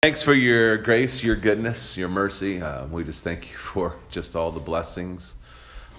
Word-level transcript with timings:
Thanks 0.00 0.22
for 0.22 0.32
your 0.32 0.76
grace, 0.78 1.24
your 1.24 1.34
goodness, 1.34 1.96
your 1.96 2.08
mercy. 2.08 2.62
Uh, 2.62 2.86
we 2.86 3.02
just 3.02 3.24
thank 3.24 3.50
you 3.50 3.56
for 3.72 3.96
just 4.10 4.36
all 4.36 4.52
the 4.52 4.60
blessings 4.60 5.34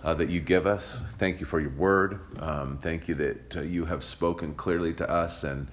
uh, 0.06 0.14
that 0.14 0.30
you 0.30 0.40
give 0.40 0.66
us. 0.66 1.02
Thank 1.18 1.42
you 1.42 1.46
for 1.46 1.60
your 1.60 1.72
word. 1.72 2.22
Um, 2.42 2.78
thank 2.78 3.10
you 3.10 3.16
that 3.16 3.58
uh, 3.58 3.60
you 3.60 3.84
have 3.84 4.06
spoken 4.06 4.54
clearly 4.54 4.94
to 4.94 5.10
us 5.10 5.44
and 5.44 5.68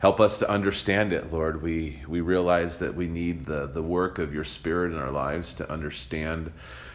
help 0.00 0.18
us 0.18 0.40
to 0.40 0.50
understand 0.50 1.12
it, 1.12 1.32
Lord. 1.32 1.62
We, 1.62 2.02
we 2.08 2.20
realize 2.20 2.78
that 2.78 2.96
we 2.96 3.06
need 3.06 3.46
the, 3.46 3.68
the 3.68 3.80
work 3.80 4.18
of 4.18 4.34
your 4.34 4.42
spirit 4.42 4.90
in 4.90 4.98
our 4.98 5.12
lives 5.12 5.54
to 5.54 5.70
understand 5.70 6.52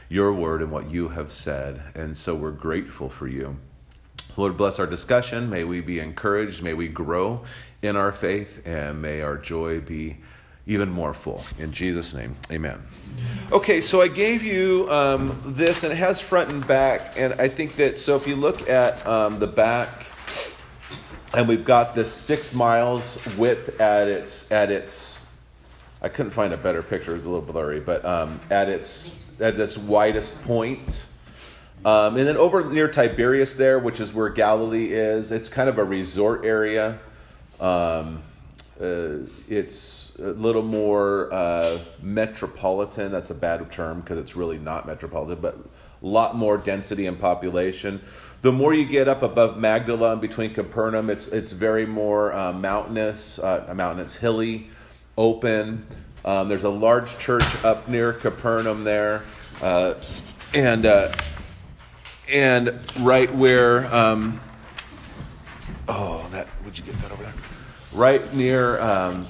your 0.09 0.33
word 0.33 0.61
and 0.61 0.69
what 0.69 0.91
you 0.91 1.07
have 1.07 1.31
said. 1.31 1.81
And 1.95 2.15
so 2.15 2.35
we're 2.35 2.51
grateful 2.51 3.07
for 3.07 3.29
you. 3.29 3.55
Lord, 4.35 4.57
bless 4.57 4.79
our 4.79 4.87
discussion. 4.87 5.49
May 5.49 5.63
we 5.63 5.79
be 5.79 6.01
encouraged. 6.01 6.61
May 6.61 6.73
we 6.73 6.89
grow 6.89 7.45
in 7.81 7.95
our 7.95 8.11
faith. 8.11 8.61
And 8.65 9.01
may 9.01 9.21
our 9.21 9.37
joy 9.37 9.79
be 9.79 10.17
even 10.65 10.89
more 10.89 11.13
full. 11.13 11.43
In 11.59 11.71
Jesus' 11.71 12.13
name, 12.13 12.35
amen. 12.51 12.81
Okay, 13.51 13.81
so 13.81 14.01
I 14.01 14.07
gave 14.07 14.43
you 14.43 14.87
um, 14.89 15.39
this, 15.45 15.83
and 15.83 15.91
it 15.91 15.97
has 15.97 16.21
front 16.21 16.49
and 16.49 16.65
back. 16.65 17.13
And 17.17 17.33
I 17.33 17.49
think 17.49 17.75
that, 17.75 17.99
so 17.99 18.15
if 18.15 18.25
you 18.27 18.35
look 18.35 18.69
at 18.69 19.05
um, 19.05 19.39
the 19.39 19.47
back, 19.47 20.05
and 21.33 21.47
we've 21.47 21.65
got 21.65 21.95
this 21.95 22.11
six 22.11 22.53
miles 22.53 23.19
width 23.37 23.81
at 23.81 24.07
its, 24.07 24.49
at 24.51 24.71
its, 24.71 25.21
I 26.01 26.09
couldn't 26.09 26.31
find 26.31 26.53
a 26.53 26.57
better 26.57 26.81
picture, 26.81 27.15
it's 27.15 27.25
a 27.25 27.29
little 27.29 27.45
blurry, 27.45 27.79
but 27.79 28.05
um, 28.05 28.39
at 28.49 28.69
its, 28.69 29.11
at 29.39 29.59
its 29.59 29.77
widest 29.77 30.41
point. 30.43 31.07
Um, 31.83 32.15
and 32.15 32.25
then 32.25 32.37
over 32.37 32.71
near 32.71 32.87
Tiberias, 32.87 33.57
there, 33.57 33.77
which 33.79 33.99
is 33.99 34.13
where 34.13 34.29
Galilee 34.29 34.93
is, 34.93 35.33
it's 35.33 35.49
kind 35.49 35.67
of 35.67 35.77
a 35.77 35.83
resort 35.83 36.45
area. 36.45 36.99
Um, 37.59 38.23
uh, 38.79 39.17
it's 39.49 40.02
a 40.19 40.29
little 40.29 40.61
more 40.61 41.31
uh, 41.33 41.79
metropolitan. 42.01 43.11
That's 43.11 43.29
a 43.29 43.35
bad 43.35 43.71
term 43.71 44.01
because 44.01 44.17
it's 44.17 44.35
really 44.35 44.57
not 44.57 44.85
metropolitan, 44.85 45.41
but 45.41 45.55
a 45.55 46.05
lot 46.05 46.35
more 46.35 46.57
density 46.57 47.07
and 47.07 47.19
population. 47.19 48.01
The 48.41 48.51
more 48.51 48.73
you 48.73 48.85
get 48.85 49.07
up 49.07 49.23
above 49.23 49.57
Magdala 49.57 50.13
and 50.13 50.21
between 50.21 50.53
Capernaum, 50.53 51.09
it's 51.09 51.27
it's 51.27 51.51
very 51.51 51.85
more 51.85 52.33
uh, 52.33 52.51
mountainous, 52.51 53.39
uh, 53.39 53.73
mountainous, 53.75 54.15
hilly, 54.15 54.69
open. 55.17 55.85
Um, 56.25 56.49
there's 56.49 56.63
a 56.63 56.69
large 56.69 57.17
church 57.17 57.63
up 57.63 57.87
near 57.87 58.13
Capernaum 58.13 58.83
there, 58.83 59.23
uh, 59.61 59.95
and 60.53 60.85
uh, 60.85 61.11
and 62.29 62.79
right 62.99 63.33
where. 63.33 63.93
Um, 63.93 64.41
oh, 65.87 66.27
that 66.31 66.47
would 66.65 66.77
you 66.77 66.83
get 66.83 66.99
that 66.99 67.11
over 67.11 67.23
there? 67.23 67.33
right 67.93 68.33
near, 68.33 68.79
um, 68.81 69.27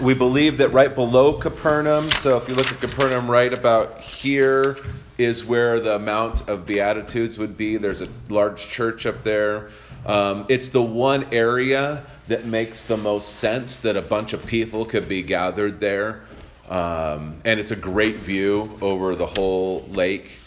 we 0.00 0.14
believe 0.14 0.58
that 0.58 0.70
right 0.70 0.94
below 0.94 1.32
Capernaum, 1.32 2.10
so 2.10 2.36
if 2.36 2.48
you 2.48 2.54
look 2.54 2.70
at 2.70 2.80
Capernaum 2.80 3.30
right 3.30 3.52
about 3.52 4.00
here, 4.00 4.76
is 5.16 5.44
where 5.44 5.80
the 5.80 5.98
Mount 5.98 6.46
of 6.48 6.66
Beatitudes 6.66 7.38
would 7.38 7.56
be. 7.56 7.78
There's 7.78 8.02
a 8.02 8.08
large 8.28 8.68
church 8.68 9.06
up 9.06 9.22
there. 9.22 9.70
Um, 10.04 10.44
it's 10.48 10.68
the 10.68 10.82
one 10.82 11.32
area 11.32 12.04
that 12.28 12.44
makes 12.44 12.84
the 12.84 12.98
most 12.98 13.36
sense 13.36 13.78
that 13.78 13.96
a 13.96 14.02
bunch 14.02 14.34
of 14.34 14.44
people 14.46 14.84
could 14.84 15.08
be 15.08 15.22
gathered 15.22 15.80
there. 15.80 16.22
Um, 16.68 17.40
and 17.44 17.58
it's 17.58 17.70
a 17.70 17.76
great 17.76 18.16
view 18.16 18.78
over 18.82 19.14
the 19.14 19.26
whole 19.26 19.86
lake. 19.88 20.38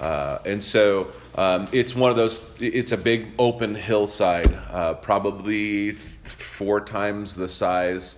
Uh, 0.00 0.38
and 0.46 0.62
so 0.62 1.12
um, 1.34 1.68
it's 1.72 1.94
one 1.94 2.10
of 2.10 2.16
those, 2.16 2.46
it's 2.58 2.92
a 2.92 2.96
big 2.96 3.28
open 3.38 3.74
hillside, 3.74 4.54
uh, 4.70 4.94
probably 4.94 5.92
four 5.92 6.80
times 6.80 7.34
the 7.36 7.48
size 7.48 8.16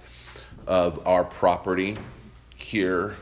of 0.66 1.06
our 1.06 1.24
property 1.24 1.96
here, 2.54 3.16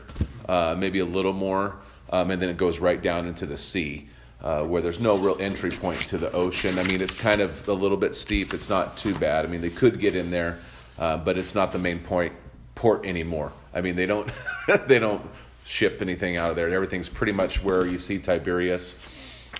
uh, 0.47 0.75
maybe 0.77 0.99
a 0.99 1.05
little 1.05 1.33
more, 1.33 1.75
um, 2.11 2.31
and 2.31 2.41
then 2.41 2.49
it 2.49 2.57
goes 2.57 2.79
right 2.79 3.01
down 3.01 3.27
into 3.27 3.45
the 3.45 3.57
sea. 3.57 4.07
Uh, 4.41 4.63
where 4.63 4.79
there's 4.81 4.99
no 4.99 5.17
real 5.17 5.37
entry 5.39 5.71
point 5.71 5.99
to 5.99 6.19
the 6.19 6.31
ocean. 6.33 6.77
I 6.77 6.83
mean, 6.83 7.01
it's 7.01 7.15
kind 7.15 7.41
of 7.41 7.67
a 7.67 7.73
little 7.73 7.97
bit 7.97 8.13
steep. 8.13 8.53
It's 8.53 8.69
not 8.69 8.95
too 8.95 9.15
bad. 9.15 9.43
I 9.43 9.47
mean, 9.47 9.61
they 9.61 9.71
could 9.71 9.99
get 9.99 10.15
in 10.15 10.29
there, 10.29 10.59
uh, 10.99 11.17
but 11.17 11.35
it's 11.35 11.55
not 11.55 11.71
the 11.71 11.79
main 11.79 11.99
point 11.99 12.31
port 12.75 13.05
anymore. 13.07 13.51
I 13.73 13.81
mean, 13.81 13.95
they 13.95 14.05
don't 14.05 14.31
they 14.87 14.99
don't 14.99 15.25
ship 15.65 16.01
anything 16.01 16.37
out 16.37 16.51
of 16.51 16.55
there. 16.55 16.69
Everything's 16.69 17.09
pretty 17.09 17.31
much 17.31 17.63
where 17.63 17.87
you 17.87 17.97
see 17.97 18.19
Tiberias 18.19 18.95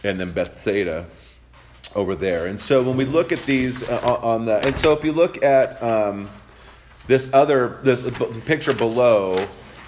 and 0.03 0.19
then 0.19 0.31
Bethsaida 0.31 1.07
over 1.95 2.16
there. 2.16 2.45
And 2.45 2.59
so 2.59 2.84
when 2.84 2.97
we 2.97 3.06
look 3.06 3.31
at 3.31 3.40
these 3.45 3.90
uh, 3.90 4.19
on 4.22 4.45
the, 4.45 4.66
and 4.66 4.75
so 4.75 4.94
if 4.94 5.03
you 5.03 5.13
look 5.13 5.44
at 5.44 5.81
um, 5.81 6.29
this 7.07 7.29
other, 7.33 7.79
this 7.83 8.09
picture 8.45 8.73
below, 8.73 9.47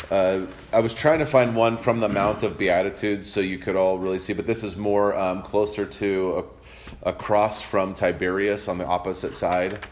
uh, 0.10 0.42
I 0.72 0.80
was 0.80 0.94
trying 0.94 1.20
to 1.20 1.26
find 1.26 1.56
one 1.56 1.78
from 1.78 2.00
the 2.00 2.10
Mount 2.10 2.44
of 2.44 2.58
Beatitudes 2.58 3.28
so 3.28 3.40
you 3.40 3.58
could 3.58 3.76
all 3.76 3.98
really 3.98 4.20
see, 4.20 4.34
but 4.34 4.48
this 4.48 4.64
is 4.64 4.76
more 4.76 5.16
um, 5.16 5.42
closer 5.42 5.86
to 5.86 6.46
a, 7.04 7.10
across 7.10 7.62
from 7.62 7.94
Tiberias 7.94 8.68
on 8.68 8.78
the 8.78 8.86
opposite 8.86 9.34
side. 9.34 9.86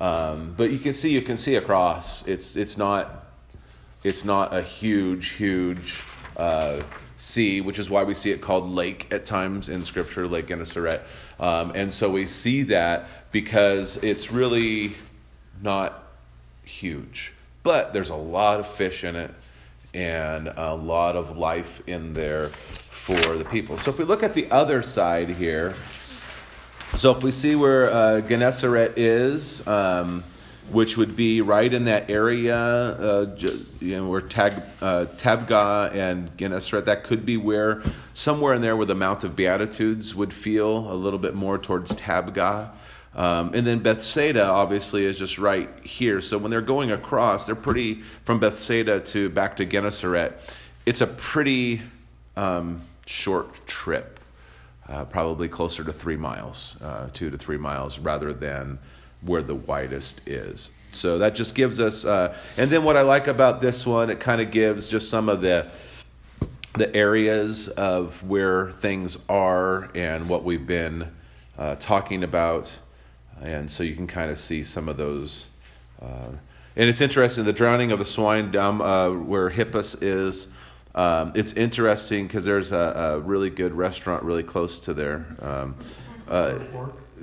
Um, 0.00 0.54
but 0.56 0.70
you 0.70 0.78
can 0.78 0.92
see, 0.92 1.10
you 1.10 1.22
can 1.22 1.36
see 1.36 1.54
across. 1.54 2.26
It's 2.26 2.56
it's 2.56 2.76
not, 2.76 3.26
it's 4.02 4.24
not 4.24 4.54
a 4.54 4.62
huge, 4.62 5.30
huge. 5.30 6.02
Uh, 6.36 6.82
sea, 7.22 7.60
which 7.60 7.78
is 7.78 7.88
why 7.88 8.02
we 8.02 8.14
see 8.14 8.32
it 8.32 8.40
called 8.40 8.68
lake 8.68 9.06
at 9.12 9.24
times 9.24 9.68
in 9.68 9.84
Scripture, 9.84 10.26
Lake 10.26 10.48
Gennesaret. 10.48 11.02
Um, 11.38 11.70
and 11.74 11.92
so 11.92 12.10
we 12.10 12.26
see 12.26 12.64
that 12.64 13.30
because 13.30 13.96
it's 13.98 14.32
really 14.32 14.94
not 15.62 16.01
huge, 16.64 17.32
but 17.62 17.92
there's 17.92 18.10
a 18.10 18.14
lot 18.14 18.60
of 18.60 18.66
fish 18.66 19.04
in 19.04 19.16
it 19.16 19.30
and 19.94 20.48
a 20.56 20.74
lot 20.74 21.16
of 21.16 21.36
life 21.36 21.82
in 21.86 22.14
there 22.14 22.48
for 22.48 23.36
the 23.36 23.44
people. 23.44 23.76
So 23.76 23.90
if 23.90 23.98
we 23.98 24.04
look 24.04 24.22
at 24.22 24.34
the 24.34 24.50
other 24.50 24.82
side 24.82 25.28
here, 25.28 25.74
so 26.94 27.10
if 27.14 27.22
we 27.22 27.30
see 27.30 27.54
where 27.54 27.90
uh, 27.90 28.20
Gennesaret 28.20 28.94
is, 28.96 29.66
um, 29.66 30.22
which 30.70 30.96
would 30.96 31.16
be 31.16 31.40
right 31.40 31.72
in 31.72 31.84
that 31.84 32.08
area, 32.10 32.56
uh, 32.56 33.36
you 33.80 33.96
know, 33.96 34.08
where 34.08 34.20
Tag, 34.20 34.54
uh, 34.80 35.06
Tabgha 35.16 35.92
and 35.94 36.36
Gennesaret. 36.36 36.84
That 36.84 37.04
could 37.04 37.26
be 37.26 37.36
where 37.36 37.82
somewhere 38.12 38.54
in 38.54 38.62
there 38.62 38.76
where 38.76 38.86
the 38.86 38.94
Mount 38.94 39.24
of 39.24 39.34
Beatitudes 39.34 40.14
would 40.14 40.32
feel 40.32 40.90
a 40.90 40.94
little 40.94 41.18
bit 41.18 41.34
more 41.34 41.58
towards 41.58 41.92
Tabgha. 41.94 42.70
Um, 43.14 43.52
and 43.54 43.66
then 43.66 43.80
Bethsaida 43.80 44.44
obviously 44.44 45.04
is 45.04 45.18
just 45.18 45.38
right 45.38 45.68
here. 45.84 46.20
So 46.20 46.38
when 46.38 46.50
they're 46.50 46.60
going 46.62 46.92
across, 46.92 47.46
they're 47.46 47.54
pretty 47.54 48.02
from 48.24 48.40
Bethsaida 48.40 49.00
to 49.00 49.28
back 49.28 49.56
to 49.56 49.66
Gennesaret. 49.66 50.32
It's 50.86 51.02
a 51.02 51.06
pretty 51.06 51.82
um, 52.36 52.82
short 53.06 53.66
trip, 53.66 54.18
uh, 54.88 55.04
probably 55.04 55.48
closer 55.48 55.84
to 55.84 55.92
three 55.92 56.16
miles, 56.16 56.78
uh, 56.82 57.10
two 57.12 57.30
to 57.30 57.36
three 57.36 57.58
miles, 57.58 57.98
rather 57.98 58.32
than 58.32 58.78
where 59.20 59.42
the 59.42 59.54
widest 59.54 60.26
is. 60.26 60.70
So 60.92 61.18
that 61.18 61.34
just 61.34 61.54
gives 61.54 61.80
us, 61.80 62.04
uh, 62.04 62.36
and 62.56 62.70
then 62.70 62.82
what 62.84 62.96
I 62.96 63.02
like 63.02 63.26
about 63.26 63.60
this 63.60 63.86
one, 63.86 64.10
it 64.10 64.20
kind 64.20 64.40
of 64.40 64.50
gives 64.50 64.88
just 64.88 65.10
some 65.10 65.28
of 65.28 65.40
the 65.40 65.70
the 66.74 66.94
areas 66.96 67.68
of 67.68 68.22
where 68.22 68.70
things 68.70 69.18
are 69.28 69.90
and 69.94 70.26
what 70.26 70.42
we've 70.42 70.66
been 70.66 71.06
uh, 71.58 71.74
talking 71.74 72.24
about, 72.24 72.78
and 73.42 73.70
so 73.70 73.82
you 73.82 73.94
can 73.94 74.06
kind 74.06 74.30
of 74.30 74.38
see 74.38 74.64
some 74.64 74.88
of 74.88 74.96
those. 74.96 75.48
Uh, 76.00 76.32
and 76.74 76.88
it's 76.88 77.00
interesting 77.00 77.44
the 77.44 77.52
drowning 77.52 77.92
of 77.92 77.98
the 77.98 78.04
swine 78.04 78.50
down 78.50 78.80
uh, 78.80 79.10
where 79.10 79.50
Hippus 79.50 79.96
is. 80.00 80.48
Um, 80.94 81.32
it's 81.34 81.52
interesting 81.54 82.26
because 82.26 82.44
there's 82.44 82.72
a, 82.72 82.76
a, 82.76 83.20
really 83.20 83.48
good 83.48 83.72
restaurant 83.72 84.22
really 84.24 84.42
close 84.42 84.80
to 84.80 84.94
there. 84.94 85.26
Um, 85.40 85.74
uh, 86.28 86.58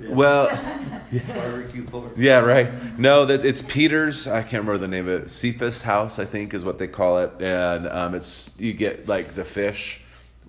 well, 0.08 0.48
barbecue 1.28 1.84
pork. 1.84 2.12
Yeah, 2.16 2.40
right. 2.40 2.98
No, 2.98 3.26
that 3.26 3.44
it's 3.44 3.62
Peter's. 3.62 4.26
I 4.26 4.42
can't 4.42 4.64
remember 4.64 4.78
the 4.78 4.88
name 4.88 5.08
of 5.08 5.22
it. 5.22 5.30
Cephas 5.30 5.82
House, 5.82 6.18
I 6.18 6.24
think, 6.24 6.54
is 6.54 6.64
what 6.64 6.78
they 6.78 6.88
call 6.88 7.18
it. 7.18 7.32
And 7.40 7.88
um, 7.88 8.14
it's 8.14 8.50
you 8.58 8.72
get 8.72 9.08
like 9.08 9.34
the 9.34 9.44
fish 9.44 10.00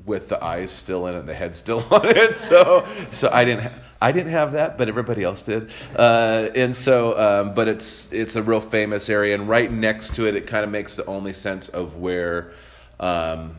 with 0.06 0.30
the 0.30 0.44
eyes 0.44 0.72
still 0.72 1.08
in 1.08 1.16
it, 1.16 1.20
and 1.20 1.30
the 1.30 1.34
head 1.34 1.56
still 1.56 1.86
on 1.92 2.08
it. 2.08 2.36
So, 2.36 2.86
so 3.12 3.30
I 3.32 3.44
didn't. 3.46 3.64
Ha- 3.64 3.80
I 4.04 4.12
didn't 4.12 4.32
have 4.32 4.54
that, 4.54 4.80
but 4.80 4.90
everybody 4.90 5.24
else 5.24 5.44
did. 5.44 5.70
Uh, 5.96 6.50
and 6.56 6.76
so, 6.76 7.16
um, 7.20 7.54
but 7.54 7.68
it's 7.68 8.12
it's 8.12 8.36
a 8.36 8.42
real 8.42 8.60
famous 8.60 9.10
area, 9.10 9.36
and 9.36 9.48
right 9.48 9.72
next 9.72 10.16
to 10.16 10.26
it, 10.26 10.36
it 10.36 10.48
kind 10.48 10.64
of 10.64 10.72
makes 10.72 10.96
the 10.96 11.06
only 11.06 11.34
sense 11.34 11.70
of 11.70 11.98
where 11.98 12.52
um, 13.00 13.56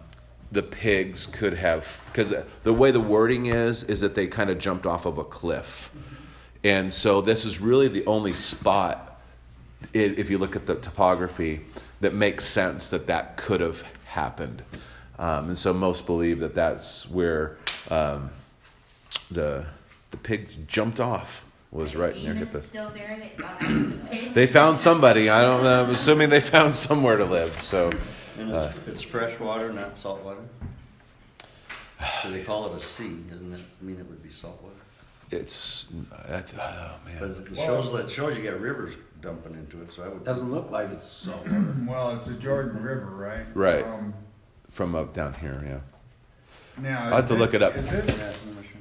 the 0.52 0.62
pigs 0.62 1.26
could 1.26 1.54
have 1.54 2.00
because 2.06 2.32
the 2.62 2.72
way 2.72 2.90
the 2.90 3.00
wording 3.00 3.46
is 3.46 3.84
is 3.84 4.00
that 4.00 4.14
they 4.14 4.26
kind 4.26 4.50
of 4.50 4.58
jumped 4.58 4.84
off 4.84 5.06
of 5.06 5.16
a 5.16 5.24
cliff 5.24 5.90
and 6.62 6.92
so 6.92 7.22
this 7.22 7.44
is 7.46 7.58
really 7.58 7.88
the 7.88 8.04
only 8.04 8.34
spot 8.34 9.20
if 9.94 10.30
you 10.30 10.38
look 10.38 10.54
at 10.54 10.66
the 10.66 10.74
topography 10.76 11.62
that 12.02 12.14
makes 12.14 12.44
sense 12.44 12.90
that 12.90 13.06
that 13.06 13.36
could 13.38 13.60
have 13.60 13.82
happened 14.04 14.62
um, 15.18 15.48
and 15.48 15.58
so 15.58 15.72
most 15.72 16.06
believe 16.06 16.40
that 16.40 16.54
that's 16.54 17.08
where 17.10 17.58
um, 17.90 18.30
the 19.30 19.64
the 20.10 20.16
pigs 20.18 20.56
jumped 20.66 21.00
off 21.00 21.44
was 21.70 21.94
Are 21.94 21.98
right 22.00 22.14
near 22.16 22.34
demons 22.34 22.50
Hippus. 22.50 22.64
Still 22.66 22.90
there 22.90 23.16
that 23.18 23.36
got 23.38 23.62
out 23.62 23.70
of 23.70 24.10
the? 24.10 24.28
They 24.34 24.46
found 24.46 24.78
somebody. 24.78 25.30
I 25.30 25.42
don't 25.42 25.62
know. 25.62 25.84
I'm 25.84 25.90
assuming 25.90 26.28
they 26.28 26.40
found 26.40 26.74
somewhere 26.76 27.16
to 27.16 27.24
live. 27.24 27.52
So 27.60 27.90
And 28.38 28.52
Uh, 28.52 28.70
it's, 28.76 28.88
it's 28.88 29.02
fresh 29.02 29.38
water, 29.40 29.72
not 29.72 29.96
salt 29.96 30.22
water. 30.22 30.40
So 32.22 32.30
they 32.30 32.42
call 32.42 32.66
it 32.72 32.76
a 32.76 32.84
sea, 32.84 33.16
doesn't 33.30 33.52
it? 33.54 33.60
I 33.80 33.84
mean, 33.84 33.98
it 33.98 34.06
would 34.08 34.22
be 34.22 34.30
salt 34.30 34.60
water. 34.62 34.74
it's 35.30 35.88
that's, 36.28 36.52
oh 36.54 36.90
But 37.18 37.30
man. 37.30 37.46
it 37.52 37.56
shows, 37.56 37.94
it 37.94 38.10
shows 38.10 38.36
you 38.36 38.44
got 38.44 38.60
rivers 38.60 38.96
dumping 39.20 39.54
into 39.54 39.80
it, 39.82 39.92
so 39.92 40.02
I 40.02 40.08
would. 40.08 40.24
Doesn't 40.24 40.50
look 40.50 40.70
like 40.70 40.90
it's 40.90 41.08
salt 41.08 41.46
water. 41.46 41.74
Well, 41.86 42.16
it's 42.16 42.26
the 42.26 42.34
Jordan 42.34 42.82
River, 42.82 43.06
right? 43.06 43.46
Right. 43.54 43.84
Um, 43.86 44.12
From 44.72 44.94
up 44.94 45.12
down 45.12 45.34
here, 45.34 45.62
yeah. 45.66 46.82
now, 46.82 47.04
I'll 47.04 47.10
have 47.16 47.24
is 47.24 47.28
to 47.28 47.34
look 47.34 47.52
it 47.52 47.60
up. 47.60 47.76
Is 47.76 47.90
this 47.90 48.38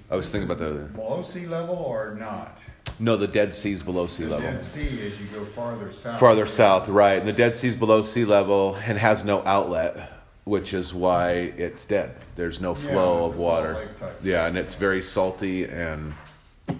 I 0.10 0.16
was 0.16 0.30
thinking 0.30 0.50
about 0.50 0.60
that 0.60 0.70
earlier. 0.72 0.86
below 0.86 1.22
sea 1.22 1.46
level 1.46 1.76
or 1.76 2.16
not? 2.16 2.58
No, 3.00 3.18
the 3.18 3.28
Dead 3.28 3.54
Sea's 3.54 3.84
below 3.84 4.08
sea 4.08 4.24
The 4.24 4.32
level. 4.32 4.52
Dead 4.52 4.64
Sea 4.64 5.06
as 5.06 5.20
you 5.20 5.28
go 5.28 5.44
farther 5.46 5.92
south. 5.92 6.20
Farther 6.20 6.46
south, 6.46 6.88
right. 6.88 7.20
And 7.20 7.28
the 7.28 7.34
Dead 7.34 7.56
Sea's 7.56 7.76
below 7.76 8.02
sea 8.02 8.26
level 8.26 8.76
and 8.76 8.98
has 8.98 9.26
no 9.26 9.42
outlet, 9.44 10.12
which 10.44 10.74
is 10.74 10.94
why 10.94 11.32
it's 11.32 11.84
dead. 11.86 12.16
There's 12.36 12.62
no 12.62 12.74
flow 12.76 13.26
it's 13.26 13.34
of 13.34 13.40
water. 13.40 13.90
Yeah, 14.24 14.48
and 14.48 14.58
it's 14.58 14.76
very 14.76 15.02
salty 15.02 15.66
and 15.66 16.14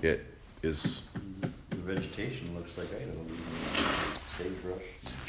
it 0.02 0.26
is. 0.64 1.04
The 1.70 1.78
vegetation 1.78 2.56
looks 2.56 2.78
like 2.78 2.88
Idaho. 2.94 4.11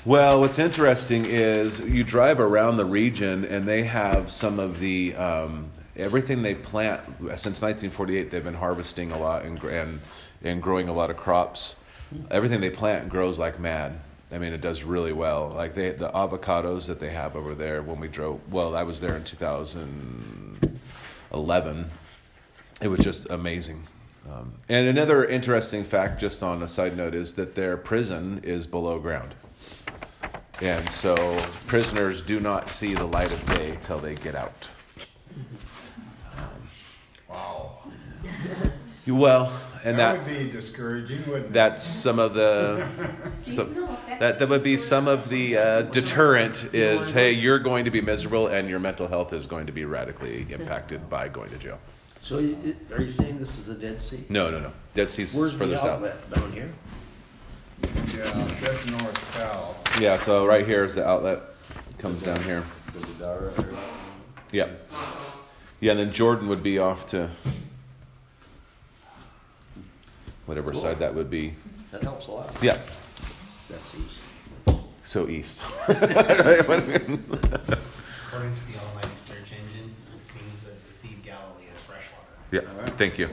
Well, 0.04 0.40
what's 0.40 0.58
interesting 0.58 1.26
is 1.26 1.78
you 1.80 2.02
drive 2.02 2.40
around 2.40 2.76
the 2.76 2.84
region 2.84 3.44
and 3.44 3.68
they 3.68 3.84
have 3.84 4.30
some 4.30 4.58
of 4.58 4.80
the. 4.80 5.14
Um, 5.16 5.70
everything 5.96 6.42
they 6.42 6.54
plant 6.54 7.02
since 7.36 7.60
1948 7.60 8.30
they've 8.30 8.42
been 8.42 8.54
harvesting 8.54 9.12
a 9.12 9.18
lot 9.18 9.44
and, 9.44 9.62
and 9.64 10.00
and 10.42 10.62
growing 10.62 10.88
a 10.88 10.92
lot 10.92 11.10
of 11.10 11.16
crops. 11.16 11.76
Everything 12.30 12.60
they 12.60 12.70
plant 12.70 13.08
grows 13.08 13.38
like 13.38 13.58
mad. 13.58 13.98
I 14.30 14.38
mean 14.38 14.52
it 14.52 14.60
does 14.60 14.82
really 14.82 15.12
well. 15.12 15.52
Like 15.54 15.74
they 15.74 15.90
the 15.90 16.10
avocados 16.10 16.86
that 16.86 17.00
they 17.00 17.10
have 17.10 17.36
over 17.36 17.54
there 17.54 17.82
when 17.82 18.00
we 18.00 18.08
drove 18.08 18.40
well 18.50 18.74
i 18.74 18.82
was 18.82 19.00
there 19.00 19.16
in 19.16 19.24
2011 19.24 21.90
it 22.80 22.88
was 22.88 23.00
just 23.00 23.28
amazing 23.30 23.86
um, 24.30 24.52
and 24.68 24.86
another 24.86 25.24
interesting 25.24 25.84
fact 25.84 26.20
just 26.20 26.42
on 26.42 26.62
a 26.62 26.68
side 26.68 26.96
note 26.96 27.14
is 27.14 27.34
that 27.34 27.54
their 27.54 27.76
prison 27.76 28.40
is 28.44 28.66
below 28.66 28.98
ground 28.98 29.34
and 30.60 30.88
so 30.90 31.16
prisoners 31.66 32.22
do 32.22 32.40
not 32.40 32.70
see 32.70 32.94
the 32.94 33.06
light 33.06 33.32
of 33.32 33.44
day 33.46 33.78
till 33.82 33.98
they 33.98 34.14
get 34.16 34.34
out 34.34 34.68
Wow. 37.28 37.78
Well, 39.08 39.60
and 39.84 39.98
That 39.98 40.24
that, 40.24 40.26
would 40.26 40.46
be 40.46 40.50
discouraging, 40.50 41.26
wouldn't 41.26 41.46
it? 41.46 41.52
that's 41.52 41.82
some 41.82 42.18
of 42.18 42.34
the 42.34 42.86
some, 43.32 43.74
that 44.20 44.38
that 44.38 44.48
would 44.48 44.62
be 44.62 44.76
some 44.76 45.08
of 45.08 45.28
the 45.28 45.56
uh, 45.56 45.82
deterrent 45.82 46.70
is 46.72 47.10
hey 47.10 47.32
you're 47.32 47.58
going 47.58 47.84
to 47.84 47.90
be 47.90 48.00
miserable 48.00 48.46
and 48.46 48.68
your 48.68 48.78
mental 48.78 49.08
health 49.08 49.32
is 49.32 49.46
going 49.46 49.66
to 49.66 49.72
be 49.72 49.84
radically 49.84 50.46
impacted 50.50 51.08
by 51.10 51.26
going 51.28 51.50
to 51.50 51.58
jail. 51.58 51.78
So 52.22 52.38
it- 52.38 52.76
are 52.92 53.02
you 53.02 53.10
saying 53.10 53.38
this 53.38 53.58
is 53.58 53.68
a 53.68 53.74
Dead 53.74 54.00
Sea? 54.00 54.24
No, 54.28 54.48
no, 54.50 54.60
no. 54.60 54.72
Dead 54.94 55.10
Sea's 55.10 55.34
Where's 55.34 55.52
further 55.52 55.72
the 55.72 55.78
south. 55.78 55.90
outlet? 56.04 56.30
Down 56.30 56.52
here? 56.52 56.70
Yeah, 57.82 58.44
that's 58.60 58.86
north 58.90 59.34
south. 59.34 60.00
Yeah, 60.00 60.16
so 60.16 60.46
right 60.46 60.64
here 60.66 60.84
is 60.84 60.94
the 60.94 61.04
outlet. 61.06 61.40
Comes 61.98 62.22
down 62.22 62.42
here. 62.44 62.62
The 62.94 63.00
Gadara 63.06 63.52
area. 63.58 63.76
Yeah. 64.52 64.68
Yeah, 65.80 65.92
and 65.92 66.00
then 66.00 66.12
Jordan 66.12 66.48
would 66.48 66.62
be 66.62 66.78
off 66.78 67.06
to 67.06 67.28
whatever 70.46 70.70
Cool. 70.72 70.80
side 70.80 70.98
that 71.00 71.14
would 71.14 71.28
be. 71.30 71.54
That 71.90 72.02
helps 72.04 72.28
a 72.28 72.30
lot. 72.32 72.54
Yeah. 72.62 72.78
That's 73.68 73.94
east. 73.96 74.22
So 75.04 75.28
east. 75.28 75.62
According 75.88 76.12
to 76.14 76.22
the 78.72 78.78
Almighty 78.78 79.10
search 79.16 79.52
engine, 79.52 79.94
it 80.18 80.24
seems 80.26 80.60
that 80.60 80.86
the 80.86 80.92
Sea 80.92 81.14
of 81.14 81.22
Galilee 81.24 81.64
is 81.72 81.78
Yeah, 82.52 82.60
thank 82.98 83.18
you. 83.18 83.30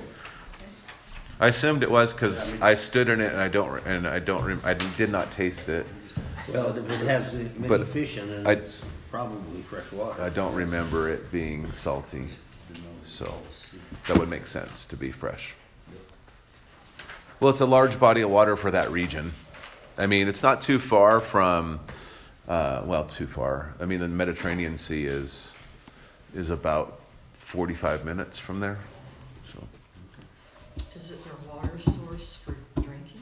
I 1.39 1.49
assumed 1.49 1.83
it 1.83 1.91
was 1.91 2.13
because 2.13 2.59
I 2.61 2.73
stood 2.75 3.09
in 3.09 3.21
it 3.21 3.31
and 3.31 3.41
I 3.41 3.49
don't 3.49 3.85
and 3.85 4.07
I 4.07 4.19
don't 4.19 4.43
rem- 4.43 4.61
I 4.63 4.73
did 4.73 5.11
not 5.11 5.31
taste 5.31 5.69
it. 5.69 5.85
Well, 6.51 6.75
if 6.75 6.89
it 6.89 7.05
has 7.05 7.33
many 7.33 7.67
But 7.67 7.87
fish 7.87 8.17
in 8.17 8.29
it, 8.29 8.47
I- 8.47 8.53
it's 8.53 8.85
probably 9.11 9.61
fresh 9.61 9.91
water. 9.91 10.21
I 10.21 10.29
don't 10.29 10.55
remember 10.55 11.09
it 11.09 11.31
being 11.31 11.71
salty, 11.71 12.29
so 13.03 13.33
that 14.07 14.17
would 14.17 14.29
make 14.29 14.47
sense 14.47 14.85
to 14.87 14.95
be 14.95 15.11
fresh. 15.11 15.53
Well, 17.39 17.51
it's 17.51 17.61
a 17.61 17.65
large 17.65 17.99
body 17.99 18.21
of 18.21 18.29
water 18.29 18.55
for 18.57 18.71
that 18.71 18.91
region. 18.91 19.33
I 19.97 20.07
mean, 20.07 20.27
it's 20.27 20.43
not 20.43 20.61
too 20.61 20.79
far 20.79 21.19
from, 21.21 21.79
uh, 22.47 22.81
well, 22.85 23.05
too 23.05 23.27
far. 23.27 23.73
I 23.79 23.85
mean, 23.85 23.99
the 23.99 24.07
Mediterranean 24.07 24.77
Sea 24.77 25.05
is 25.05 25.55
is 26.35 26.49
about 26.49 26.99
forty-five 27.37 28.05
minutes 28.05 28.37
from 28.37 28.59
there. 28.59 28.77
So. 29.53 29.67
Is 30.95 31.11
it 31.11 31.23
their 31.23 31.33
water 31.61 31.77
source 31.79 32.37
for 32.37 32.55
drinking? 32.75 33.21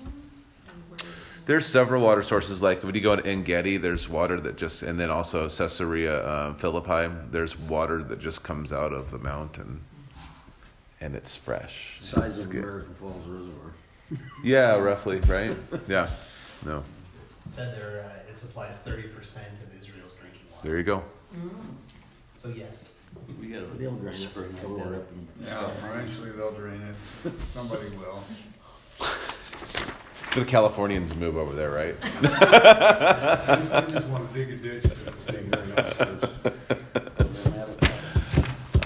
There's 1.46 1.66
several 1.66 2.04
water 2.04 2.24
sources. 2.24 2.62
Like 2.62 2.84
when 2.84 2.94
you 2.96 3.02
go 3.02 3.16
to 3.16 3.26
Engedi, 3.26 3.78
there's 3.78 4.08
water 4.10 4.40
that 4.42 4.58
just, 4.58 4.84
and 4.84 5.00
then 5.00 5.10
also 5.10 5.48
Caesarea 5.50 6.24
uh, 6.26 6.54
Philippi, 6.54 7.14
there's 7.32 7.58
water 7.58 8.04
that 8.04 8.20
just 8.20 8.44
comes 8.44 8.72
out 8.74 8.94
of 8.94 9.12
the 9.12 9.18
mountain, 9.18 9.82
and 11.02 11.16
it's 11.16 11.36
fresh. 11.36 11.98
Size 12.02 12.36
It's 12.38 12.46
of 12.46 12.52
good. 12.52 12.64
American 12.64 12.96
Falls 12.96 13.26
Reservoir. 13.28 13.72
Yeah, 14.42 14.76
roughly, 14.76 15.20
right? 15.22 15.58
Yeah. 15.88 16.10
No. 16.66 16.78
It 16.78 16.84
said 17.46 17.76
there 17.76 18.06
uh, 18.06 18.30
it 18.32 18.38
supplies 18.38 18.80
30% 18.80 19.06
of 19.06 19.78
Israel's 19.78 20.14
drinking 20.14 20.40
water. 20.50 20.64
There 20.68 20.78
you 20.78 20.84
go. 20.84 21.04
So 22.36 22.48
yes, 22.50 22.88
We 23.40 23.48
got 23.48 23.78
They'll 23.80 23.92
drain 23.92 24.08
a 24.08 24.10
it. 24.10 24.16
spring 24.16 24.56
Don't 24.62 24.74
like 24.78 24.84
that 24.84 24.90
worry. 24.90 24.98
up 24.98 25.12
in. 25.12 25.28
Yeah, 25.46 25.92
eventually 25.92 26.32
they'll 26.32 26.52
drain 26.54 26.82
it. 26.82 27.32
Somebody 27.54 27.90
will. 27.98 28.24
The 30.36 30.46
Californians 30.46 31.16
move 31.16 31.38
over 31.38 31.54
there, 31.56 31.72
right? 31.72 31.96
I 32.24 33.86
just 33.90 34.06
want 34.08 34.32
to 34.32 34.46
dig 34.46 34.52
a 34.52 34.56
ditch 34.58 34.84
to 34.84 35.32
dig 35.32 35.52
their 35.52 35.66
noses. 35.66 36.30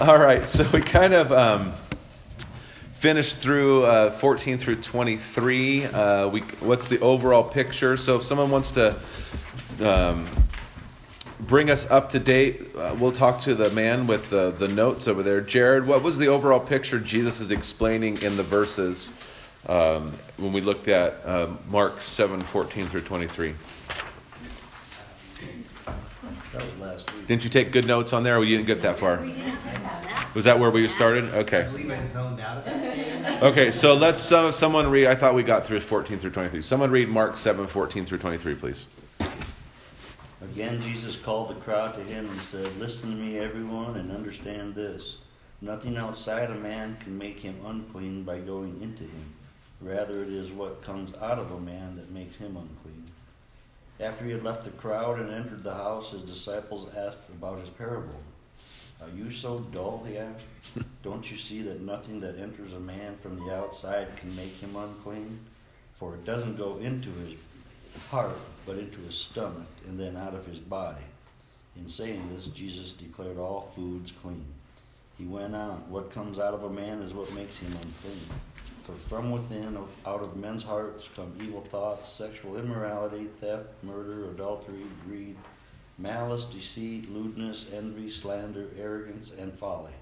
All 0.00 0.18
right, 0.18 0.46
so 0.46 0.66
we 0.72 0.80
kind 0.80 1.12
of 1.14 1.30
um, 1.30 1.74
finished 2.92 3.38
through 3.38 3.84
uh, 3.84 4.10
14 4.10 4.58
through 4.58 4.76
23. 4.76 5.84
Uh, 5.86 6.28
we, 6.28 6.40
what's 6.60 6.88
the 6.88 6.98
overall 7.00 7.44
picture? 7.44 7.96
So 7.96 8.16
if 8.16 8.22
someone 8.24 8.50
wants 8.50 8.70
to 8.72 8.96
um, 9.80 10.28
bring 11.42 11.70
us 11.70 11.90
up 11.90 12.10
to 12.10 12.18
date, 12.18 12.74
uh, 12.76 12.94
we'll 12.98 13.12
talk 13.12 13.40
to 13.42 13.54
the 13.54 13.70
man 13.70 14.06
with 14.06 14.30
the, 14.30 14.50
the 14.52 14.68
notes 14.68 15.08
over 15.08 15.22
there. 15.22 15.40
Jared, 15.40 15.86
what 15.86 16.02
was 16.02 16.18
the 16.18 16.28
overall 16.28 16.60
picture 16.60 16.98
Jesus 16.98 17.40
is 17.40 17.50
explaining 17.50 18.20
in 18.22 18.36
the 18.36 18.42
verses 18.42 19.10
um, 19.66 20.12
when 20.36 20.52
we 20.52 20.60
looked 20.60 20.88
at 20.88 21.26
um, 21.26 21.58
Mark 21.68 22.00
7 22.00 22.40
14 22.40 22.88
through 22.88 23.02
23? 23.02 23.54
That 25.84 26.62
was 26.62 26.78
last 26.80 27.14
week. 27.14 27.26
Didn't 27.26 27.44
you 27.44 27.50
take 27.50 27.72
good 27.72 27.86
notes 27.86 28.12
on 28.12 28.24
there, 28.24 28.36
or 28.36 28.44
you 28.44 28.56
didn't 28.58 28.66
get 28.66 28.82
that 28.82 28.98
far? 28.98 29.20
We 29.20 29.32
didn't. 29.32 29.56
Was 30.34 30.44
that 30.44 30.58
where 30.58 30.70
we 30.70 30.86
started? 30.88 31.24
I 31.34 31.38
Okay. 31.38 31.62
believe 31.70 31.90
I 31.90 32.02
zoned 32.04 32.40
out 32.40 32.66
at 32.66 32.82
that. 32.82 33.42
Okay, 33.42 33.70
so 33.70 33.94
let's 33.94 34.30
uh, 34.30 34.52
someone 34.52 34.90
read. 34.90 35.06
I 35.06 35.14
thought 35.14 35.34
we 35.34 35.42
got 35.42 35.66
through 35.66 35.80
14 35.80 36.18
through 36.18 36.30
23. 36.30 36.60
Someone 36.62 36.90
read 36.90 37.08
Mark 37.08 37.36
7 37.36 37.66
14 37.66 38.04
through 38.04 38.18
23, 38.18 38.54
please. 38.54 38.86
Again, 40.42 40.82
Jesus 40.82 41.14
called 41.14 41.50
the 41.50 41.60
crowd 41.60 41.94
to 41.94 42.02
him 42.02 42.28
and 42.28 42.40
said, 42.40 42.76
Listen 42.76 43.10
to 43.10 43.16
me, 43.16 43.38
everyone, 43.38 43.96
and 43.96 44.10
understand 44.10 44.74
this. 44.74 45.18
Nothing 45.60 45.96
outside 45.96 46.50
a 46.50 46.54
man 46.54 46.96
can 46.96 47.16
make 47.16 47.38
him 47.38 47.64
unclean 47.64 48.24
by 48.24 48.40
going 48.40 48.82
into 48.82 49.04
him. 49.04 49.32
Rather, 49.80 50.22
it 50.22 50.28
is 50.28 50.50
what 50.50 50.82
comes 50.82 51.14
out 51.14 51.38
of 51.38 51.52
a 51.52 51.60
man 51.60 51.94
that 51.94 52.10
makes 52.10 52.36
him 52.36 52.56
unclean. 52.56 53.06
After 54.00 54.24
he 54.24 54.32
had 54.32 54.42
left 54.42 54.64
the 54.64 54.70
crowd 54.70 55.20
and 55.20 55.30
entered 55.30 55.62
the 55.62 55.74
house, 55.74 56.10
his 56.10 56.22
disciples 56.22 56.88
asked 56.96 57.28
about 57.30 57.60
his 57.60 57.70
parable. 57.70 58.20
Are 59.00 59.16
you 59.16 59.30
so 59.30 59.60
dull? 59.60 60.04
He 60.08 60.18
asked. 60.18 60.44
Don't 61.04 61.30
you 61.30 61.36
see 61.36 61.62
that 61.62 61.80
nothing 61.80 62.18
that 62.20 62.38
enters 62.38 62.72
a 62.72 62.80
man 62.80 63.16
from 63.22 63.38
the 63.38 63.54
outside 63.54 64.16
can 64.16 64.34
make 64.34 64.56
him 64.56 64.74
unclean? 64.74 65.38
For 65.98 66.14
it 66.14 66.24
doesn't 66.24 66.56
go 66.56 66.78
into 66.78 67.10
his 67.10 67.34
heart, 68.10 68.38
but 68.66 68.78
into 68.78 68.98
his 69.00 69.16
stomach, 69.16 69.68
and 69.86 69.98
then 69.98 70.16
out 70.16 70.34
of 70.34 70.46
his 70.46 70.58
body. 70.58 71.02
In 71.76 71.88
saying 71.88 72.28
this, 72.34 72.46
Jesus 72.46 72.92
declared 72.92 73.38
all 73.38 73.72
foods 73.74 74.12
clean. 74.22 74.44
He 75.18 75.24
went 75.24 75.54
on, 75.54 75.88
What 75.88 76.12
comes 76.12 76.38
out 76.38 76.54
of 76.54 76.64
a 76.64 76.70
man 76.70 77.02
is 77.02 77.12
what 77.12 77.32
makes 77.34 77.58
him 77.58 77.72
unclean. 77.72 78.20
For 78.84 78.92
from 79.08 79.30
within, 79.30 79.78
out 80.04 80.22
of 80.22 80.36
men's 80.36 80.62
hearts, 80.62 81.08
come 81.14 81.32
evil 81.40 81.60
thoughts, 81.60 82.08
sexual 82.08 82.56
immorality, 82.56 83.28
theft, 83.38 83.68
murder, 83.82 84.30
adultery, 84.30 84.84
greed, 85.06 85.36
malice, 85.98 86.44
deceit, 86.46 87.10
lewdness, 87.10 87.66
envy, 87.72 88.10
slander, 88.10 88.66
arrogance, 88.78 89.32
and 89.38 89.52
folly. 89.54 89.92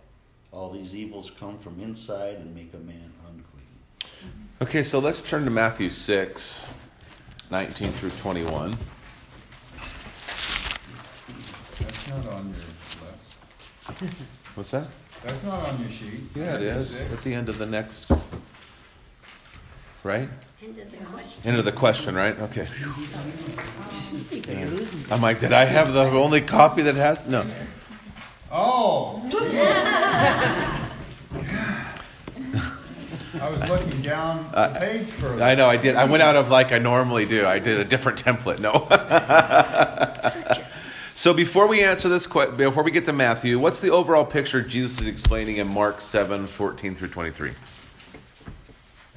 All 0.53 0.71
these 0.71 0.95
evils 0.95 1.31
come 1.39 1.59
from 1.59 1.79
inside 1.81 2.37
and 2.37 2.55
make 2.55 2.73
a 2.73 2.79
man 2.79 3.13
unclean. 3.29 4.11
Okay, 4.63 4.83
so 4.83 4.99
let's 4.99 5.21
turn 5.21 5.45
to 5.45 5.51
Matthew 5.51 5.91
6, 5.91 6.65
19 7.51 7.91
through 7.93 8.11
21. 8.11 8.77
That's 11.81 12.09
not 12.09 12.27
on 12.29 12.47
your 12.47 12.55
left. 13.05 14.15
What's 14.55 14.71
that? 14.71 14.87
That's 15.25 15.45
not 15.45 15.69
on 15.69 15.81
your 15.81 15.91
sheet. 15.91 16.21
Yeah, 16.35 16.55
it 16.55 16.63
is. 16.63 16.99
Six. 16.99 17.13
At 17.13 17.23
the 17.23 17.35
end 17.35 17.49
of 17.49 17.59
the 17.59 17.67
next. 17.67 18.11
Right? 20.03 20.29
End 20.63 20.79
of 20.79 20.91
the 20.91 20.97
question. 20.97 21.43
End 21.45 21.59
of 21.59 21.65
the 21.65 21.73
question, 21.73 22.15
right? 22.15 22.39
Okay. 22.39 22.67
Yeah. 24.49 24.71
I'm 25.11 25.21
like, 25.21 25.41
did 25.41 25.53
I 25.53 25.65
have 25.65 25.93
the 25.93 26.05
only 26.05 26.41
copy 26.41 26.83
that 26.83 26.95
has? 26.95 27.27
No. 27.27 27.45
Oh! 28.53 29.21
I 33.41 33.49
was 33.49 33.61
looking 33.69 34.03
down 34.03 34.49
the 34.51 34.59
Uh, 34.59 34.79
page 34.79 35.09
further. 35.09 35.43
I 35.43 35.55
know 35.55 35.69
I 35.69 35.77
did. 35.77 35.97
I 35.97 36.05
went 36.05 36.23
out 36.23 36.37
of 36.37 36.51
like 36.51 36.73
I 36.73 36.79
normally 36.79 37.25
do. 37.25 37.47
I 37.47 37.59
did 37.59 37.79
a 37.81 37.85
different 37.85 38.23
template. 38.23 38.59
No. 38.59 38.87
so 41.15 41.33
before 41.33 41.67
we 41.67 41.83
answer 41.83 42.09
this 42.09 42.27
question, 42.27 42.57
before 42.57 42.83
we 42.83 42.91
get 42.91 43.07
to 43.07 43.13
Matthew, 43.13 43.59
what's 43.59 43.81
the 43.81 43.91
overall 43.91 44.25
picture 44.27 44.61
Jesus 44.61 45.01
is 45.01 45.07
explaining 45.07 45.57
in 45.57 45.69
Mark 45.69 46.01
7, 46.01 46.47
14 46.47 46.95
through 46.95 47.09
23? 47.09 47.53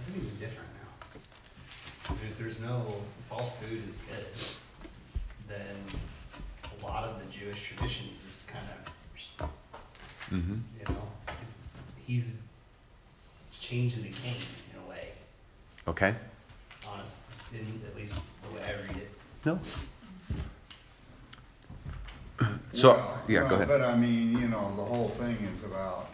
Everything's 0.07 0.31
different 0.39 0.69
now. 2.09 2.15
If 2.31 2.37
there's 2.37 2.59
no 2.61 2.95
false 3.29 3.51
food 3.61 3.83
is 3.89 3.95
good, 4.09 4.25
then 5.49 5.75
a 6.81 6.85
lot 6.85 7.03
of 7.03 7.19
the 7.19 7.25
Jewish 7.31 7.61
traditions 7.75 8.23
is 8.25 8.45
kind 8.47 8.65
of, 8.69 8.73
Mm-hmm. 10.31 10.53
you 10.79 10.85
know, 10.95 11.01
he's 12.07 12.37
changing 13.63 14.03
the 14.03 14.09
game 14.09 14.35
in 14.73 14.79
a 14.85 14.89
way. 14.89 15.07
Okay. 15.87 16.13
Honest, 16.87 17.19
in 17.53 17.81
at 17.87 17.95
least 17.95 18.15
the 18.15 18.55
way 18.55 18.61
I 18.63 18.73
read 18.81 18.97
it. 18.97 19.11
No. 19.45 19.59
So 22.71 22.93
Well, 22.93 23.21
yeah, 23.27 23.47
go 23.47 23.55
ahead. 23.55 23.67
But 23.67 23.83
I 23.83 23.95
mean, 23.95 24.31
you 24.37 24.47
know, 24.47 24.73
the 24.75 24.83
whole 24.83 25.09
thing 25.09 25.37
is 25.55 25.63
about, 25.63 26.09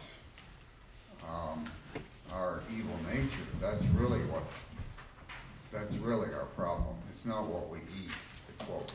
um, 1.26 1.64
our 2.34 2.62
evil 2.72 2.96
nature. 3.12 3.48
That's 3.62 3.84
really 3.96 4.20
what, 4.26 4.44
that's 5.72 5.96
really 5.96 6.28
our 6.34 6.46
problem. 6.58 6.96
It's 7.10 7.26
not 7.26 7.46
what 7.48 7.70
we 7.70 7.78
eat, 7.98 8.12
it's 8.50 8.70
what, 8.70 8.92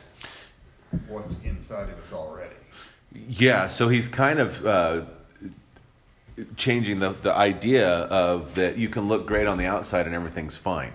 what's 1.09 1.41
inside 1.41 1.89
of 1.89 1.99
us 1.99 2.13
already. 2.13 2.55
Yeah, 3.27 3.67
so 3.67 3.89
he's 3.89 4.07
kind 4.07 4.39
of 4.39 4.65
uh, 4.65 5.01
changing 6.57 6.99
the, 6.99 7.13
the 7.21 7.33
idea 7.33 7.87
of 7.87 8.55
that 8.55 8.77
you 8.77 8.89
can 8.89 9.07
look 9.07 9.25
great 9.25 9.47
on 9.47 9.57
the 9.57 9.65
outside 9.65 10.05
and 10.05 10.15
everything's 10.15 10.57
fine. 10.57 10.93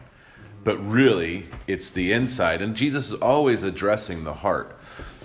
But 0.62 0.76
really, 0.76 1.46
it's 1.66 1.90
the 1.90 2.12
inside. 2.12 2.60
And 2.60 2.76
Jesus 2.76 3.08
is 3.08 3.14
always 3.14 3.62
addressing 3.62 4.24
the 4.24 4.34
heart. 4.34 4.78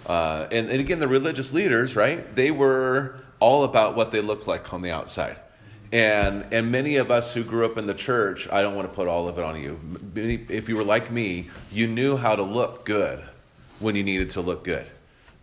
Uh, 0.05 0.48
and, 0.51 0.69
and 0.69 0.79
again, 0.79 1.00
the 1.00 1.07
religious 1.07 1.51
leaders, 1.51 1.95
right? 1.95 2.36
They 2.36 2.51
were 2.51 3.19
all 3.39 3.65
about 3.65 3.95
what 3.95 4.12
they 4.12 4.22
looked 4.22 4.48
like 4.48 4.74
on 4.74 4.81
the 4.81 4.91
outside. 4.91 5.38
And, 5.91 6.45
and 6.51 6.72
many 6.72 6.95
of 6.98 7.12
us 7.12 7.34
who 7.34 7.43
grew 7.43 7.65
up 7.65 7.77
in 7.77 7.86
the 7.86 7.93
church, 7.93 8.48
I 8.50 8.62
don't 8.62 8.75
want 8.75 8.89
to 8.89 8.95
put 8.95 9.07
all 9.07 9.27
of 9.27 9.38
it 9.38 9.43
on 9.43 9.62
you. 9.62 9.79
If 10.15 10.69
you 10.69 10.77
were 10.77 10.84
like 10.84 11.12
me, 11.12 11.50
you 11.72 11.88
knew 11.88 12.15
how 12.15 12.36
to 12.36 12.43
look 12.43 12.86
good 12.86 13.24
when 13.79 13.95
you 13.95 14.03
needed 14.03 14.29
to 14.31 14.41
look 14.41 14.63
good 14.63 14.88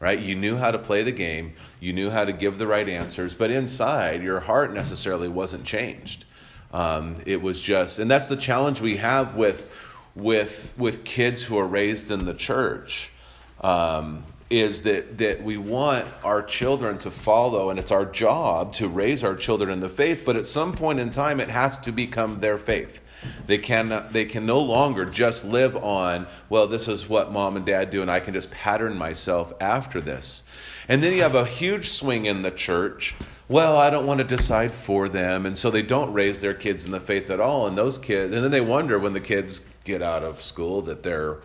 right? 0.02 0.18
You 0.18 0.34
knew 0.34 0.56
how 0.56 0.72
to 0.72 0.80
play 0.80 1.04
the 1.04 1.12
game, 1.12 1.54
you 1.78 1.92
knew 1.92 2.10
how 2.10 2.24
to 2.24 2.32
give 2.32 2.58
the 2.58 2.66
right 2.66 2.88
answers, 2.88 3.34
but 3.34 3.52
inside, 3.52 4.20
your 4.20 4.40
heart 4.40 4.74
necessarily 4.74 5.28
wasn't 5.28 5.64
changed. 5.64 6.24
Um, 6.72 7.14
it 7.24 7.40
was 7.40 7.60
just, 7.60 8.00
and 8.00 8.10
that's 8.10 8.26
the 8.26 8.36
challenge 8.36 8.80
we 8.80 8.96
have 8.96 9.36
with 9.36 9.72
with 10.14 10.74
with 10.76 11.04
kids 11.04 11.42
who 11.42 11.56
are 11.56 11.66
raised 11.66 12.10
in 12.10 12.24
the 12.24 12.34
church. 12.34 13.12
Um, 13.60 14.24
is 14.50 14.82
that, 14.82 15.16
that 15.16 15.42
we 15.42 15.56
want 15.56 16.06
our 16.22 16.42
children 16.42 16.98
to 16.98 17.10
follow, 17.10 17.70
and 17.70 17.78
it's 17.78 17.90
our 17.90 18.04
job 18.04 18.74
to 18.74 18.86
raise 18.86 19.24
our 19.24 19.34
children 19.34 19.70
in 19.70 19.80
the 19.80 19.88
faith, 19.88 20.24
but 20.26 20.36
at 20.36 20.44
some 20.44 20.74
point 20.74 21.00
in 21.00 21.10
time, 21.10 21.40
it 21.40 21.48
has 21.48 21.78
to 21.78 21.90
become 21.90 22.38
their 22.40 22.58
faith. 22.58 23.00
They 23.46 23.58
can 23.58 24.06
they 24.10 24.24
can 24.24 24.46
no 24.46 24.60
longer 24.60 25.04
just 25.04 25.44
live 25.44 25.76
on, 25.76 26.26
well, 26.48 26.66
this 26.66 26.88
is 26.88 27.08
what 27.08 27.32
mom 27.32 27.56
and 27.56 27.66
dad 27.66 27.90
do, 27.90 28.02
and 28.02 28.10
I 28.10 28.20
can 28.20 28.34
just 28.34 28.50
pattern 28.50 28.96
myself 28.96 29.52
after 29.60 30.00
this. 30.00 30.42
And 30.88 31.02
then 31.02 31.12
you 31.12 31.22
have 31.22 31.34
a 31.34 31.44
huge 31.44 31.88
swing 31.90 32.24
in 32.24 32.42
the 32.42 32.50
church. 32.50 33.14
Well, 33.48 33.76
I 33.76 33.90
don't 33.90 34.06
want 34.06 34.18
to 34.18 34.24
decide 34.24 34.72
for 34.72 35.08
them, 35.08 35.46
and 35.46 35.56
so 35.56 35.70
they 35.70 35.82
don't 35.82 36.12
raise 36.12 36.40
their 36.40 36.54
kids 36.54 36.86
in 36.86 36.92
the 36.92 37.00
faith 37.00 37.30
at 37.30 37.40
all. 37.40 37.66
And 37.66 37.76
those 37.76 37.98
kids, 37.98 38.32
and 38.34 38.42
then 38.42 38.50
they 38.50 38.60
wonder 38.60 38.98
when 38.98 39.12
the 39.12 39.20
kids 39.20 39.62
get 39.84 40.02
out 40.02 40.22
of 40.22 40.40
school 40.40 40.80
that 40.82 41.02
they're 41.02 41.38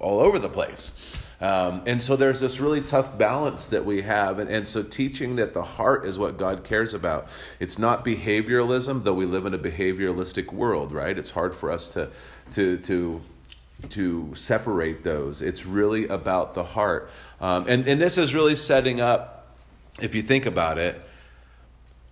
all 0.00 0.20
over 0.20 0.38
the 0.38 0.48
place. 0.48 0.92
Um, 1.40 1.82
and 1.86 2.02
so 2.02 2.16
there's 2.16 2.40
this 2.40 2.60
really 2.60 2.82
tough 2.82 3.16
balance 3.16 3.68
that 3.68 3.84
we 3.84 4.02
have. 4.02 4.38
And, 4.38 4.50
and 4.50 4.68
so 4.68 4.82
teaching 4.82 5.36
that 5.36 5.54
the 5.54 5.62
heart 5.62 6.04
is 6.04 6.18
what 6.18 6.36
God 6.36 6.64
cares 6.64 6.92
about. 6.92 7.28
It's 7.58 7.78
not 7.78 8.04
behavioralism, 8.04 9.04
though 9.04 9.14
we 9.14 9.24
live 9.24 9.46
in 9.46 9.54
a 9.54 9.58
behavioralistic 9.58 10.52
world, 10.52 10.92
right? 10.92 11.16
It's 11.16 11.30
hard 11.30 11.54
for 11.54 11.70
us 11.70 11.88
to, 11.90 12.10
to, 12.52 12.76
to, 12.78 13.22
to 13.88 14.34
separate 14.34 15.02
those. 15.02 15.40
It's 15.40 15.64
really 15.64 16.08
about 16.08 16.54
the 16.54 16.64
heart. 16.64 17.10
Um, 17.40 17.64
and, 17.68 17.86
and 17.86 18.00
this 18.00 18.18
is 18.18 18.34
really 18.34 18.54
setting 18.54 19.00
up, 19.00 19.46
if 20.00 20.14
you 20.14 20.20
think 20.20 20.44
about 20.44 20.76
it, 20.76 21.00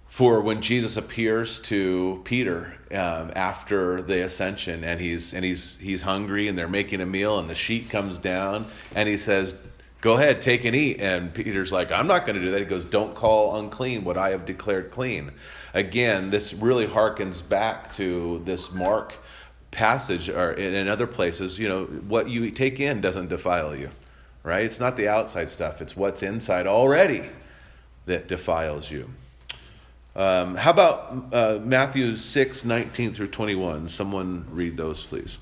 for 0.09 0.41
when 0.41 0.63
Jesus 0.63 0.97
appears 0.97 1.59
to 1.61 2.21
Peter 2.25 2.75
um, 2.91 3.31
after 3.37 4.01
the 4.01 4.25
ascension, 4.25 4.83
and 4.83 5.01
he's 5.01 5.35
and 5.35 5.45
he's 5.45 5.77
he's 5.77 6.03
hungry, 6.03 6.49
and 6.49 6.59
they're 6.59 6.69
making 6.69 7.01
a 7.01 7.07
meal, 7.07 7.39
and 7.39 7.49
the 7.49 7.55
sheet 7.55 7.91
comes 7.91 8.19
down, 8.19 8.67
and 8.95 9.09
he 9.09 9.19
says, 9.19 9.55
"Go 10.01 10.15
ahead, 10.15 10.41
take 10.41 10.65
and 10.65 10.75
eat." 10.75 11.01
And 11.01 11.33
Peter's 11.33 11.73
like, 11.73 11.93
"I'm 11.93 12.07
not 12.07 12.27
going 12.27 12.37
to 12.37 12.43
do 12.43 12.51
that." 12.53 12.61
He 12.61 12.65
goes, 12.65 12.85
"Don't 12.85 13.15
call 13.15 13.57
unclean 13.57 14.03
what 14.05 14.17
I 14.17 14.31
have 14.31 14.47
declared 14.47 14.91
clean." 14.91 15.33
Again, 15.75 16.31
this 16.31 16.55
really 16.55 16.87
harkens 16.87 17.47
back 17.47 17.91
to 17.93 18.41
this 18.45 18.73
Mark 18.73 19.15
passage, 19.71 20.31
or 20.31 20.53
in, 20.53 20.75
in 20.75 20.89
other 20.89 21.07
places. 21.07 21.59
You 21.59 21.69
know, 21.69 21.85
what 21.85 22.29
you 22.31 22.51
take 22.51 22.81
in 22.81 23.03
doesn't 23.03 23.29
defile 23.29 23.77
you, 23.77 23.91
right? 24.43 24.65
It's 24.65 24.81
not 24.81 24.97
the 24.97 25.09
outside 25.09 25.51
stuff; 25.51 25.83
it's 25.83 25.95
what's 25.95 26.23
inside 26.23 26.67
already 26.67 27.29
that 28.07 28.27
defiles 28.27 28.91
you. 28.91 29.11
Um, 30.19 30.57
how 30.57 30.73
about 30.73 31.33
uh, 31.33 31.61
Matthew 31.63 32.17
6, 32.17 32.65
19 32.65 33.15
through 33.15 33.29
21? 33.29 33.89
Someone 33.89 34.45
read 34.51 34.77
those, 34.77 35.05
please. 35.05 35.39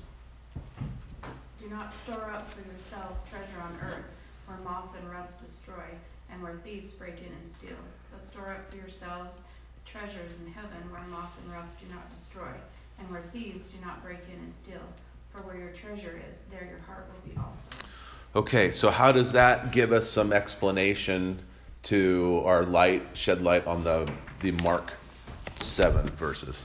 Do 1.59 1.67
not 1.67 1.91
store 1.91 2.29
up 2.29 2.47
for 2.47 2.61
yourselves 2.71 3.23
treasure 3.27 3.59
on 3.59 3.75
earth, 3.81 4.05
where 4.45 4.59
moth 4.59 4.95
and 5.01 5.09
rust 5.09 5.43
destroy, 5.43 5.83
and 6.31 6.43
where 6.43 6.53
thieves 6.63 6.91
break 6.91 7.17
in 7.17 7.25
and 7.25 7.51
steal. 7.51 7.77
But 8.11 8.23
store 8.23 8.51
up 8.51 8.69
for 8.69 8.77
yourselves 8.77 9.41
treasures 9.83 10.33
in 10.45 10.53
heaven, 10.53 10.91
where 10.91 11.01
moth 11.09 11.31
and 11.43 11.51
rust 11.51 11.79
do 11.79 11.91
not 11.91 12.15
destroy, 12.15 12.53
and 12.99 13.09
where 13.09 13.23
thieves 13.33 13.69
do 13.69 13.83
not 13.83 14.03
break 14.03 14.19
in 14.31 14.39
and 14.43 14.53
steal. 14.53 14.83
For 15.31 15.41
where 15.41 15.57
your 15.57 15.71
treasure 15.71 16.21
is, 16.31 16.43
there 16.51 16.65
your 16.69 16.81
heart 16.81 17.07
will 17.11 17.27
be 17.27 17.35
also. 17.35 17.87
Okay, 18.35 18.69
so 18.69 18.91
how 18.91 19.11
does 19.11 19.31
that 19.31 19.71
give 19.71 19.91
us 19.91 20.07
some 20.07 20.31
explanation 20.31 21.39
to 21.87 22.41
our 22.45 22.63
light, 22.65 23.01
shed 23.13 23.41
light 23.41 23.65
on 23.65 23.81
the, 23.85 24.11
the 24.41 24.51
Mark 24.51 24.93
7 25.61 26.05
verses? 26.17 26.61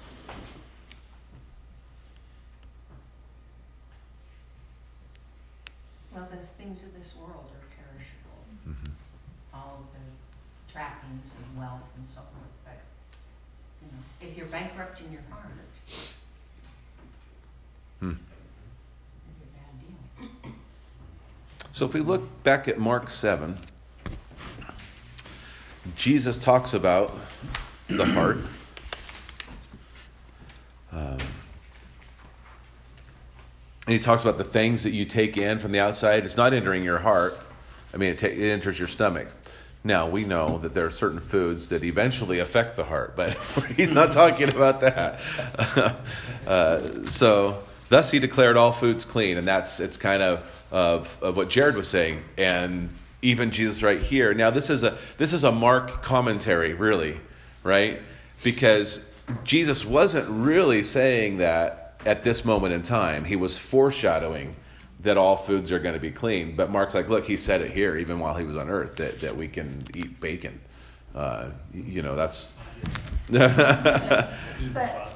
Well, 6.13 6.29
the 6.29 6.45
things 6.45 6.83
of 6.83 6.93
this 6.95 7.15
world 7.17 7.47
are 7.55 7.67
perishable. 7.77 8.45
Mhm. 8.69 8.91
All 9.55 9.85
of 9.87 9.87
the 9.95 10.73
trappings 10.73 11.37
of 11.37 11.57
wealth 11.57 11.81
and 11.97 12.09
so 12.09 12.21
forth. 12.21 12.53
But, 12.65 12.81
you 13.81 13.89
know, 13.93 14.03
if 14.29 14.37
you're 14.37 14.47
bankrupting 14.47 15.13
your 15.13 15.23
heart, 15.31 15.47
Hmm. 18.01 18.11
it's 18.11 19.43
a 19.43 19.57
bad 19.57 20.43
deal. 20.43 20.53
So 21.73 21.87
if 21.87 21.95
we 21.95 22.01
look 22.01 22.43
back 22.43 22.67
at 22.67 22.81
Mark 22.81 23.09
7, 23.09 23.61
Jesus 25.97 26.39
talks 26.39 26.75
about 26.75 27.15
the 27.89 28.05
heart. 28.05 28.39
Um, 30.93 31.19
and 33.87 33.95
he 33.95 33.99
talks 33.99 34.23
about 34.23 34.39
the 34.39 34.45
things 34.45 34.85
that 34.85 34.93
you 34.93 35.05
take 35.05 35.37
in 35.37 35.59
from 35.59 35.73
the 35.73 35.81
outside. 35.81 36.25
It's 36.25 36.37
not 36.37 36.55
entering 36.55 36.85
your 36.85 36.99
heart. 36.99 37.39
I 37.93 37.97
mean, 37.97 38.11
it, 38.13 38.19
ta- 38.19 38.29
it 38.29 38.39
enters 38.39 38.79
your 38.79 38.89
stomach. 38.89 39.29
Now, 39.85 40.09
we 40.09 40.25
know 40.25 40.59
that 40.59 40.75
there 40.75 40.87
are 40.87 40.91
certain 40.91 41.19
foods 41.19 41.71
that 41.71 41.83
eventually 41.83 42.39
affect 42.39 42.77
the 42.77 42.85
heart, 42.85 43.17
but 43.17 43.37
he's 43.77 43.91
not 43.91 44.13
talking 44.13 44.49
about 44.49 44.81
that. 44.83 45.19
uh, 46.47 47.05
so, 47.07 47.65
thus 47.89 48.13
he 48.13 48.21
declared 48.21 48.57
all 48.57 48.71
foods 48.71 49.05
clean, 49.05 49.37
and 49.37 49.49
that's 49.49 49.81
it's 49.81 49.97
kind 49.97 50.23
of, 50.23 50.67
of 50.71 51.19
of 51.21 51.37
what 51.37 51.51
Jared 51.51 51.75
was 51.75 51.89
saying, 51.89 52.23
and 52.39 52.91
even 53.23 53.51
Jesus 53.51 53.83
right 53.83 54.03
here. 54.03 54.35
Now, 54.35 54.51
this 54.51 54.69
is 54.69 54.83
a 54.83 54.99
this 55.17 55.33
is 55.33 55.45
a 55.45 55.53
Mark 55.53 56.03
commentary, 56.03 56.75
really, 56.75 57.21
right? 57.63 58.01
Because 58.43 59.09
Jesus 59.45 59.85
wasn't 59.85 60.29
really 60.29 60.83
saying 60.83 61.39
that 61.39 61.95
at 62.05 62.25
this 62.25 62.45
moment 62.45 62.75
in 62.75 62.83
time, 62.83 63.25
he 63.25 63.37
was 63.37 63.57
foreshadowing 63.57 64.57
that 65.01 65.17
all 65.17 65.37
foods 65.37 65.73
are 65.73 65.79
going 65.79 65.95
to 65.95 66.01
be 66.01 66.11
clean. 66.11 66.55
But 66.57 66.71
Mark's 66.71 66.95
like, 66.95 67.09
look, 67.09 67.25
he 67.25 67.37
said 67.37 67.61
it 67.61 67.71
here, 67.71 67.97
even 67.97 68.19
while 68.19 68.35
he 68.35 68.45
was 68.45 68.57
on 68.57 68.69
earth, 68.69 68.97
that, 68.97 69.21
that 69.21 69.37
we 69.37 69.49
can 69.49 69.79
eat 69.95 70.21
bacon. 70.21 70.61
Uh, 71.15 71.51
you 71.73 72.03
know, 72.03 72.17
that's. 72.17 72.55
But 74.73 75.13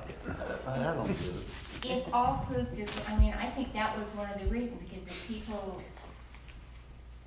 if 1.84 2.04
all 2.12 2.44
foods 2.48 2.80
are, 2.80 2.86
I 3.08 3.16
mean, 3.18 3.34
I 3.38 3.46
think 3.46 3.72
that 3.74 3.96
was 3.98 4.12
one 4.14 4.28
of 4.30 4.40
the 4.40 4.46
reasons, 4.46 4.80
because 4.88 5.04
the 5.04 5.34
people, 5.34 5.80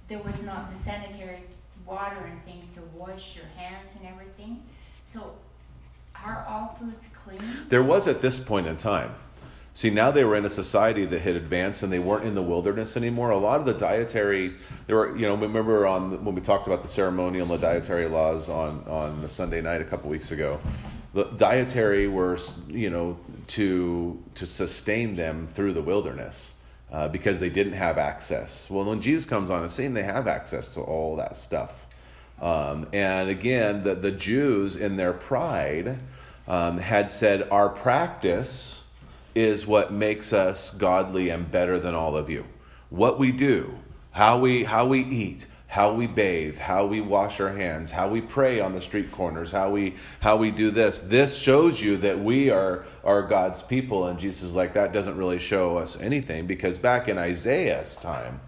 there 0.09 0.19
was 0.19 0.41
not 0.41 0.73
the 0.73 0.77
sanitary 0.77 1.43
water 1.85 2.25
and 2.25 2.43
things 2.43 2.65
to 2.75 2.81
wash 2.97 3.35
your 3.35 3.45
hands 3.55 3.89
and 3.97 4.07
everything. 4.07 4.63
So 5.05 5.35
are 6.15 6.45
all 6.49 6.75
foods 6.79 7.05
clean? 7.23 7.39
There 7.69 7.83
was 7.83 8.07
at 8.07 8.21
this 8.21 8.39
point 8.39 8.67
in 8.67 8.75
time. 8.75 9.13
See, 9.73 9.91
now 9.91 10.11
they 10.11 10.23
were 10.23 10.35
in 10.35 10.43
a 10.43 10.49
society 10.49 11.05
that 11.05 11.21
had 11.21 11.35
advanced 11.35 11.83
and 11.83 11.93
they 11.93 11.99
weren't 11.99 12.25
in 12.25 12.35
the 12.35 12.41
wilderness 12.41 12.97
anymore. 12.97 13.29
A 13.29 13.37
lot 13.37 13.59
of 13.59 13.65
the 13.65 13.73
dietary, 13.73 14.55
there 14.87 14.97
were, 14.97 15.15
you 15.15 15.27
know, 15.27 15.35
remember 15.35 15.87
on 15.87 16.25
when 16.25 16.35
we 16.35 16.41
talked 16.41 16.67
about 16.67 16.81
the 16.81 16.89
ceremonial 16.89 17.43
and 17.43 17.61
the 17.61 17.65
dietary 17.65 18.09
laws 18.09 18.49
on, 18.49 18.83
on 18.87 19.21
the 19.21 19.29
Sunday 19.29 19.61
night 19.61 19.79
a 19.79 19.85
couple 19.85 20.09
weeks 20.09 20.31
ago, 20.31 20.59
the 21.13 21.25
dietary 21.37 22.07
were, 22.07 22.37
you 22.67 22.89
know, 22.89 23.17
to, 23.47 24.21
to 24.35 24.45
sustain 24.45 25.15
them 25.15 25.47
through 25.47 25.73
the 25.73 25.81
wilderness 25.81 26.53
uh, 26.91 27.08
because 27.08 27.39
they 27.39 27.50
didn't 27.50 27.74
have 27.74 27.98
access. 27.98 28.69
Well, 28.69 28.86
when 28.86 29.01
Jesus 29.01 29.25
comes 29.25 29.51
on 29.51 29.62
the 29.62 29.69
scene, 29.69 29.93
they 29.93 30.03
have 30.03 30.27
access 30.27 30.74
to 30.74 30.81
all 30.81 31.15
that 31.17 31.38
stuff. 31.38 31.86
Um, 32.41 32.88
and 32.93 33.29
again, 33.29 33.84
the, 33.84 33.96
the 33.96 34.12
Jews, 34.12 34.75
in 34.75 34.96
their 34.96 35.13
pride, 35.13 36.00
um, 36.48 36.77
had 36.77 37.12
said, 37.12 37.48
Our 37.51 37.69
practice 37.69 38.86
is 39.36 39.67
what 39.67 39.93
makes 39.93 40.34
us 40.34 40.72
godly 40.72 41.29
and 41.29 41.51
better 41.51 41.79
than 41.79 41.93
all 41.93 42.17
of 42.17 42.29
you. 42.29 42.46
What 42.89 43.19
we 43.19 43.31
do, 43.31 43.77
how 44.12 44.39
we, 44.39 44.63
how 44.63 44.88
we 44.88 45.01
eat, 45.01 45.46
how 45.69 45.93
we 45.93 46.07
bathe, 46.07 46.57
how 46.57 46.83
we 46.83 46.99
wash 46.99 47.39
our 47.39 47.53
hands, 47.53 47.91
how 47.91 48.09
we 48.09 48.19
pray 48.19 48.59
on 48.59 48.73
the 48.73 48.81
street 48.81 49.11
corners, 49.11 49.51
how 49.51 49.69
we, 49.69 49.93
how 50.19 50.35
we 50.35 50.49
do 50.49 50.71
this. 50.71 50.99
This 50.99 51.38
shows 51.38 51.79
you 51.79 51.95
that 51.97 52.19
we 52.19 52.49
are, 52.49 52.85
are 53.03 53.21
God's 53.21 53.61
people. 53.61 54.07
And 54.07 54.19
Jesus 54.19 54.53
like, 54.53 54.73
that 54.73 54.93
doesn't 54.93 55.15
really 55.15 55.38
show 55.38 55.77
us 55.77 56.01
anything 56.01 56.47
because 56.47 56.79
back 56.79 57.07
in 57.07 57.19
Isaiah's 57.19 57.95
time, 57.97 58.41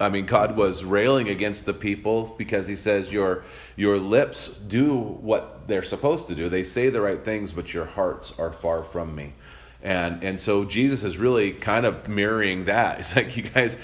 I 0.00 0.08
mean, 0.08 0.26
God 0.26 0.56
was 0.56 0.82
railing 0.82 1.28
against 1.28 1.66
the 1.66 1.74
people 1.74 2.34
because 2.36 2.66
he 2.66 2.74
says, 2.74 3.12
your, 3.12 3.44
your 3.76 3.98
lips 3.98 4.58
do 4.58 4.94
what 4.94 5.68
they're 5.68 5.84
supposed 5.84 6.26
to 6.28 6.34
do. 6.34 6.48
They 6.48 6.64
say 6.64 6.88
the 6.90 7.00
right 7.00 7.24
things, 7.24 7.52
but 7.52 7.72
your 7.72 7.84
hearts 7.84 8.36
are 8.40 8.52
far 8.52 8.82
from 8.82 9.14
me. 9.14 9.34
And, 9.82 10.22
and 10.22 10.38
so 10.38 10.64
Jesus 10.64 11.02
is 11.02 11.16
really 11.16 11.52
kind 11.52 11.86
of 11.86 12.08
mirroring 12.08 12.66
that. 12.66 13.00
It's 13.00 13.16
like, 13.16 13.36
you 13.36 13.44
guys, 13.44 13.78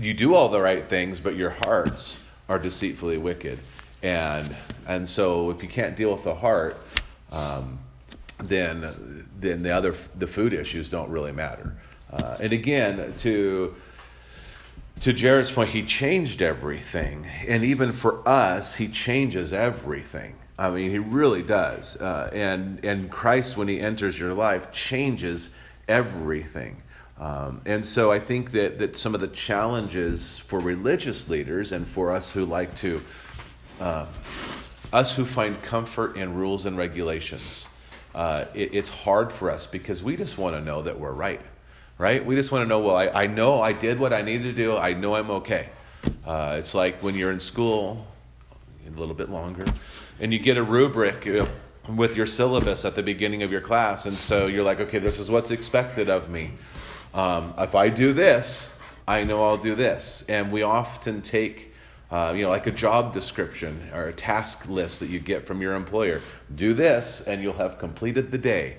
you 0.00 0.14
do 0.14 0.34
all 0.34 0.48
the 0.48 0.60
right 0.60 0.86
things, 0.86 1.18
but 1.18 1.34
your 1.34 1.50
hearts 1.50 2.20
are 2.48 2.58
deceitfully 2.58 3.18
wicked. 3.18 3.58
And, 4.02 4.54
and 4.86 5.08
so 5.08 5.50
if 5.50 5.62
you 5.62 5.68
can't 5.68 5.96
deal 5.96 6.12
with 6.12 6.24
the 6.24 6.34
heart, 6.34 6.76
um, 7.32 7.78
then, 8.38 9.26
then 9.38 9.62
the 9.62 9.70
other, 9.70 9.94
the 10.16 10.26
food 10.26 10.52
issues 10.52 10.88
don't 10.88 11.10
really 11.10 11.32
matter. 11.32 11.76
Uh, 12.12 12.36
and 12.40 12.52
again, 12.52 13.14
to, 13.18 13.74
to 15.00 15.12
Jared's 15.12 15.50
point, 15.50 15.70
he 15.70 15.84
changed 15.84 16.42
everything. 16.42 17.26
And 17.46 17.64
even 17.64 17.92
for 17.92 18.26
us, 18.26 18.76
he 18.76 18.88
changes 18.88 19.52
everything. 19.52 20.34
I 20.60 20.70
mean, 20.70 20.90
he 20.90 20.98
really 20.98 21.42
does. 21.42 21.96
Uh, 21.96 22.28
and, 22.34 22.84
and 22.84 23.10
Christ, 23.10 23.56
when 23.56 23.66
he 23.66 23.80
enters 23.80 24.18
your 24.18 24.34
life, 24.34 24.70
changes 24.72 25.48
everything. 25.88 26.82
Um, 27.18 27.62
and 27.64 27.84
so 27.84 28.12
I 28.12 28.18
think 28.18 28.50
that, 28.52 28.78
that 28.78 28.94
some 28.94 29.14
of 29.14 29.22
the 29.22 29.28
challenges 29.28 30.38
for 30.38 30.60
religious 30.60 31.30
leaders 31.30 31.72
and 31.72 31.86
for 31.86 32.12
us 32.12 32.30
who 32.30 32.44
like 32.44 32.74
to, 32.76 33.02
uh, 33.80 34.04
us 34.92 35.16
who 35.16 35.24
find 35.24 35.60
comfort 35.62 36.16
in 36.16 36.34
rules 36.34 36.66
and 36.66 36.76
regulations, 36.76 37.66
uh, 38.14 38.44
it, 38.52 38.74
it's 38.74 38.90
hard 38.90 39.32
for 39.32 39.50
us 39.50 39.66
because 39.66 40.02
we 40.02 40.14
just 40.14 40.36
want 40.36 40.54
to 40.54 40.60
know 40.60 40.82
that 40.82 41.00
we're 41.00 41.12
right 41.12 41.40
right? 41.96 42.24
We 42.24 42.34
just 42.34 42.50
want 42.50 42.64
to 42.64 42.66
know, 42.66 42.80
well, 42.80 42.96
I, 42.96 43.08
I 43.08 43.26
know 43.26 43.60
I 43.60 43.72
did 43.72 44.00
what 44.00 44.14
I 44.14 44.22
needed 44.22 44.44
to 44.44 44.52
do. 44.54 44.74
I 44.74 44.94
know 44.94 45.14
I'm 45.14 45.30
okay. 45.32 45.68
Uh, 46.24 46.56
it's 46.58 46.74
like 46.74 47.02
when 47.02 47.14
you're 47.14 47.30
in 47.30 47.40
school, 47.40 48.06
a 48.94 48.98
little 48.98 49.14
bit 49.14 49.30
longer, 49.30 49.64
and 50.20 50.32
you 50.32 50.38
get 50.38 50.56
a 50.56 50.62
rubric 50.62 51.26
know, 51.26 51.48
with 51.88 52.16
your 52.16 52.26
syllabus 52.26 52.84
at 52.84 52.94
the 52.94 53.02
beginning 53.02 53.42
of 53.42 53.50
your 53.50 53.60
class. 53.60 54.06
And 54.06 54.16
so 54.16 54.46
you're 54.46 54.64
like, 54.64 54.80
okay, 54.80 54.98
this 54.98 55.18
is 55.18 55.30
what's 55.30 55.50
expected 55.50 56.08
of 56.08 56.28
me. 56.28 56.52
Um, 57.14 57.54
if 57.58 57.74
I 57.74 57.88
do 57.88 58.12
this, 58.12 58.74
I 59.08 59.24
know 59.24 59.44
I'll 59.44 59.56
do 59.56 59.74
this. 59.74 60.24
And 60.28 60.52
we 60.52 60.62
often 60.62 61.22
take, 61.22 61.74
uh, 62.10 62.32
you 62.36 62.42
know, 62.42 62.50
like 62.50 62.66
a 62.66 62.70
job 62.72 63.12
description 63.12 63.90
or 63.92 64.04
a 64.04 64.12
task 64.12 64.68
list 64.68 65.00
that 65.00 65.08
you 65.08 65.18
get 65.18 65.46
from 65.46 65.60
your 65.60 65.74
employer. 65.74 66.20
Do 66.54 66.74
this, 66.74 67.22
and 67.22 67.42
you'll 67.42 67.54
have 67.54 67.78
completed 67.78 68.30
the 68.30 68.38
day, 68.38 68.76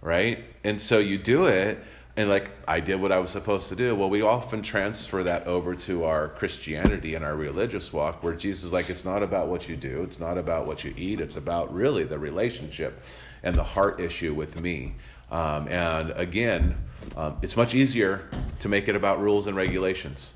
right? 0.00 0.44
And 0.62 0.80
so 0.80 0.98
you 0.98 1.18
do 1.18 1.46
it, 1.46 1.78
and 2.16 2.28
like 2.28 2.50
I 2.68 2.80
did 2.80 3.00
what 3.00 3.10
I 3.10 3.18
was 3.18 3.30
supposed 3.30 3.68
to 3.70 3.76
do. 3.76 3.94
Well, 3.94 4.08
we 4.08 4.22
often 4.22 4.62
transfer 4.62 5.24
that 5.24 5.46
over 5.46 5.74
to 5.74 6.04
our 6.04 6.28
Christianity 6.28 7.14
and 7.14 7.24
our 7.24 7.34
religious 7.34 7.92
walk, 7.92 8.22
where 8.22 8.34
Jesus 8.34 8.64
is 8.64 8.72
like, 8.72 8.88
it's 8.88 9.04
not 9.04 9.22
about 9.22 9.48
what 9.48 9.68
you 9.68 9.76
do, 9.76 10.02
it's 10.02 10.20
not 10.20 10.38
about 10.38 10.66
what 10.66 10.84
you 10.84 10.94
eat, 10.96 11.20
it's 11.20 11.36
about 11.36 11.74
really 11.74 12.04
the 12.04 12.18
relationship 12.18 13.00
and 13.42 13.56
the 13.56 13.64
heart 13.64 14.00
issue 14.00 14.32
with 14.32 14.60
me. 14.60 14.94
Um, 15.30 15.66
and 15.68 16.12
again, 16.12 16.76
um, 17.16 17.36
it's 17.42 17.56
much 17.56 17.74
easier 17.74 18.28
to 18.60 18.68
make 18.68 18.88
it 18.88 18.94
about 18.94 19.20
rules 19.20 19.46
and 19.46 19.56
regulations. 19.56 20.34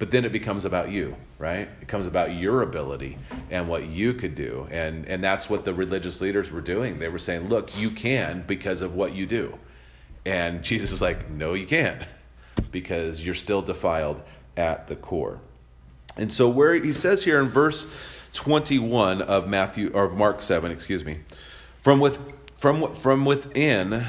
But 0.00 0.10
then 0.10 0.24
it 0.24 0.32
becomes 0.32 0.64
about 0.64 0.90
you, 0.90 1.14
right? 1.38 1.68
It 1.68 1.80
becomes 1.80 2.06
about 2.06 2.34
your 2.34 2.62
ability 2.62 3.18
and 3.50 3.68
what 3.68 3.84
you 3.84 4.14
could 4.14 4.34
do. 4.34 4.66
And, 4.70 5.06
and 5.06 5.22
that's 5.22 5.50
what 5.50 5.66
the 5.66 5.74
religious 5.74 6.22
leaders 6.22 6.50
were 6.50 6.62
doing. 6.62 6.98
They 6.98 7.08
were 7.08 7.18
saying, 7.18 7.48
look, 7.48 7.78
you 7.78 7.90
can 7.90 8.42
because 8.46 8.80
of 8.80 8.94
what 8.94 9.14
you 9.14 9.26
do. 9.26 9.58
And 10.30 10.62
Jesus 10.62 10.92
is 10.92 11.02
like, 11.02 11.28
no, 11.28 11.54
you 11.54 11.66
can't, 11.66 12.00
because 12.70 13.26
you're 13.26 13.34
still 13.34 13.62
defiled 13.62 14.22
at 14.56 14.86
the 14.86 14.94
core. 14.94 15.40
And 16.16 16.32
so, 16.32 16.48
where 16.48 16.72
he 16.74 16.92
says 16.92 17.24
here 17.24 17.40
in 17.40 17.48
verse 17.48 17.88
21 18.34 19.22
of 19.22 19.48
Matthew 19.48 19.90
or 19.92 20.08
Mark 20.08 20.40
7, 20.40 20.70
excuse 20.70 21.04
me, 21.04 21.18
from 21.82 21.98
with 21.98 22.20
from 22.56 22.94
from 22.94 23.24
within, 23.24 24.04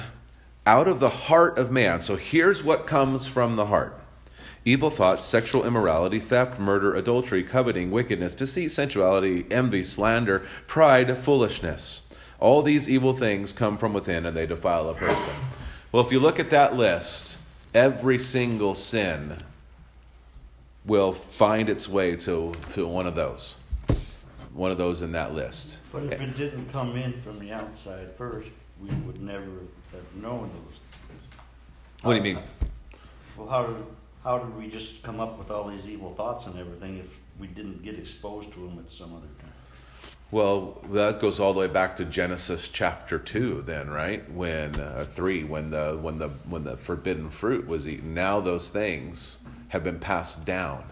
out 0.67 0.87
of 0.87 0.99
the 0.99 1.09
heart 1.09 1.57
of 1.57 1.71
man. 1.71 2.01
So 2.01 2.17
here's 2.17 2.63
what 2.63 2.85
comes 2.85 3.25
from 3.25 3.55
the 3.55 3.65
heart. 3.65 3.99
Evil 4.63 4.91
thoughts, 4.91 5.23
sexual 5.23 5.65
immorality, 5.65 6.19
theft, 6.19 6.59
murder, 6.59 6.93
adultery, 6.93 7.43
coveting, 7.43 7.89
wickedness, 7.89 8.35
deceit, 8.35 8.69
sensuality, 8.69 9.47
envy, 9.49 9.81
slander, 9.81 10.45
pride, 10.67 11.17
foolishness. 11.17 12.03
All 12.39 12.61
these 12.61 12.87
evil 12.87 13.15
things 13.15 13.51
come 13.51 13.75
from 13.75 13.93
within 13.93 14.27
and 14.27 14.37
they 14.37 14.45
defile 14.45 14.87
a 14.87 14.93
person. 14.93 15.33
Well, 15.91 16.05
if 16.05 16.11
you 16.11 16.21
look 16.21 16.39
at 16.39 16.49
that 16.51 16.75
list, 16.75 17.37
every 17.73 18.17
single 18.17 18.75
sin 18.75 19.35
will 20.85 21.11
find 21.11 21.67
its 21.67 21.89
way 21.89 22.15
to, 22.15 22.53
to 22.73 22.87
one 22.87 23.07
of 23.07 23.15
those. 23.15 23.57
One 24.53 24.71
of 24.71 24.77
those 24.77 25.01
in 25.01 25.11
that 25.11 25.33
list. 25.33 25.81
But 25.91 26.03
if 26.03 26.21
it 26.21 26.37
didn't 26.37 26.71
come 26.71 26.95
in 26.95 27.19
from 27.21 27.39
the 27.39 27.51
outside 27.51 28.15
first, 28.17 28.49
we 28.81 28.89
would 29.05 29.21
never 29.21 29.43
have 29.91 30.15
known 30.15 30.49
those. 30.53 30.79
What 32.03 32.13
do 32.13 32.17
you 32.17 32.35
mean? 32.35 32.43
Well, 33.37 33.47
how 33.47 33.67
did, 33.67 33.75
how 34.23 34.39
did 34.39 34.55
we 34.57 34.67
just 34.67 35.03
come 35.03 35.19
up 35.19 35.37
with 35.37 35.51
all 35.51 35.67
these 35.67 35.89
evil 35.89 36.13
thoughts 36.13 36.45
and 36.45 36.57
everything 36.57 36.99
if 36.99 37.19
we 37.37 37.47
didn't 37.47 37.83
get 37.83 37.97
exposed 37.97 38.51
to 38.53 38.59
them 38.59 38.79
at 38.79 38.91
some 38.91 39.13
other 39.13 39.27
time? 39.39 39.50
Well, 40.31 40.81
that 40.91 41.19
goes 41.19 41.41
all 41.41 41.53
the 41.53 41.59
way 41.59 41.67
back 41.67 41.97
to 41.97 42.05
Genesis 42.05 42.69
chapter 42.69 43.19
two, 43.19 43.61
then, 43.63 43.89
right? 43.89 44.29
When 44.31 44.79
uh, 44.79 45.05
three, 45.09 45.43
when 45.43 45.71
the 45.71 45.97
when 46.01 46.19
the 46.19 46.29
when 46.47 46.63
the 46.63 46.77
forbidden 46.77 47.29
fruit 47.29 47.67
was 47.67 47.85
eaten. 47.85 48.13
Now 48.13 48.39
those 48.39 48.69
things 48.69 49.39
have 49.67 49.83
been 49.83 49.99
passed 49.99 50.45
down. 50.45 50.85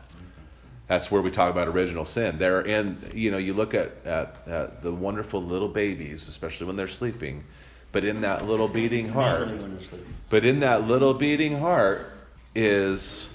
That's 0.88 1.10
where 1.10 1.22
we 1.22 1.32
talk 1.32 1.52
about 1.52 1.68
original 1.70 2.04
sin. 2.04 2.38
They're 2.38 2.62
in, 2.62 2.98
you 3.14 3.30
know, 3.30 3.38
you 3.38 3.54
look 3.54 3.74
at, 3.76 3.92
at, 4.06 4.36
at 4.48 4.82
the 4.82 4.92
wonderful 4.92 5.42
little 5.42 5.68
babies, 5.68 6.28
especially 6.28 6.66
when 6.66 6.76
they're 6.76 6.88
sleeping, 6.88 7.44
but 7.92 8.04
in 8.04 8.22
that 8.22 8.48
little 8.48 8.68
beating 8.68 9.08
heart, 9.10 9.48
Mainly 9.48 9.62
when 9.62 9.78
they're 9.78 9.88
sleeping. 9.88 10.14
but 10.30 10.46
in 10.46 10.60
that 10.62 10.88
little 10.88 11.14
beating 11.14 11.60
heart 11.60 12.08
is 12.56 13.30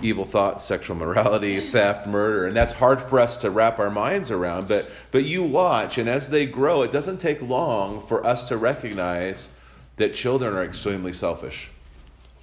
evil 0.00 0.24
thoughts, 0.24 0.64
sexual 0.64 0.96
morality, 0.96 1.60
theft, 1.70 2.06
murder, 2.06 2.46
and 2.46 2.56
that's 2.56 2.72
hard 2.72 3.00
for 3.00 3.20
us 3.20 3.36
to 3.38 3.50
wrap 3.50 3.78
our 3.78 3.90
minds 3.90 4.30
around. 4.30 4.68
But 4.68 4.90
but 5.10 5.24
you 5.24 5.42
watch, 5.42 5.98
and 5.98 6.08
as 6.08 6.30
they 6.30 6.46
grow, 6.46 6.82
it 6.82 6.92
doesn't 6.92 7.18
take 7.18 7.42
long 7.42 8.00
for 8.00 8.24
us 8.26 8.48
to 8.48 8.56
recognize 8.56 9.50
that 9.96 10.14
children 10.14 10.54
are 10.54 10.64
extremely 10.64 11.12
selfish. 11.12 11.70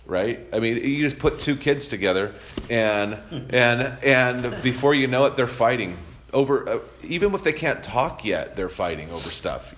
Right? 0.05 0.39
I 0.51 0.59
mean, 0.59 0.77
you 0.77 1.07
just 1.07 1.19
put 1.19 1.39
two 1.39 1.55
kids 1.55 1.89
together, 1.89 2.33
and 2.69 3.21
and 3.49 4.03
and 4.03 4.63
before 4.63 4.95
you 4.95 5.07
know 5.07 5.25
it, 5.25 5.35
they're 5.35 5.47
fighting 5.47 5.97
over. 6.33 6.67
Uh, 6.67 6.79
even 7.03 7.33
if 7.33 7.43
they 7.43 7.53
can't 7.53 7.83
talk 7.83 8.25
yet, 8.25 8.55
they're 8.55 8.69
fighting 8.69 9.11
over 9.11 9.29
stuff. 9.29 9.75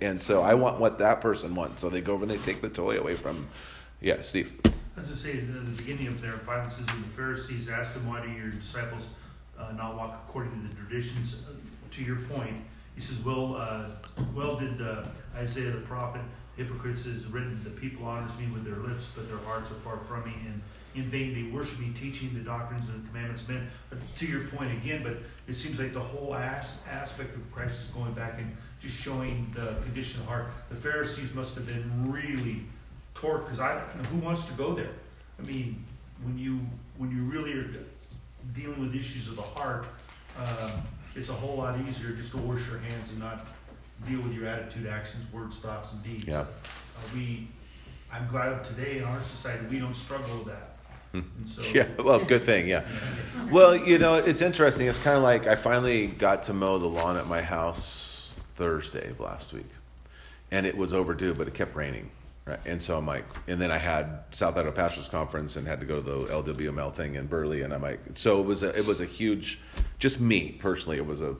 And 0.00 0.22
so 0.22 0.42
I 0.42 0.54
want 0.54 0.78
what 0.78 0.98
that 1.00 1.20
person 1.20 1.54
wants. 1.54 1.80
So 1.80 1.88
they 1.88 2.00
go 2.00 2.14
over 2.14 2.22
and 2.22 2.30
they 2.30 2.38
take 2.38 2.62
the 2.62 2.70
toy 2.70 2.98
away 2.98 3.16
from 3.16 3.48
Yeah, 4.00 4.20
Steve. 4.20 4.52
As 4.96 5.10
I 5.10 5.14
say, 5.14 5.38
at 5.38 5.52
the 5.52 5.70
beginning 5.82 6.08
of 6.08 6.20
their 6.20 6.34
and 6.34 6.70
the 6.70 7.08
Pharisees 7.16 7.70
asked 7.70 7.96
him, 7.96 8.06
why 8.06 8.20
do 8.20 8.30
your 8.30 8.50
disciples 8.50 9.10
uh, 9.58 9.72
not 9.72 9.96
walk 9.96 10.22
according 10.28 10.52
to 10.52 10.68
the 10.68 10.74
traditions? 10.74 11.42
Uh, 11.48 11.52
To 11.90 12.04
your 12.04 12.16
point, 12.16 12.56
he 12.94 13.00
says, 13.00 13.18
well, 13.20 13.56
uh, 13.56 13.86
well 14.34 14.56
did 14.56 14.80
uh, 14.82 15.04
Isaiah 15.34 15.70
the 15.70 15.80
prophet, 15.80 16.20
hypocrites 16.56 17.06
is 17.06 17.26
written, 17.26 17.58
the 17.64 17.70
people 17.70 18.04
honors 18.04 18.36
me 18.38 18.46
with 18.52 18.64
their 18.64 18.76
lips, 18.76 19.08
but 19.14 19.28
their 19.28 19.38
hearts 19.38 19.70
are 19.70 19.76
far 19.76 19.98
from 20.08 20.24
me, 20.24 20.34
and 20.46 20.60
in 20.94 21.08
vain 21.10 21.34
they 21.34 21.50
worship 21.50 21.80
me, 21.80 21.90
teaching 21.94 22.34
the 22.34 22.40
doctrines 22.40 22.88
and 22.90 23.06
commandments 23.08 23.42
of 23.42 23.48
men. 23.48 23.68
But 23.88 23.98
to 24.16 24.26
your 24.26 24.46
point 24.48 24.72
again, 24.72 25.02
but 25.02 25.16
it 25.48 25.54
seems 25.54 25.78
like 25.80 25.94
the 25.94 26.00
whole 26.00 26.34
as- 26.34 26.76
aspect 26.90 27.34
of 27.34 27.50
Christ 27.50 27.80
is 27.80 27.88
going 27.88 28.12
back 28.12 28.34
and 28.38 28.54
just 28.80 29.00
showing 29.00 29.50
the 29.54 29.76
condition 29.84 30.20
of 30.20 30.26
heart. 30.26 30.50
The 30.68 30.76
Pharisees 30.76 31.32
must 31.34 31.54
have 31.54 31.66
been 31.66 32.12
really 32.12 32.66
torqued, 33.14 33.44
because 33.44 33.60
I, 33.60 33.78
who 34.10 34.18
wants 34.18 34.44
to 34.46 34.52
go 34.54 34.74
there? 34.74 34.90
I 35.38 35.42
mean, 35.42 35.84
when 36.22 36.38
you 36.38 36.60
when 36.98 37.10
you 37.10 37.22
really 37.24 37.52
are 37.54 37.68
dealing 38.52 38.80
with 38.80 38.94
issues 38.94 39.28
of 39.28 39.36
the 39.36 39.42
heart, 39.42 39.86
um, 40.38 40.70
it's 41.14 41.28
a 41.28 41.34
whole 41.34 41.56
lot 41.56 41.78
easier 41.86 42.12
just 42.12 42.30
to 42.32 42.38
wash 42.38 42.66
your 42.68 42.78
hands 42.78 43.10
and 43.10 43.18
not 43.18 43.46
deal 44.06 44.20
with 44.20 44.32
your 44.32 44.46
attitude, 44.46 44.86
actions, 44.86 45.30
words, 45.32 45.58
thoughts, 45.58 45.92
and 45.92 46.02
deeds. 46.02 46.24
Yeah. 46.26 46.40
Uh, 46.40 46.44
we, 47.14 47.48
I'm 48.12 48.26
glad 48.28 48.64
today 48.64 48.98
in 48.98 49.04
our 49.04 49.22
society 49.22 49.66
we 49.66 49.78
don't 49.78 49.94
struggle 49.94 50.38
with 50.38 50.46
that. 50.46 50.76
And 51.12 51.48
so, 51.48 51.62
Yeah, 51.74 51.88
well, 51.98 52.24
good 52.24 52.42
thing, 52.42 52.68
yeah. 52.68 52.86
Well, 53.50 53.76
you 53.76 53.98
know, 53.98 54.16
it's 54.16 54.40
interesting. 54.40 54.86
It's 54.86 54.98
kind 54.98 55.16
of 55.16 55.22
like 55.22 55.46
I 55.46 55.56
finally 55.56 56.06
got 56.06 56.44
to 56.44 56.54
mow 56.54 56.78
the 56.78 56.88
lawn 56.88 57.16
at 57.16 57.26
my 57.26 57.42
house 57.42 58.40
Thursday 58.54 59.10
of 59.10 59.20
last 59.20 59.52
week, 59.52 59.68
and 60.50 60.66
it 60.66 60.76
was 60.76 60.94
overdue, 60.94 61.34
but 61.34 61.48
it 61.48 61.54
kept 61.54 61.76
raining. 61.76 62.10
Right, 62.44 62.58
and 62.66 62.82
so 62.82 62.98
I'm 62.98 63.06
like, 63.06 63.24
and 63.46 63.60
then 63.60 63.70
I 63.70 63.78
had 63.78 64.24
South 64.32 64.56
Idaho 64.56 64.72
Pastors 64.72 65.06
Conference 65.06 65.54
and 65.54 65.66
had 65.66 65.78
to 65.78 65.86
go 65.86 65.96
to 65.96 66.02
the 66.02 66.18
LWML 66.26 66.92
thing 66.92 67.14
in 67.14 67.28
Burley, 67.28 67.62
and 67.62 67.72
I'm 67.72 67.82
like, 67.82 68.00
so 68.14 68.40
it 68.40 68.46
was 68.46 68.64
a, 68.64 68.76
it 68.76 68.84
was 68.84 69.00
a 69.00 69.04
huge, 69.04 69.60
just 70.00 70.20
me 70.20 70.50
personally, 70.58 70.96
it 70.96 71.06
was 71.06 71.22
a, 71.22 71.36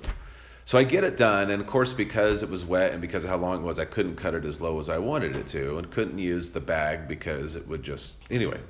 so 0.64 0.78
I 0.78 0.84
get 0.84 1.02
it 1.02 1.16
done, 1.16 1.50
and 1.50 1.60
of 1.60 1.66
course 1.66 1.92
because 1.92 2.44
it 2.44 2.48
was 2.48 2.64
wet 2.64 2.92
and 2.92 3.00
because 3.00 3.24
of 3.24 3.30
how 3.30 3.36
long 3.36 3.62
it 3.62 3.64
was, 3.64 3.80
I 3.80 3.84
couldn't 3.84 4.14
cut 4.14 4.34
it 4.34 4.44
as 4.44 4.60
low 4.60 4.78
as 4.78 4.88
I 4.88 4.98
wanted 4.98 5.36
it 5.36 5.48
to, 5.48 5.78
and 5.78 5.90
couldn't 5.90 6.18
use 6.18 6.50
the 6.50 6.60
bag 6.60 7.08
because 7.08 7.56
it 7.56 7.66
would 7.66 7.82
just 7.82 8.18
anyway. 8.30 8.60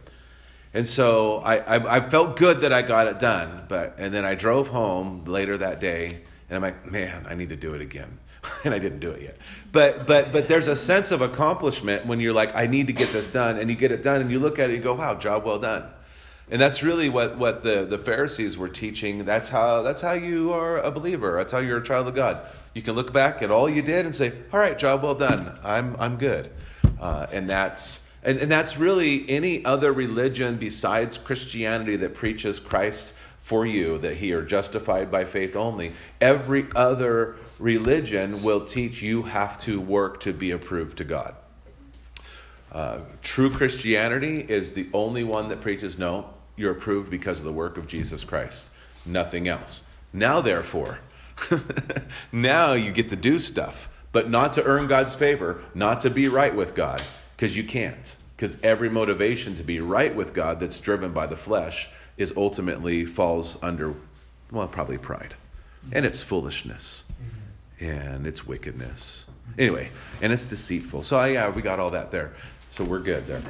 And 0.73 0.89
so 0.89 1.41
I, 1.41 1.59
I, 1.59 1.97
I 1.99 2.09
felt 2.09 2.37
good 2.37 2.63
that 2.63 2.73
I 2.73 2.81
got 2.81 3.09
it 3.09 3.19
done, 3.19 3.67
but 3.69 3.97
and 3.99 4.15
then 4.15 4.25
I 4.25 4.37
drove 4.37 4.69
home 4.69 5.27
later 5.27 5.59
that 5.59 5.81
day, 5.81 6.23
and 6.49 6.57
I'm 6.57 6.63
like, 6.63 6.91
man, 6.91 7.27
I 7.29 7.35
need 7.35 7.51
to 7.51 7.57
do 7.57 7.75
it 7.75 7.83
again, 7.83 8.19
and 8.65 8.75
I 8.75 8.79
didn't 8.79 9.01
do 9.01 9.11
it 9.11 9.23
yet. 9.23 9.37
But 9.71 10.07
but 10.07 10.33
but 10.33 10.49
there's 10.49 10.69
a 10.69 10.77
sense 10.77 11.13
of 11.13 11.21
accomplishment 11.21 12.07
when 12.07 12.21
you're 12.21 12.33
like, 12.33 12.55
I 12.55 12.67
need 12.67 12.89
to 12.89 12.93
get 12.93 13.13
this 13.13 13.29
done, 13.29 13.59
and 13.59 13.71
you 13.71 13.77
get 13.77 13.93
it 13.93 14.03
done, 14.03 14.21
and 14.21 14.31
you 14.31 14.39
look 14.39 14.59
at 14.59 14.71
it, 14.71 14.75
and 14.75 14.77
you 14.77 14.83
go, 14.83 14.95
wow, 14.95 15.15
job 15.15 15.45
well 15.45 15.59
done. 15.59 15.85
And 16.51 16.61
that's 16.61 16.83
really 16.83 17.09
what, 17.09 17.39
what 17.39 17.63
the, 17.63 17.87
the 17.87 17.97
Pharisees 17.97 18.59
were 18.59 18.69
teaching. 18.69 19.25
That's 19.25 19.49
how 19.49 19.83
that's 19.83 20.03
how 20.03 20.13
you 20.13 20.53
are 20.53 20.79
a 20.79 20.91
believer. 20.91 21.37
That's 21.39 21.53
how 21.53 21.61
you're 21.61 21.79
a 21.79 21.83
child 21.83 22.09
of 22.09 22.15
God. 22.15 22.47
You 22.75 22.83
can 22.83 22.95
look 22.95 23.13
back 23.13 23.43
at 23.43 23.51
all 23.51 23.71
you 23.71 23.81
did 23.81 24.05
and 24.05 24.15
say, 24.15 24.33
"All 24.53 24.61
right, 24.61 24.79
job 24.79 25.03
well 25.03 25.15
done. 25.15 25.59
I'm 25.65 25.97
I'm 25.99 26.17
good." 26.17 26.51
Uh, 27.01 27.27
and 27.33 27.49
that's 27.49 28.01
and, 28.23 28.39
and 28.39 28.51
that's 28.51 28.77
really 28.77 29.29
any 29.31 29.65
other 29.65 29.93
religion 29.93 30.57
besides 30.57 31.17
Christianity 31.17 31.97
that 31.97 32.15
preaches 32.15 32.61
Christ 32.61 33.15
for 33.43 33.67
you, 33.67 33.99
that 33.99 34.17
he 34.17 34.33
are 34.33 34.43
justified 34.43 35.11
by 35.11 35.25
faith 35.25 35.57
only. 35.57 35.93
Every 36.21 36.67
other 36.77 37.37
religion 37.59 38.43
will 38.43 38.65
teach 38.65 39.03
you 39.03 39.23
have 39.23 39.59
to 39.59 39.81
work 39.81 40.21
to 40.21 40.33
be 40.33 40.51
approved 40.51 40.99
to 40.99 41.05
God. 41.05 41.35
Uh, 42.73 43.01
true 43.23 43.51
Christianity 43.51 44.41
is 44.41 44.73
the 44.73 44.89
only 44.95 45.25
one 45.25 45.49
that 45.49 45.61
preaches 45.61 45.99
no, 45.99 46.31
you're 46.57 46.73
approved 46.73 47.11
because 47.11 47.39
of 47.39 47.45
the 47.45 47.53
work 47.53 47.77
of 47.77 47.87
Jesus 47.87 48.25
Christ, 48.25 48.71
nothing 49.05 49.47
else. 49.47 49.83
Now, 50.13 50.41
therefore, 50.41 51.01
now 52.33 52.73
you 52.73 52.93
get 52.93 53.11
to 53.11 53.17
do 53.17 53.39
stuff, 53.39 53.89
but 54.11 54.31
not 54.31 54.55
to 54.55 54.65
earn 54.65 54.87
God's 54.87 55.15
favor, 55.15 55.63
not 55.75 56.01
to 56.01 56.11
be 56.11 56.29
right 56.29 56.55
with 56.55 56.75
God, 56.75 57.03
because 57.37 57.57
you 57.57 57.65
can't. 57.65 58.17
Because 58.37 58.57
every 58.63 58.89
motivation 58.89 59.55
to 59.55 59.63
be 59.63 59.81
right 59.81 60.15
with 60.15 60.35
God 60.35 60.59
that's 60.59 60.81
driven 60.81 61.13
by 61.13 61.27
the 61.27 61.37
flesh 61.37 61.89
is 62.17 62.33
ultimately 62.37 63.05
falls 63.05 63.57
under, 63.63 63.95
well, 64.51 64.67
probably 64.67 64.99
pride. 64.99 65.35
And 65.93 66.05
it's 66.05 66.23
foolishness. 66.23 67.05
And 67.83 68.27
it's 68.29 68.47
wickedness. 68.47 69.25
Anyway, 69.59 69.91
and 70.21 70.33
it's 70.33 70.45
deceitful. 70.45 71.03
So, 71.03 71.23
yeah, 71.25 71.49
we 71.51 71.63
got 71.63 71.81
all 71.81 71.91
that 71.91 72.11
there. 72.13 72.33
So 72.69 72.85
we're 72.85 73.01
good 73.01 73.27
there. 73.27 73.43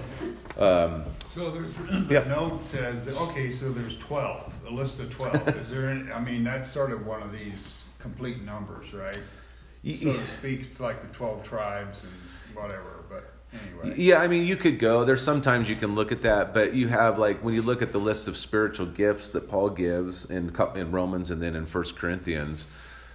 Um, 0.59 1.05
So 1.29 1.51
there's, 1.51 1.75
the 2.09 2.25
note 2.27 2.65
says, 2.65 3.05
that, 3.05 3.15
okay, 3.17 3.51
so 3.51 3.71
there's 3.71 3.97
twelve, 3.99 4.53
a 4.67 4.71
list 4.71 4.99
of 5.01 5.11
twelve. 5.11 5.47
Is 5.57 5.71
there, 5.71 5.91
any- 5.91 6.11
I 6.11 6.21
mean, 6.21 6.43
that's 6.43 6.67
sort 6.69 6.91
of 6.93 7.07
one 7.07 7.23
of 7.23 7.31
these 7.31 7.85
complete 8.01 8.43
numbers, 8.43 8.93
right? 8.93 9.19
y- 9.85 9.95
So 9.95 10.13
to 10.15 10.27
speak, 10.27 10.61
it's 10.61 10.81
like 10.81 11.03
the 11.03 11.15
twelve 11.17 11.45
tribes 11.45 12.03
and 12.03 12.57
whatever, 12.57 13.05
but 13.09 13.33
anyway. 13.53 13.95
Yeah, 13.97 14.19
I 14.21 14.27
mean, 14.29 14.45
you 14.45 14.57
could 14.57 14.79
go. 14.81 15.05
There's 15.05 15.23
sometimes 15.23 15.69
you 15.69 15.77
can 15.77 15.95
look 15.95 16.11
at 16.11 16.23
that, 16.23 16.53
but 16.53 16.75
you 16.75 16.89
have 16.89 17.17
like 17.19 17.45
when 17.45 17.55
you 17.55 17.63
look 17.63 17.81
at 17.83 17.93
the 17.93 18.01
list 18.01 18.27
of 18.27 18.37
spiritual 18.37 18.87
gifts 18.87 19.31
that 19.31 19.49
Paul 19.49 19.71
gives 19.71 20.25
in 20.25 20.53
in 20.75 20.91
Romans 20.91 21.31
and 21.31 21.41
then 21.41 21.55
in 21.55 21.65
First 21.67 21.95
Corinthians, 21.97 22.67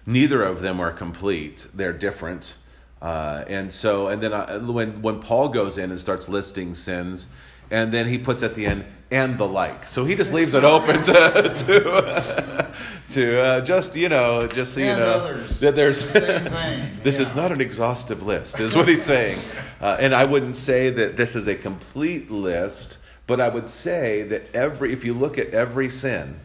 neither 0.07 0.41
of 0.41 0.61
them 0.61 0.79
are 0.79 0.91
complete. 0.91 1.67
They're 1.75 1.93
different, 1.93 2.55
uh, 3.01 3.43
and 3.47 3.71
so 3.71 4.07
and 4.07 4.23
then 4.23 4.33
I, 4.33 4.57
when 4.57 5.01
when 5.03 5.19
Paul 5.19 5.49
goes 5.49 5.77
in 5.77 5.91
and 5.91 5.99
starts 5.99 6.27
listing 6.27 6.73
sins, 6.73 7.27
and 7.69 7.93
then 7.93 8.07
he 8.07 8.17
puts 8.17 8.41
at 8.41 8.55
the 8.55 8.65
end 8.65 8.85
and 9.11 9.37
the 9.37 9.47
like. 9.47 9.87
So 9.87 10.03
he 10.05 10.15
just 10.15 10.33
leaves 10.33 10.53
it 10.53 10.63
open 10.63 11.01
to 11.03 11.13
to 11.13 12.75
to 13.09 13.41
uh, 13.41 13.61
just 13.61 13.95
you 13.95 14.09
know 14.09 14.47
just 14.47 14.73
so 14.73 14.79
you 14.79 14.87
know 14.87 15.11
others. 15.11 15.59
that 15.59 15.75
there's 15.75 16.01
The 16.01 16.21
same 16.21 16.51
thing, 16.51 16.97
this 17.03 17.19
is 17.19 17.35
not 17.35 17.51
an 17.51 17.61
exhaustive 17.61 18.23
list, 18.23 18.59
is 18.59 18.75
what 18.75 18.87
he's 18.87 19.03
saying. 19.03 19.39
Uh, 19.79 19.97
and 19.99 20.15
I 20.15 20.25
wouldn't 20.25 20.55
say 20.55 20.89
that 20.89 21.17
this 21.17 21.35
is 21.35 21.47
a 21.47 21.55
complete 21.55 22.31
list, 22.31 22.97
but 23.27 23.39
I 23.39 23.49
would 23.49 23.69
say 23.69 24.23
that 24.23 24.55
every, 24.55 24.91
if 24.91 25.05
you 25.05 25.13
look 25.13 25.37
at 25.37 25.53
every 25.53 25.89
sin, 25.89 26.39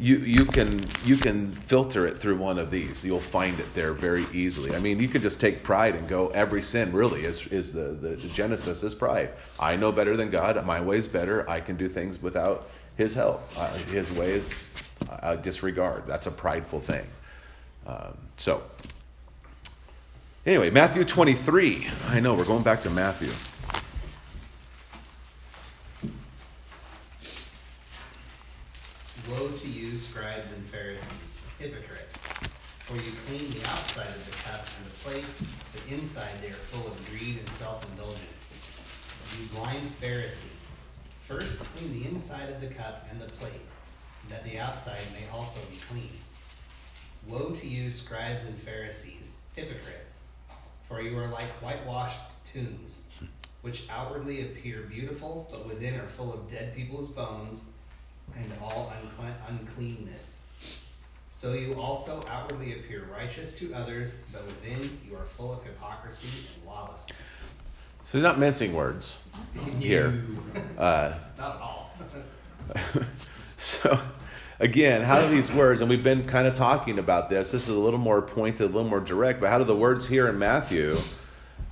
you, 0.00 0.16
you 0.18 0.44
can 0.44 0.80
you 1.04 1.16
can 1.16 1.52
filter 1.52 2.06
it 2.06 2.18
through 2.18 2.36
one 2.36 2.58
of 2.58 2.70
these. 2.70 3.04
You'll 3.04 3.20
find 3.20 3.58
it 3.60 3.72
there 3.74 3.92
very 3.92 4.26
easily. 4.32 4.74
I 4.74 4.78
mean, 4.78 4.98
you 4.98 5.08
could 5.08 5.22
just 5.22 5.40
take 5.40 5.62
pride 5.62 5.94
and 5.94 6.08
go. 6.08 6.28
Every 6.28 6.62
sin 6.62 6.92
really 6.92 7.24
is 7.24 7.46
is 7.48 7.72
the, 7.72 7.92
the, 7.92 8.16
the 8.16 8.28
genesis 8.28 8.82
is 8.82 8.94
pride. 8.94 9.30
I 9.58 9.76
know 9.76 9.92
better 9.92 10.16
than 10.16 10.30
God. 10.30 10.64
My 10.64 10.80
way's 10.80 11.06
better. 11.06 11.48
I 11.48 11.60
can 11.60 11.76
do 11.76 11.88
things 11.88 12.20
without 12.20 12.68
His 12.96 13.14
help. 13.14 13.48
Uh, 13.56 13.68
his 13.92 14.10
ways 14.12 14.64
I 15.22 15.36
disregard. 15.36 16.04
That's 16.06 16.26
a 16.26 16.30
prideful 16.32 16.80
thing. 16.80 17.06
Um, 17.86 18.16
so 18.36 18.62
Anyway, 20.46 20.70
Matthew 20.70 21.04
23. 21.04 21.86
I 22.08 22.20
know, 22.20 22.32
we're 22.32 22.46
going 22.46 22.62
back 22.62 22.82
to 22.84 22.90
Matthew. 22.90 23.30
Woe 29.30 29.48
to 29.48 29.68
you, 29.68 29.96
scribes 29.96 30.50
and 30.50 30.64
Pharisees, 30.66 31.38
hypocrites! 31.60 32.24
For 32.80 32.96
you 32.96 33.12
clean 33.26 33.48
the 33.52 33.68
outside 33.68 34.08
of 34.08 34.26
the 34.26 34.36
cup 34.38 34.66
and 34.76 34.86
the 34.86 34.90
plate, 35.04 35.24
but 35.72 35.82
inside 35.88 36.32
they 36.42 36.48
are 36.48 36.64
full 36.66 36.90
of 36.90 37.06
greed 37.08 37.38
and 37.38 37.48
self-indulgence. 37.50 38.52
You 39.38 39.46
blind 39.54 39.88
Pharisee, 40.02 40.50
first 41.20 41.60
clean 41.60 41.92
the 41.92 42.08
inside 42.08 42.50
of 42.50 42.60
the 42.60 42.74
cup 42.74 43.06
and 43.08 43.20
the 43.20 43.32
plate, 43.34 43.60
that 44.30 44.42
the 44.42 44.58
outside 44.58 44.98
may 45.12 45.28
also 45.32 45.60
be 45.70 45.78
clean. 45.88 46.10
Woe 47.28 47.50
to 47.50 47.68
you, 47.68 47.92
scribes 47.92 48.46
and 48.46 48.58
Pharisees, 48.58 49.36
hypocrites! 49.54 50.22
For 50.88 51.00
you 51.02 51.16
are 51.16 51.28
like 51.28 51.50
whitewashed 51.62 52.18
tombs, 52.52 53.02
which 53.62 53.86
outwardly 53.90 54.42
appear 54.42 54.82
beautiful, 54.90 55.46
but 55.52 55.68
within 55.68 55.94
are 55.94 56.08
full 56.08 56.34
of 56.34 56.50
dead 56.50 56.74
people's 56.74 57.10
bones 57.10 57.66
and 58.36 58.52
all 58.62 58.92
uncleanness. 59.50 60.42
So 61.28 61.54
you 61.54 61.74
also 61.80 62.20
outwardly 62.28 62.74
appear 62.74 63.08
righteous 63.12 63.58
to 63.58 63.72
others, 63.74 64.20
but 64.32 64.44
within 64.44 64.98
you 65.08 65.16
are 65.16 65.24
full 65.24 65.52
of 65.52 65.64
hypocrisy 65.64 66.28
and 66.54 66.66
lawlessness. 66.66 67.16
So 68.04 68.18
he's 68.18 68.22
not 68.22 68.38
mincing 68.38 68.74
words 68.74 69.22
here. 69.78 70.22
Uh, 70.76 71.14
Not 71.38 71.56
at 71.56 71.62
all. 71.62 71.92
so, 73.56 73.98
again, 74.58 75.02
how 75.02 75.22
do 75.22 75.28
these 75.28 75.50
words, 75.50 75.80
and 75.80 75.88
we've 75.88 76.04
been 76.04 76.26
kind 76.26 76.46
of 76.46 76.54
talking 76.54 76.98
about 76.98 77.30
this, 77.30 77.52
this 77.52 77.62
is 77.62 77.74
a 77.74 77.78
little 77.78 77.98
more 77.98 78.20
pointed, 78.20 78.62
a 78.62 78.66
little 78.66 78.84
more 78.84 79.00
direct, 79.00 79.40
but 79.40 79.48
how 79.48 79.58
do 79.58 79.64
the 79.64 79.74
words 79.74 80.06
here 80.06 80.28
in 80.28 80.38
Matthew 80.38 80.98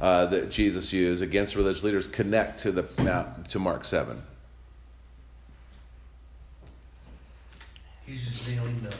uh, 0.00 0.26
that 0.26 0.50
Jesus 0.50 0.92
used 0.92 1.22
against 1.22 1.56
religious 1.56 1.84
leaders 1.84 2.06
connect 2.06 2.60
to, 2.60 2.72
the, 2.72 3.26
to 3.48 3.58
Mark 3.58 3.84
7? 3.84 4.22
He's 8.08 8.26
just 8.28 8.48
nailing 8.48 8.80
the, 8.80 8.94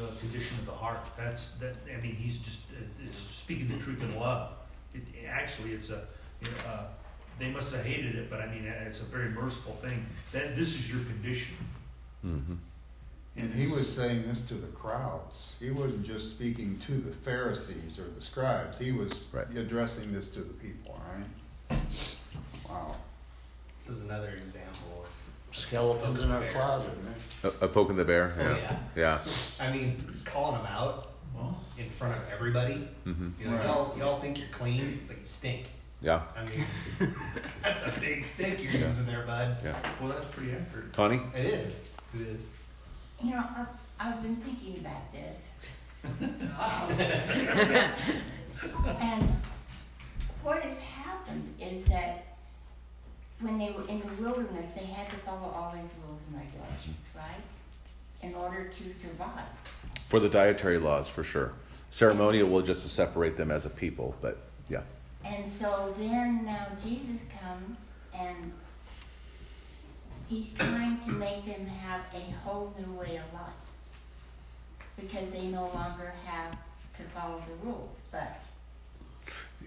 the 0.00 0.08
condition 0.20 0.56
of 0.58 0.66
the 0.66 0.72
heart. 0.72 1.00
That's 1.16 1.50
that. 1.52 1.74
I 1.92 2.00
mean, 2.00 2.14
he's 2.14 2.38
just 2.38 2.60
uh, 2.70 2.84
it's 3.04 3.18
speaking 3.18 3.68
the 3.68 3.78
truth 3.78 4.02
in 4.02 4.16
love. 4.16 4.52
It, 4.94 5.02
actually, 5.28 5.72
it's 5.72 5.90
a 5.90 6.02
uh, 6.68 6.84
they 7.38 7.50
must 7.50 7.72
have 7.74 7.84
hated 7.84 8.14
it, 8.14 8.30
but 8.30 8.40
I 8.40 8.46
mean, 8.46 8.64
it's 8.64 9.00
a 9.00 9.04
very 9.04 9.30
merciful 9.30 9.74
thing. 9.82 10.06
That 10.32 10.56
this 10.56 10.74
is 10.76 10.90
your 10.90 11.02
condition. 11.04 11.54
Mm-hmm. 12.24 12.54
And 13.38 13.52
he 13.52 13.66
was 13.66 13.86
saying 13.94 14.26
this 14.26 14.40
to 14.42 14.54
the 14.54 14.68
crowds. 14.68 15.52
He 15.60 15.70
wasn't 15.70 16.06
just 16.06 16.30
speaking 16.30 16.80
to 16.86 16.92
the 16.92 17.12
Pharisees 17.12 17.98
or 17.98 18.08
the 18.08 18.22
scribes. 18.22 18.78
He 18.78 18.92
was 18.92 19.28
Right. 19.30 19.46
addressing 19.54 20.10
this 20.10 20.28
to 20.28 20.40
the 20.40 20.54
people, 20.54 20.98
right? 21.70 21.78
Wow. 22.66 22.96
This 23.86 23.96
is 23.98 24.04
another 24.04 24.30
example 24.30 25.04
of 25.04 25.25
Skeletons 25.56 26.20
in 26.20 26.30
our 26.30 26.46
closet, 26.48 26.92
man. 27.04 27.14
A, 27.60 27.64
a 27.64 27.68
poke 27.68 27.90
in 27.90 27.96
the 27.96 28.04
bear. 28.04 28.34
Oh, 28.38 28.42
Yeah. 28.56 28.78
Yeah. 28.94 29.18
I 29.60 29.72
mean, 29.72 29.96
calling 30.24 30.56
them 30.58 30.66
out 30.66 31.12
Well, 31.34 31.58
in 31.78 31.88
front 31.90 32.14
of 32.14 32.20
everybody. 32.32 32.86
Mm-hmm. 33.06 33.28
You 33.40 33.46
know, 33.50 33.56
Right. 33.56 33.64
y'all, 33.66 33.98
y'all 33.98 34.20
think 34.20 34.38
you're 34.38 34.48
clean, 34.48 35.00
but 35.08 35.16
you 35.18 35.26
stink. 35.26 35.66
Yeah. 36.02 36.22
I 36.36 36.44
mean, 36.44 36.64
that's 37.62 37.82
a 37.86 37.92
big 38.00 38.24
stink 38.24 38.62
you're 38.62 38.72
using 38.86 39.06
there, 39.06 39.24
bud. 39.26 39.56
Yeah. 39.64 39.74
well, 40.00 40.10
that's 40.10 40.26
pretty 40.26 40.52
accurate. 40.52 40.92
Connie. 40.92 41.20
It 41.34 41.46
is. 41.46 41.90
It 42.14 42.20
is. 42.20 42.42
You 43.22 43.30
know, 43.30 43.44
I've, 43.56 43.66
I've 43.98 44.22
been 44.22 44.36
thinking 44.36 44.78
about 44.84 45.12
this. 45.12 45.48
And 49.00 49.28
what 50.42 50.62
has 50.62 50.78
happened 50.78 51.54
is 51.60 51.84
that 51.86 52.35
when 53.40 53.58
they 53.58 53.70
were 53.70 53.86
in 53.88 54.00
the 54.00 54.22
wilderness, 54.22 54.66
they 54.74 54.86
had 54.86 55.10
to 55.10 55.16
follow 55.18 55.52
all 55.54 55.72
these 55.72 55.90
rules 56.06 56.20
and 56.28 56.36
regulations, 56.40 57.04
right? 57.14 57.42
In 58.22 58.34
order 58.34 58.64
to 58.64 58.92
survive. 58.92 59.44
For 60.08 60.20
the 60.20 60.28
dietary 60.28 60.78
laws, 60.78 61.08
for 61.08 61.22
sure. 61.22 61.52
Ceremonial 61.90 62.48
will 62.48 62.62
just 62.62 62.82
to 62.82 62.88
separate 62.88 63.36
them 63.36 63.50
as 63.50 63.66
a 63.66 63.70
people, 63.70 64.14
but 64.20 64.38
yeah. 64.68 64.82
And 65.24 65.50
so 65.50 65.94
then 65.98 66.44
now 66.44 66.66
Jesus 66.82 67.22
comes 67.40 67.78
and 68.14 68.52
he's 70.28 70.54
trying 70.54 70.98
to 71.00 71.12
make 71.12 71.44
them 71.44 71.66
have 71.66 72.02
a 72.14 72.30
whole 72.42 72.74
new 72.78 72.92
way 72.94 73.16
of 73.16 73.34
life. 73.34 73.52
Because 74.98 75.30
they 75.30 75.46
no 75.48 75.70
longer 75.74 76.14
have 76.24 76.52
to 76.52 77.02
follow 77.14 77.42
the 77.48 77.66
rules. 77.66 78.00
But 78.10 78.40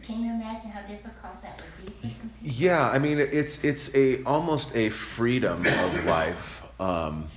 can 0.04 0.22
you 0.22 0.32
imagine 0.32 0.70
how 0.72 0.82
difficult 0.82 1.42
that 1.42 1.62
would 1.62 1.86
be 1.86 1.92
for 2.10 2.16
some 2.20 2.30
people? 2.30 2.52
Yeah, 2.52 2.90
I 2.90 3.00
mean 3.00 3.20
it's 3.20 3.64
it's 3.64 3.94
a 3.96 4.24
almost 4.24 4.76
a 4.76 4.90
freedom 4.90 5.66
of 5.66 6.06
life 6.06 6.64
um, 6.80 7.30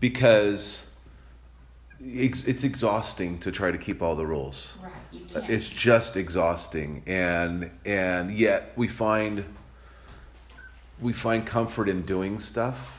because 0.00 0.88
it's, 2.00 2.44
it's 2.44 2.64
exhausting 2.64 3.38
to 3.40 3.50
try 3.50 3.70
to 3.70 3.78
keep 3.78 4.02
all 4.02 4.14
the 4.14 4.26
rules. 4.26 4.78
Right, 4.82 4.92
you. 5.12 5.26
It's 5.48 5.68
just 5.68 6.16
exhausting, 6.16 7.02
and 7.06 7.70
and 7.84 8.30
yet 8.30 8.72
we 8.76 8.88
find 8.88 9.44
we 11.00 11.12
find 11.12 11.46
comfort 11.46 11.88
in 11.88 12.02
doing 12.02 12.38
stuff. 12.38 12.97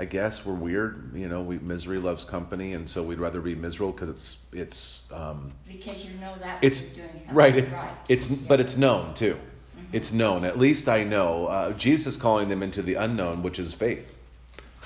I 0.00 0.04
guess 0.04 0.46
we're 0.46 0.54
weird, 0.54 1.10
you 1.12 1.28
know. 1.28 1.42
We 1.42 1.58
misery 1.58 1.98
loves 1.98 2.24
company, 2.24 2.72
and 2.74 2.88
so 2.88 3.02
we'd 3.02 3.18
rather 3.18 3.40
be 3.40 3.56
miserable 3.56 3.90
because 3.90 4.08
it's 4.08 4.36
it's 4.52 5.02
um, 5.12 5.52
because 5.66 6.04
you 6.04 6.14
know 6.20 6.34
that 6.38 6.62
it's 6.62 6.82
you're 6.82 7.06
doing 7.06 7.18
something 7.18 7.34
right. 7.34 7.56
It, 7.56 7.72
right. 7.72 7.90
It's 8.08 8.28
but 8.28 8.60
it's 8.60 8.76
known 8.76 9.14
too. 9.14 9.34
Mm-hmm. 9.34 9.86
It's 9.92 10.12
known. 10.12 10.44
At 10.44 10.56
least 10.56 10.88
I 10.88 11.02
know. 11.02 11.46
Uh, 11.48 11.72
Jesus 11.72 12.16
calling 12.16 12.48
them 12.48 12.62
into 12.62 12.80
the 12.80 12.94
unknown, 12.94 13.42
which 13.42 13.58
is 13.58 13.74
faith. 13.74 14.14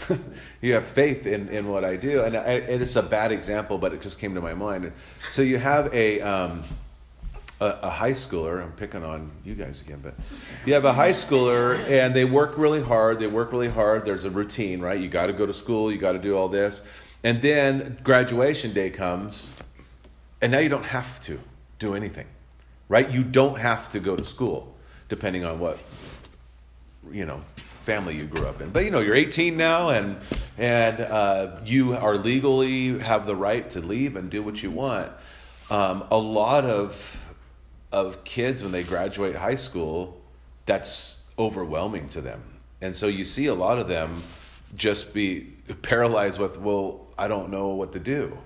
you 0.63 0.73
have 0.73 0.87
faith 0.87 1.27
in, 1.27 1.49
in 1.49 1.69
what 1.69 1.85
I 1.85 1.97
do, 1.97 2.23
and, 2.23 2.37
I, 2.37 2.55
and 2.55 2.83
it's 2.83 2.97
a 2.97 3.03
bad 3.03 3.31
example, 3.31 3.79
but 3.79 3.93
it 3.93 4.01
just 4.01 4.19
came 4.19 4.35
to 4.35 4.41
my 4.41 4.55
mind. 4.55 4.93
So 5.29 5.43
you 5.43 5.59
have 5.59 5.93
a 5.95 6.21
um, 6.23 6.65
a, 7.63 7.79
a 7.83 7.91
high 7.91 8.11
schooler. 8.11 8.63
I'm 8.63 8.73
picking 8.73 9.05
on 9.05 9.31
you 9.45 9.55
guys 9.55 9.81
again, 9.81 10.01
but 10.03 10.15
you 10.67 10.75
have 10.75 10.85
a 10.85 10.93
high 10.93 11.13
schooler, 11.13 11.79
and 11.89 12.15
they 12.15 12.25
work 12.25 12.59
really 12.59 12.83
hard. 12.83 13.19
They 13.19 13.29
work 13.29 13.53
really 13.53 13.69
hard. 13.69 14.05
There's 14.05 14.25
a 14.25 14.31
routine, 14.31 14.81
right? 14.81 15.01
You 15.01 15.09
got 15.09 15.27
to 15.27 15.33
go 15.33 15.47
to 15.47 15.53
school. 15.53 15.93
You 15.93 15.99
got 15.99 16.13
to 16.13 16.19
do 16.19 16.37
all 16.37 16.49
this, 16.49 16.83
and 17.23 17.41
then 17.41 17.99
graduation 18.03 18.73
day 18.75 18.91
comes, 18.91 19.53
and 20.41 20.51
now 20.53 20.59
you 20.59 20.69
don't 20.69 20.85
have 20.85 21.21
to 21.21 21.39
do 21.79 21.95
anything, 21.95 22.27
right? 22.89 23.09
You 23.09 23.23
don't 23.23 23.59
have 23.59 23.89
to 23.91 24.01
go 24.01 24.17
to 24.17 24.25
school, 24.25 24.75
depending 25.09 25.45
on 25.45 25.61
what 25.61 25.79
you 27.11 27.25
know 27.27 27.43
family 27.83 28.17
you 28.17 28.25
grew 28.25 28.47
up 28.47 28.61
in. 28.61 28.71
But 28.71 28.85
you 28.85 28.91
know, 28.91 29.01
you're 29.01 29.15
18 29.15 29.57
now, 29.57 29.91
and 29.91 30.19
and 30.59 31.01
uh, 31.01 31.61
you 31.65 31.95
are 31.95 32.17
legally 32.17 32.99
have 32.99 33.27
the 33.27 33.37
right 33.37 33.71
to 33.71 33.81
leave 33.81 34.17
and 34.17 34.31
do 34.31 34.43
what 34.43 34.63
you 34.63 34.73
want. 34.73 35.13
Um, 35.71 36.05
a 36.11 36.19
lot 36.19 36.65
of 36.65 37.19
of 37.93 38.25
kids 38.25 38.63
when 38.63 38.73
they 38.73 38.83
graduate 38.83 39.37
high 39.37 39.55
school, 39.55 40.21
that's 40.67 41.23
overwhelming 41.39 42.09
to 42.09 42.21
them, 42.21 42.43
and 42.81 42.95
so 42.95 43.07
you 43.07 43.25
see 43.25 43.47
a 43.47 43.55
lot 43.55 43.79
of 43.79 43.89
them 43.89 44.23
just 44.75 45.13
be 45.13 45.53
paralyzed 45.83 46.39
with, 46.39 46.59
well, 46.59 47.07
I 47.19 47.29
don't 47.29 47.51
know 47.51 47.69
what 47.69 47.93
to 47.93 48.01
do. 48.01 48.37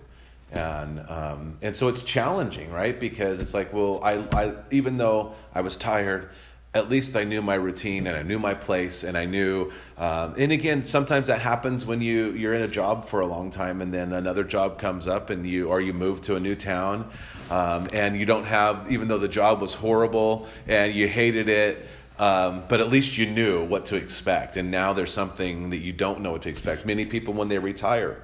And 0.53 1.01
um, 1.09 1.59
and 1.61 1.75
so 1.75 1.89
it's 1.89 2.03
challenging, 2.03 2.71
right? 2.71 2.99
Because 2.99 3.41
it's 3.41 3.53
like, 3.53 3.73
well, 3.73 4.01
I, 4.03 4.25
I 4.33 4.55
even 4.71 4.97
though 4.97 5.35
I 5.53 5.61
was 5.61 5.77
tired, 5.77 6.31
at 6.77 6.89
least 6.89 7.17
I 7.17 7.25
knew 7.25 7.43
my 7.43 7.55
routine 7.55 8.07
and 8.07 8.17
I 8.17 8.23
knew 8.23 8.39
my 8.39 8.55
place 8.55 9.03
and 9.03 9.17
I 9.17 9.25
knew. 9.25 9.73
Um, 9.99 10.35
and 10.39 10.53
again, 10.53 10.83
sometimes 10.83 11.27
that 11.27 11.41
happens 11.41 11.87
when 11.87 12.01
you 12.01 12.31
you're 12.33 12.55
in 12.55 12.63
a 12.63 12.69
job 12.69 13.07
for 13.07 13.21
a 13.21 13.27
long 13.27 13.51
time 13.51 13.83
and 13.83 13.93
then 13.93 14.13
another 14.13 14.45
job 14.45 14.79
comes 14.79 15.09
up 15.09 15.31
and 15.31 15.47
you 15.47 15.69
or 15.69 15.81
you 15.81 15.93
move 15.93 16.23
to 16.23 16.37
a 16.37 16.41
new 16.41 16.55
town 16.55 17.11
um, 17.51 17.89
and 17.93 18.19
you 18.19 18.27
don't 18.27 18.45
have 18.45 18.91
even 18.93 19.09
though 19.09 19.19
the 19.19 19.29
job 19.29 19.61
was 19.61 19.75
horrible 19.75 20.47
and 20.69 20.93
you 20.93 21.09
hated 21.09 21.49
it. 21.49 21.87
Um, 22.19 22.63
but 22.69 22.81
at 22.81 22.89
least 22.89 23.19
you 23.19 23.27
knew 23.27 23.67
what 23.67 23.87
to 23.87 23.97
expect, 23.97 24.57
and 24.57 24.71
now 24.71 24.95
there's 24.95 25.13
something 25.13 25.69
that 25.69 25.79
you 25.79 25.93
don't 25.93 26.23
know 26.23 26.33
what 26.33 26.43
to 26.43 26.49
expect. 26.49 26.87
Many 26.87 27.05
people, 27.05 27.35
when 27.35 27.49
they 27.49 27.59
retire, 27.59 28.23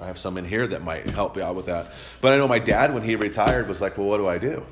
I 0.00 0.06
have 0.06 0.18
some 0.18 0.38
in 0.38 0.46
here 0.46 0.66
that 0.66 0.82
might 0.82 1.06
help 1.08 1.36
you 1.36 1.42
out 1.42 1.54
with 1.54 1.66
that. 1.66 1.92
But 2.22 2.32
I 2.32 2.38
know 2.38 2.48
my 2.48 2.58
dad, 2.58 2.94
when 2.94 3.02
he 3.02 3.14
retired, 3.16 3.68
was 3.68 3.82
like, 3.82 3.98
"Well, 3.98 4.06
what 4.06 4.16
do 4.16 4.26
I 4.26 4.38
do?" 4.38 4.64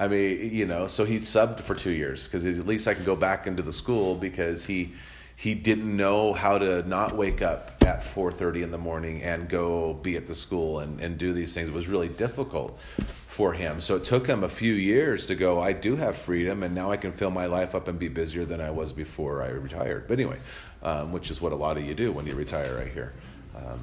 I 0.00 0.08
mean, 0.08 0.52
you 0.52 0.64
know, 0.64 0.86
so 0.86 1.04
he 1.04 1.18
subbed 1.18 1.60
for 1.60 1.74
two 1.74 1.90
years 1.90 2.26
because 2.26 2.46
at 2.46 2.66
least 2.66 2.88
I 2.88 2.94
could 2.94 3.04
go 3.04 3.14
back 3.14 3.46
into 3.46 3.62
the 3.62 3.72
school 3.72 4.14
because 4.14 4.64
he 4.64 4.92
he 5.36 5.54
didn't 5.54 5.96
know 5.96 6.34
how 6.34 6.58
to 6.58 6.82
not 6.86 7.16
wake 7.16 7.40
up 7.40 7.82
at 7.86 8.02
4.30 8.02 8.62
in 8.62 8.70
the 8.70 8.78
morning 8.78 9.22
and 9.22 9.48
go 9.48 9.94
be 9.94 10.16
at 10.16 10.26
the 10.26 10.34
school 10.34 10.80
and, 10.80 11.00
and 11.00 11.16
do 11.16 11.32
these 11.32 11.54
things. 11.54 11.68
It 11.68 11.74
was 11.74 11.88
really 11.88 12.10
difficult 12.10 12.78
for 13.26 13.54
him. 13.54 13.80
So 13.80 13.96
it 13.96 14.04
took 14.04 14.26
him 14.26 14.44
a 14.44 14.50
few 14.50 14.74
years 14.74 15.26
to 15.28 15.34
go 15.34 15.60
i 15.60 15.72
do 15.72 15.96
have 15.96 16.16
freedom 16.16 16.62
and 16.62 16.74
now 16.74 16.90
i 16.90 16.96
can 16.98 17.12
fill 17.12 17.30
my 17.30 17.46
life 17.46 17.74
up 17.74 17.88
and 17.88 17.98
be 17.98 18.08
busier 18.08 18.44
than 18.44 18.60
i 18.60 18.70
was 18.70 18.92
before 18.92 19.42
i 19.42 19.48
retired. 19.48 20.08
But 20.08 20.14
anyway 20.18 20.38
um, 20.82 21.12
which 21.12 21.30
is 21.30 21.40
what 21.40 21.52
a 21.52 21.56
lot 21.56 21.76
of 21.76 21.84
you 21.84 21.94
do 21.94 22.12
when 22.12 22.26
you 22.26 22.34
retire 22.34 22.76
right 22.76 22.92
here. 22.92 23.12
Um, 23.56 23.80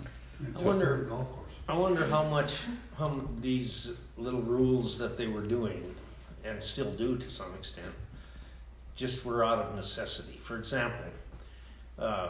I 0.58 0.62
wonder-. 0.62 1.10
I 1.70 1.76
wonder 1.76 2.08
how 2.08 2.24
much, 2.24 2.62
how 2.98 3.20
these 3.42 3.98
little 4.18 4.42
rules 4.42 4.98
that 5.00 5.18
they 5.18 5.28
were 5.28 5.42
doing, 5.42 5.84
and 6.48 6.62
still 6.64 6.92
do 6.92 7.18
to 7.18 7.30
some 7.30 7.54
extent, 7.56 7.92
just 8.96 9.26
were 9.26 9.44
out 9.44 9.60
of 9.60 9.76
necessity. 9.76 10.38
For 10.42 10.58
example, 10.58 11.06
uh, 12.00 12.30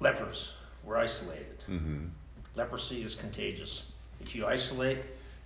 lepers 0.00 0.52
were 0.84 0.96
isolated. 0.96 1.62
mhm. 1.68 2.10
Leprosy 2.56 3.02
is 3.02 3.14
contagious. 3.14 3.92
If 4.20 4.34
you 4.34 4.46
isolate, 4.46 4.98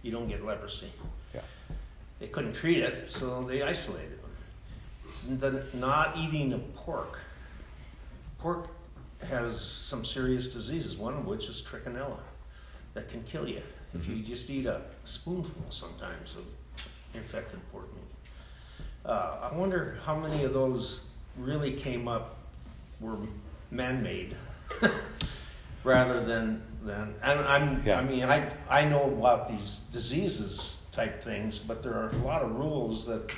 you 0.02 0.10
don't 0.10 0.26
get 0.28 0.44
leprosy. 0.44 0.90
Yeah. 1.34 1.42
They 2.18 2.28
couldn't 2.28 2.54
treat 2.54 2.78
it, 2.78 3.10
so 3.10 3.42
they 3.44 3.62
isolated 3.62 4.18
them. 5.28 5.38
The 5.38 5.76
not 5.76 6.16
eating 6.16 6.52
of 6.52 6.74
pork. 6.74 7.18
Pork 8.38 8.68
has 9.22 9.60
some 9.60 10.04
serious 10.04 10.48
diseases, 10.52 10.96
one 10.96 11.14
of 11.14 11.26
which 11.26 11.48
is 11.48 11.60
trichinella, 11.62 12.18
that 12.94 13.08
can 13.10 13.22
kill 13.24 13.48
you 13.48 13.62
if 13.94 14.06
you 14.08 14.22
just 14.22 14.50
eat 14.50 14.66
a 14.66 14.80
spoonful 15.04 15.62
sometimes 15.70 16.36
of 16.36 16.44
infected 17.14 17.60
pork 17.72 17.86
meat. 17.94 18.04
Uh, 19.04 19.50
I 19.50 19.54
wonder 19.54 19.98
how 20.04 20.16
many 20.16 20.44
of 20.44 20.52
those 20.52 21.06
really 21.36 21.72
came 21.72 22.08
up 22.08 22.36
were 23.00 23.16
man-made 23.70 24.36
rather 25.84 26.24
than 26.24 26.62
than 26.84 27.14
and 27.22 27.40
I'm 27.40 27.82
Yeah. 27.84 27.98
I 27.98 28.04
mean 28.04 28.24
I 28.24 28.50
I 28.68 28.84
know 28.84 29.04
about 29.04 29.48
these 29.48 29.80
diseases 29.92 30.86
type 30.92 31.22
things, 31.22 31.58
but 31.58 31.82
there 31.82 31.94
are 31.94 32.10
a 32.10 32.16
lot 32.18 32.42
of 32.42 32.52
rules 32.52 33.06
that 33.06 33.30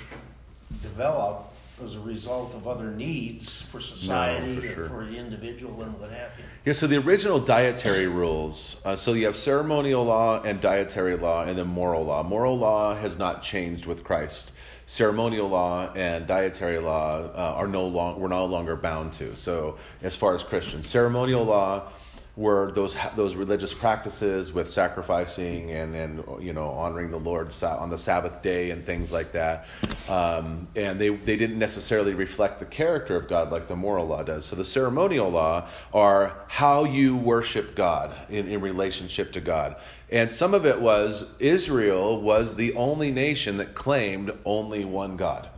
develop 0.83 1.53
as 1.83 1.95
a 1.95 2.01
result 2.01 2.55
of 2.55 2.67
other 2.67 2.91
needs 2.91 3.63
for 3.63 3.81
society, 3.81 4.57
for 4.57 4.67
or 4.67 4.69
sure. 4.71 4.89
for 4.89 5.05
the 5.05 5.17
individual, 5.17 5.83
and 5.83 5.99
what 6.01 6.11
have 6.11 6.33
you. 6.39 6.45
Yeah, 6.65 6.73
so 6.73 6.87
the 6.87 6.97
original 6.97 7.39
dietary 7.39 8.07
rules. 8.07 8.81
Uh, 8.85 8.97
so 8.97 9.13
you 9.13 9.27
have 9.27 9.37
ceremonial 9.37 10.05
law 10.05 10.43
and 10.43 10.61
dietary 10.61 11.17
law, 11.17 11.45
and 11.45 11.59
then 11.59 11.67
moral 11.67 12.05
law. 12.05 12.23
Moral 12.23 12.59
law 12.59 12.95
has 12.95 13.19
not 13.19 13.43
changed 13.43 13.87
with 13.87 14.05
Christ. 14.05 14.53
Ceremonial 14.87 15.49
law 15.49 15.93
and 15.95 16.27
dietary 16.27 16.79
law 16.79 17.19
uh, 17.19 17.55
are 17.57 17.67
no 17.67 17.87
long. 17.87 18.21
We're 18.21 18.29
no 18.29 18.47
longer 18.47 18.77
bound 18.77 19.13
to. 19.15 19.35
So 19.35 19.79
as 20.03 20.15
far 20.15 20.35
as 20.35 20.43
Christians, 20.43 20.87
ceremonial 20.87 21.45
law 21.45 21.89
were 22.37 22.71
those 22.73 22.95
those 23.17 23.35
religious 23.35 23.73
practices 23.73 24.53
with 24.53 24.69
sacrificing 24.69 25.71
and 25.71 25.95
and 25.95 26.23
you 26.39 26.53
know 26.53 26.69
honoring 26.69 27.11
the 27.11 27.19
Lord 27.19 27.53
on 27.63 27.89
the 27.89 27.97
Sabbath 27.97 28.43
day 28.43 28.71
and 28.71 28.85
things 28.85 29.11
like 29.11 29.33
that, 29.33 29.67
um, 30.09 30.69
and 30.77 31.01
they 31.01 31.09
they 31.09 31.37
didn't 31.37 31.59
necessarily 31.59 32.13
reflect 32.13 32.59
the 32.59 32.67
character 32.67 33.17
of 33.17 33.27
God 33.27 33.51
like 33.51 33.69
the 33.69 33.77
moral 33.77 34.07
law 34.07 34.23
does. 34.23 34.45
So 34.45 34.55
the 34.55 34.65
ceremonial 34.65 35.31
law 35.31 35.69
are 35.95 36.37
how 36.49 36.85
you 36.85 37.17
worship 37.17 37.75
God 37.75 38.15
in, 38.29 38.47
in 38.49 38.61
relationship 38.61 39.33
to 39.33 39.41
God, 39.41 39.77
and 40.11 40.31
some 40.31 40.53
of 40.53 40.67
it 40.67 40.79
was 40.79 41.33
Israel 41.39 42.21
was 42.21 42.55
the 42.55 42.75
only 42.75 43.11
nation 43.11 43.57
that 43.57 43.75
claimed 43.75 44.31
only 44.45 44.85
one 44.85 45.17
God. 45.17 45.49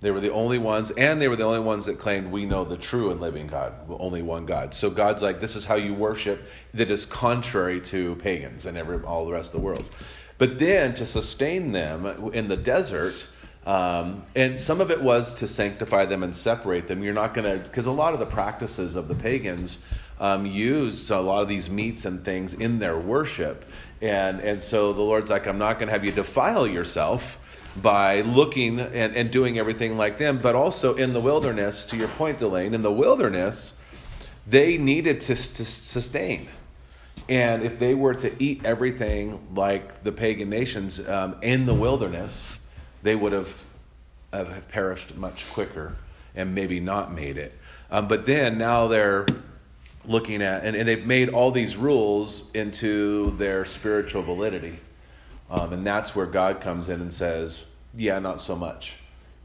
They 0.00 0.10
were 0.10 0.20
the 0.20 0.32
only 0.32 0.58
ones, 0.58 0.90
and 0.92 1.20
they 1.20 1.28
were 1.28 1.36
the 1.36 1.44
only 1.44 1.60
ones 1.60 1.84
that 1.84 1.98
claimed 1.98 2.32
we 2.32 2.46
know 2.46 2.64
the 2.64 2.76
true 2.76 3.10
and 3.10 3.20
living 3.20 3.46
God, 3.46 3.74
only 3.88 4.22
one 4.22 4.46
God. 4.46 4.72
So 4.72 4.88
God's 4.88 5.20
like, 5.20 5.40
this 5.40 5.56
is 5.56 5.66
how 5.66 5.74
you 5.74 5.92
worship 5.92 6.48
that 6.72 6.90
is 6.90 7.04
contrary 7.04 7.80
to 7.82 8.16
pagans 8.16 8.64
and 8.64 8.78
every, 8.78 9.02
all 9.02 9.26
the 9.26 9.32
rest 9.32 9.54
of 9.54 9.60
the 9.60 9.66
world. 9.66 9.90
But 10.38 10.58
then 10.58 10.94
to 10.94 11.04
sustain 11.04 11.72
them 11.72 12.06
in 12.32 12.48
the 12.48 12.56
desert, 12.56 13.28
um, 13.66 14.24
and 14.34 14.58
some 14.58 14.80
of 14.80 14.90
it 14.90 15.02
was 15.02 15.34
to 15.34 15.46
sanctify 15.46 16.06
them 16.06 16.22
and 16.22 16.34
separate 16.34 16.86
them. 16.86 17.02
You're 17.02 17.12
not 17.12 17.34
going 17.34 17.58
to, 17.58 17.62
because 17.62 17.84
a 17.84 17.90
lot 17.90 18.14
of 18.14 18.20
the 18.20 18.26
practices 18.26 18.96
of 18.96 19.06
the 19.06 19.14
pagans 19.14 19.80
um, 20.20 20.44
use 20.44 21.10
a 21.10 21.18
lot 21.18 21.42
of 21.42 21.48
these 21.48 21.70
meats 21.70 22.04
and 22.04 22.22
things 22.22 22.54
in 22.54 22.78
their 22.78 22.98
worship. 22.98 23.64
And, 24.02 24.40
and 24.40 24.62
so 24.62 24.92
the 24.92 25.00
Lord's 25.00 25.30
like, 25.30 25.46
I'm 25.46 25.58
not 25.58 25.78
going 25.78 25.88
to 25.88 25.92
have 25.92 26.04
you 26.04 26.12
defile 26.12 26.66
yourself 26.66 27.38
by 27.76 28.20
looking 28.20 28.78
and, 28.78 29.16
and 29.16 29.30
doing 29.30 29.58
everything 29.58 29.96
like 29.96 30.18
them, 30.18 30.38
but 30.38 30.54
also 30.54 30.94
in 30.94 31.12
the 31.12 31.20
wilderness, 31.20 31.86
to 31.86 31.96
your 31.96 32.08
point, 32.08 32.38
Delane, 32.38 32.74
in 32.74 32.82
the 32.82 32.92
wilderness, 32.92 33.74
they 34.46 34.76
needed 34.76 35.20
to, 35.22 35.34
to 35.34 35.64
sustain. 35.64 36.48
And 37.28 37.62
if 37.62 37.78
they 37.78 37.94
were 37.94 38.14
to 38.14 38.42
eat 38.42 38.64
everything 38.64 39.54
like 39.54 40.02
the 40.02 40.12
pagan 40.12 40.50
nations 40.50 41.06
um, 41.08 41.36
in 41.42 41.64
the 41.64 41.74
wilderness, 41.74 42.58
they 43.02 43.14
would 43.14 43.32
have, 43.32 43.64
have 44.32 44.68
perished 44.68 45.16
much 45.16 45.48
quicker 45.50 45.96
and 46.34 46.54
maybe 46.54 46.80
not 46.80 47.12
made 47.12 47.36
it. 47.36 47.52
Um, 47.90 48.08
but 48.08 48.26
then 48.26 48.58
now 48.58 48.88
they're 48.88 49.26
looking 50.06 50.42
at, 50.42 50.64
and, 50.64 50.76
and 50.76 50.88
they've 50.88 51.06
made 51.06 51.28
all 51.28 51.50
these 51.50 51.76
rules 51.76 52.44
into 52.54 53.36
their 53.36 53.64
spiritual 53.64 54.22
validity. 54.22 54.78
Um, 55.50 55.72
and 55.72 55.86
that's 55.86 56.14
where 56.14 56.26
God 56.26 56.60
comes 56.60 56.88
in 56.88 57.00
and 57.00 57.12
says, 57.12 57.66
yeah, 57.96 58.18
not 58.20 58.40
so 58.40 58.54
much, 58.54 58.94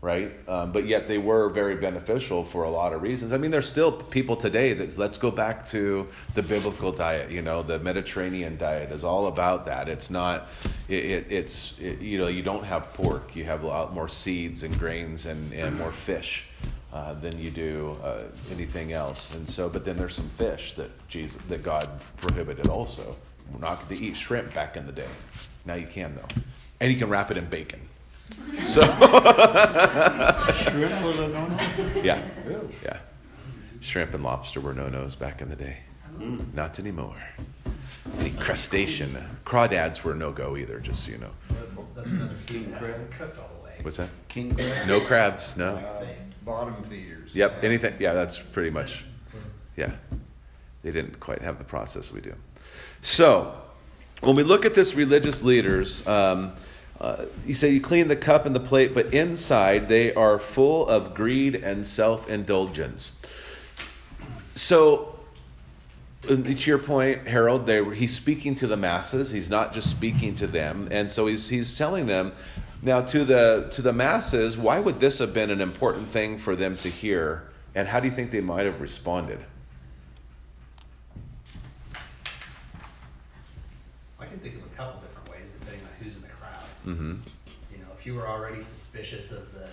right? 0.01 0.31
Um, 0.47 0.71
but 0.71 0.85
yet 0.85 1.07
they 1.07 1.17
were 1.17 1.49
very 1.49 1.75
beneficial 1.75 2.45
for 2.45 2.63
a 2.63 2.69
lot 2.69 2.93
of 2.93 3.01
reasons. 3.01 3.33
I 3.33 3.37
mean, 3.37 3.49
there's 3.49 3.67
still 3.67 3.91
people 3.91 4.35
today 4.35 4.73
that 4.73 4.97
let's 4.97 5.17
go 5.17 5.31
back 5.31 5.65
to 5.67 6.07
the 6.35 6.43
biblical 6.43 6.91
diet. 6.91 7.31
You 7.31 7.41
know, 7.41 7.63
the 7.63 7.79
Mediterranean 7.79 8.55
diet 8.55 8.91
is 8.91 9.03
all 9.03 9.27
about 9.27 9.65
that. 9.65 9.89
It's 9.89 10.11
not, 10.11 10.47
it, 10.87 11.05
it, 11.05 11.25
it's, 11.29 11.73
it, 11.79 11.99
you 11.99 12.19
know, 12.19 12.27
you 12.27 12.43
don't 12.43 12.63
have 12.63 12.93
pork. 12.93 13.35
You 13.35 13.45
have 13.45 13.63
a 13.63 13.67
lot 13.67 13.93
more 13.93 14.07
seeds 14.07 14.61
and 14.61 14.77
grains 14.77 15.25
and, 15.25 15.51
and 15.53 15.75
more 15.77 15.91
fish. 15.91 16.45
Uh, 16.95 17.13
than 17.15 17.37
you 17.37 17.51
do 17.51 17.97
uh, 18.05 18.23
anything 18.49 18.93
else, 18.93 19.35
and 19.35 19.45
so. 19.45 19.67
But 19.67 19.83
then 19.83 19.97
there's 19.97 20.15
some 20.15 20.29
fish 20.37 20.71
that 20.75 20.89
Jesus, 21.09 21.41
that 21.49 21.61
God 21.61 21.89
prohibited 22.15 22.69
also. 22.69 23.17
We're 23.51 23.59
not 23.59 23.79
going 23.81 23.99
to 23.99 24.05
eat 24.05 24.15
shrimp 24.15 24.53
back 24.53 24.77
in 24.77 24.85
the 24.85 24.93
day. 24.93 25.09
Now 25.65 25.73
you 25.73 25.87
can 25.87 26.15
though, 26.15 26.41
and 26.79 26.89
you 26.89 26.97
can 26.97 27.09
wrap 27.09 27.31
it 27.31 27.37
in 27.37 27.47
bacon. 27.47 27.81
So 28.61 28.81
Shrimp 28.85 28.95
was 31.03 31.19
a 31.19 31.27
no-no? 31.27 32.01
yeah, 32.01 32.23
yeah. 32.81 32.99
Shrimp 33.81 34.13
and 34.13 34.23
lobster 34.23 34.61
were 34.61 34.73
no 34.73 34.87
nos 34.87 35.15
back 35.15 35.41
in 35.41 35.49
the 35.49 35.55
day. 35.57 35.79
Not 36.53 36.79
anymore. 36.79 37.21
Any 38.19 38.31
crustacean, 38.31 39.17
crawdads 39.45 40.03
were 40.03 40.15
no 40.15 40.31
go 40.31 40.55
either. 40.55 40.79
Just 40.79 41.03
so 41.03 41.11
you 41.11 41.17
know. 41.17 41.31
That's, 41.49 41.75
that's 41.87 42.11
another 42.13 42.35
food 42.35 42.71
that 42.71 42.81
hasn't 42.81 43.11
cooked 43.11 43.37
all 43.37 43.49
the 43.59 43.65
way. 43.65 43.75
What's 43.81 43.97
that? 43.97 44.07
King 44.29 44.55
crab. 44.55 44.87
No 44.87 45.01
crabs. 45.01 45.57
No. 45.57 45.77
Bottom 46.45 46.75
feeders. 46.83 47.35
Yep. 47.35 47.63
Anything. 47.63 47.95
Yeah, 47.99 48.13
that's 48.13 48.39
pretty 48.39 48.69
much. 48.69 49.03
Yeah. 49.75 49.93
They 50.83 50.91
didn't 50.91 51.19
quite 51.19 51.41
have 51.41 51.57
the 51.57 51.63
process 51.63 52.11
we 52.11 52.21
do. 52.21 52.35
So, 53.01 53.55
when 54.21 54.35
we 54.35 54.43
look 54.43 54.63
at 54.63 54.75
this 54.75 54.93
religious 54.93 55.41
leaders, 55.41 56.05
um, 56.07 56.53
uh, 57.01 57.25
you 57.47 57.55
say 57.55 57.71
you 57.71 57.81
clean 57.81 58.07
the 58.07 58.15
cup 58.15 58.45
and 58.45 58.55
the 58.55 58.59
plate, 58.59 58.93
but 58.93 59.11
inside 59.11 59.89
they 59.89 60.13
are 60.13 60.37
full 60.37 60.87
of 60.87 61.15
greed 61.15 61.55
and 61.55 61.85
self 61.85 62.29
indulgence. 62.29 63.11
So, 64.53 65.15
to 66.27 66.53
your 66.53 66.77
point, 66.77 67.27
Harold, 67.27 67.65
they, 67.65 67.83
he's 67.95 68.15
speaking 68.15 68.55
to 68.55 68.67
the 68.67 68.77
masses. 68.77 69.31
He's 69.31 69.49
not 69.49 69.73
just 69.73 69.89
speaking 69.89 70.35
to 70.35 70.47
them, 70.47 70.87
and 70.91 71.11
so 71.11 71.25
he's 71.25 71.49
he's 71.49 71.75
telling 71.77 72.05
them 72.05 72.33
now 72.85 73.01
to 73.01 73.25
the 73.25 73.67
to 73.71 73.81
the 73.81 73.91
masses. 73.91 74.57
Why 74.57 74.79
would 74.79 74.99
this 74.99 75.19
have 75.19 75.33
been 75.33 75.49
an 75.49 75.59
important 75.59 76.09
thing 76.09 76.37
for 76.37 76.55
them 76.55 76.77
to 76.77 76.89
hear? 76.89 77.49
And 77.73 77.87
how 77.87 77.99
do 77.99 78.07
you 78.07 78.13
think 78.13 78.31
they 78.31 78.41
might 78.41 78.65
have 78.65 78.79
responded? 78.79 79.39
I 84.17 84.25
can 84.27 84.39
think 84.39 84.55
of 84.55 84.61
a 84.61 84.75
couple 84.77 85.01
different 85.01 85.29
ways 85.31 85.51
depending 85.59 85.81
on 85.81 85.89
who's 85.99 86.15
in 86.15 86.21
the 86.21 86.27
crowd. 86.29 86.63
Mm-hmm. 86.85 87.15
You 87.71 87.77
know, 87.79 87.87
if 87.99 88.05
you 88.05 88.13
were 88.13 88.27
already 88.27 88.61
suspicious 88.61 89.31
of 89.31 89.51
the, 89.53 89.67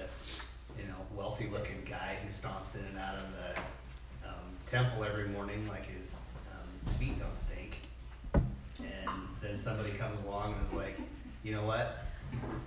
you 0.76 0.88
know, 0.88 0.96
wealthy-looking 1.14 1.86
guy 1.88 2.16
who 2.24 2.28
stomps 2.30 2.74
in 2.74 2.84
and 2.86 2.98
out 2.98 3.16
of 3.16 3.24
the 3.32 4.28
um, 4.28 4.44
temple 4.66 5.04
every 5.04 5.28
morning 5.28 5.68
like 5.68 5.86
his 5.86 6.26
um, 6.50 6.94
feet 6.94 7.18
don't 7.20 7.38
stink, 7.38 7.76
and 8.34 9.10
then 9.40 9.56
somebody 9.56 9.92
comes 9.92 10.20
along 10.24 10.54
and 10.54 10.66
is 10.66 10.72
like, 10.72 10.98
you 11.44 11.52
know 11.52 11.64
what, 11.64 12.04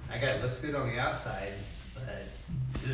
that 0.10 0.22
guy 0.22 0.42
looks 0.42 0.60
good 0.60 0.76
on 0.76 0.88
the 0.88 1.00
outside, 1.00 1.54
but, 1.94 2.04
ugh, 2.84 2.90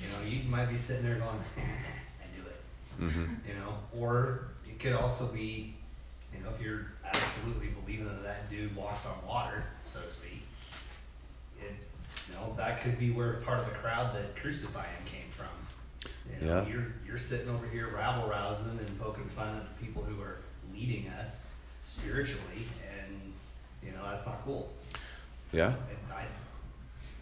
you 0.00 0.08
know, 0.08 0.28
you 0.28 0.48
might 0.48 0.66
be 0.66 0.78
sitting 0.78 1.04
there 1.04 1.16
going, 1.16 1.38
I 1.58 2.36
knew 2.36 2.46
it. 2.46 3.10
Mm-hmm. 3.12 3.34
You 3.48 3.54
know, 3.54 3.74
or 3.96 4.48
it 4.68 4.78
could 4.80 4.92
also 4.94 5.26
be, 5.26 5.74
you 6.36 6.42
know, 6.42 6.50
if 6.54 6.60
you're 6.64 6.86
absolutely 7.04 7.68
believing 7.68 8.06
that 8.06 8.22
that 8.22 8.50
dude 8.50 8.74
walks 8.74 9.06
on 9.06 9.14
water, 9.26 9.64
so 9.84 10.00
to 10.00 10.10
speak, 10.10 10.42
it, 11.60 11.72
you 12.28 12.34
know, 12.34 12.54
that 12.56 12.82
could 12.82 12.98
be 12.98 13.10
where 13.10 13.34
part 13.34 13.58
of 13.60 13.66
the 13.66 13.72
crowd 13.72 14.14
that 14.16 14.34
crucified 14.36 14.86
him 14.86 15.04
came 15.06 15.30
from. 15.30 15.46
You 16.40 16.46
know, 16.46 16.56
Yeah. 16.62 16.66
you're 16.68 16.86
you're 17.06 17.18
sitting 17.18 17.48
over 17.48 17.66
here 17.66 17.88
rabble 17.94 18.28
rousing 18.28 18.70
and 18.78 18.98
poking 19.00 19.28
fun 19.28 19.56
at 19.56 19.64
the 19.78 19.84
people 19.84 20.02
who 20.02 20.20
are 20.22 20.38
leading 20.74 21.08
us 21.08 21.38
spiritually, 21.84 22.66
and 22.98 23.32
you 23.84 23.92
know 23.92 24.02
that's 24.04 24.24
not 24.26 24.42
cool. 24.44 24.72
Yeah. 25.52 25.74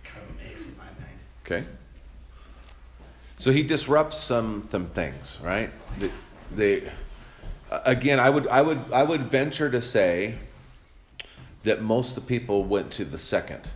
Kind 0.05 0.23
of 0.23 0.67
in 0.69 0.77
my 0.77 0.85
mind. 0.85 1.19
Okay. 1.45 1.65
So 3.39 3.51
he 3.53 3.63
disrupts 3.63 4.19
some 4.19 4.69
some 4.69 4.87
things, 4.87 5.41
right? 5.43 5.71
They, 5.99 6.11
they 6.55 6.93
again, 7.71 8.21
I 8.21 8.31
would 8.31 8.47
I 8.49 8.63
would 8.63 8.93
I 8.93 9.03
would 9.03 9.31
venture 9.31 9.71
to 9.71 9.81
say 9.81 10.37
that 11.65 11.83
most 11.83 12.17
of 12.17 12.25
the 12.25 12.29
people 12.29 12.65
went 12.65 12.91
to 12.93 13.05
the 13.05 13.19
second. 13.19 13.71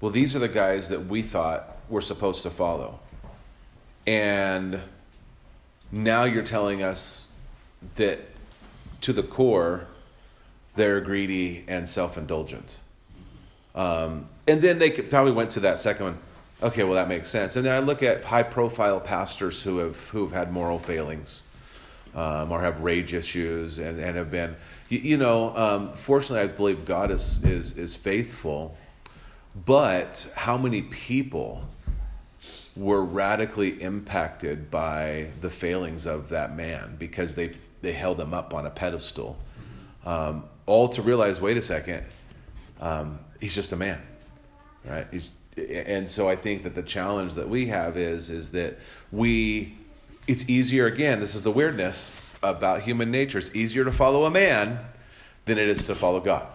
Well, 0.00 0.10
these 0.10 0.34
are 0.34 0.38
the 0.38 0.48
guys 0.48 0.88
that 0.88 1.06
we 1.06 1.22
thought 1.22 1.76
we're 1.88 2.00
supposed 2.00 2.42
to 2.44 2.50
follow. 2.50 3.00
And 4.06 4.80
now 5.92 6.24
you're 6.24 6.42
telling 6.42 6.82
us 6.82 7.28
that 7.96 8.20
to 9.02 9.12
the 9.12 9.22
core 9.22 9.86
they're 10.76 11.00
greedy 11.00 11.64
and 11.68 11.88
self-indulgent. 11.88 12.80
Um, 13.80 14.26
and 14.46 14.60
then 14.60 14.78
they 14.78 14.90
probably 14.90 15.32
went 15.32 15.52
to 15.52 15.60
that 15.60 15.78
second 15.78 16.04
one. 16.04 16.18
Okay, 16.62 16.84
well 16.84 16.94
that 16.94 17.08
makes 17.08 17.30
sense. 17.30 17.56
And 17.56 17.66
I 17.66 17.78
look 17.78 18.02
at 18.02 18.22
high-profile 18.22 19.00
pastors 19.00 19.62
who 19.62 19.78
have 19.78 19.96
who 20.10 20.22
have 20.22 20.32
had 20.32 20.52
moral 20.52 20.78
failings, 20.78 21.44
um, 22.14 22.52
or 22.52 22.60
have 22.60 22.80
rage 22.80 23.14
issues, 23.14 23.78
and, 23.78 23.98
and 23.98 24.16
have 24.16 24.30
been, 24.30 24.54
you, 24.90 24.98
you 24.98 25.16
know. 25.16 25.56
Um, 25.56 25.94
fortunately, 25.94 26.44
I 26.46 26.54
believe 26.54 26.84
God 26.84 27.10
is 27.10 27.42
is 27.42 27.72
is 27.78 27.96
faithful, 27.96 28.76
but 29.64 30.28
how 30.34 30.58
many 30.58 30.82
people 30.82 31.66
were 32.76 33.02
radically 33.02 33.82
impacted 33.82 34.70
by 34.70 35.30
the 35.40 35.50
failings 35.50 36.04
of 36.04 36.28
that 36.28 36.54
man 36.54 36.96
because 36.98 37.34
they 37.34 37.56
they 37.80 37.92
held 37.92 38.20
him 38.20 38.34
up 38.34 38.52
on 38.52 38.66
a 38.66 38.70
pedestal, 38.70 39.38
um, 40.04 40.44
all 40.66 40.88
to 40.88 41.00
realize, 41.00 41.40
wait 41.40 41.56
a 41.56 41.62
second, 41.62 42.04
um, 42.78 43.18
he's 43.40 43.54
just 43.54 43.72
a 43.72 43.76
man, 43.76 44.00
right? 44.84 45.06
He's, 45.10 45.30
and 45.56 46.08
so 46.08 46.28
I 46.28 46.36
think 46.36 46.62
that 46.62 46.74
the 46.74 46.82
challenge 46.82 47.34
that 47.34 47.48
we 47.48 47.66
have 47.66 47.96
is 47.96 48.30
is 48.30 48.52
that 48.52 48.78
we 49.10 49.74
it's 50.26 50.48
easier 50.48 50.86
again 50.86 51.20
this 51.20 51.34
is 51.34 51.42
the 51.42 51.50
weirdness 51.50 52.14
about 52.42 52.82
human 52.82 53.10
nature. 53.10 53.38
It's 53.38 53.54
easier 53.54 53.84
to 53.84 53.92
follow 53.92 54.24
a 54.24 54.30
man 54.30 54.78
than 55.44 55.58
it 55.58 55.68
is 55.68 55.84
to 55.84 55.94
follow 55.94 56.20
God. 56.20 56.46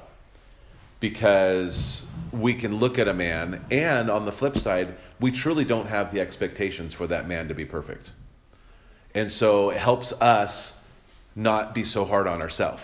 Because 1.00 2.06
we 2.32 2.54
can 2.54 2.78
look 2.78 2.98
at 2.98 3.08
a 3.08 3.14
man 3.14 3.64
and 3.70 4.10
on 4.10 4.26
the 4.26 4.32
flip 4.32 4.58
side 4.58 4.96
we 5.20 5.32
truly 5.32 5.64
don't 5.64 5.88
have 5.88 6.12
the 6.12 6.20
expectations 6.20 6.94
for 6.94 7.06
that 7.08 7.28
man 7.28 7.50
to 7.50 7.54
be 7.54 7.66
perfect. 7.66 8.14
And 9.14 9.32
so 9.32 9.70
it 9.70 9.78
helps 9.78 10.14
us 10.14 10.82
not 11.36 11.74
be 11.74 11.84
so 11.84 12.06
hard 12.06 12.28
on 12.28 12.42
ourselves 12.42 12.84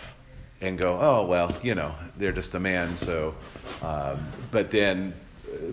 and 0.61 0.77
go, 0.77 0.97
oh 1.01 1.25
well, 1.25 1.55
you 1.63 1.75
know, 1.75 1.93
they're 2.17 2.31
just 2.31 2.53
a 2.55 2.59
man. 2.59 2.95
So, 2.95 3.35
um, 3.81 4.27
but 4.51 4.71
then, 4.71 5.13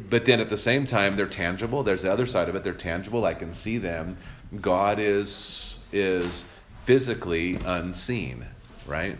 but 0.09 0.24
then 0.24 0.41
at 0.41 0.49
the 0.49 0.57
same 0.57 0.86
time, 0.86 1.14
they're 1.16 1.26
tangible. 1.26 1.82
There's 1.82 2.03
the 2.03 2.11
other 2.11 2.26
side 2.26 2.49
of 2.49 2.55
it. 2.57 2.64
They're 2.64 2.72
tangible. 2.72 3.24
I 3.24 3.34
can 3.34 3.53
see 3.53 3.78
them. 3.78 4.16
God 4.61 4.99
is 4.99 5.78
is 5.93 6.45
physically 6.84 7.59
unseen, 7.64 8.47
right? 8.86 9.18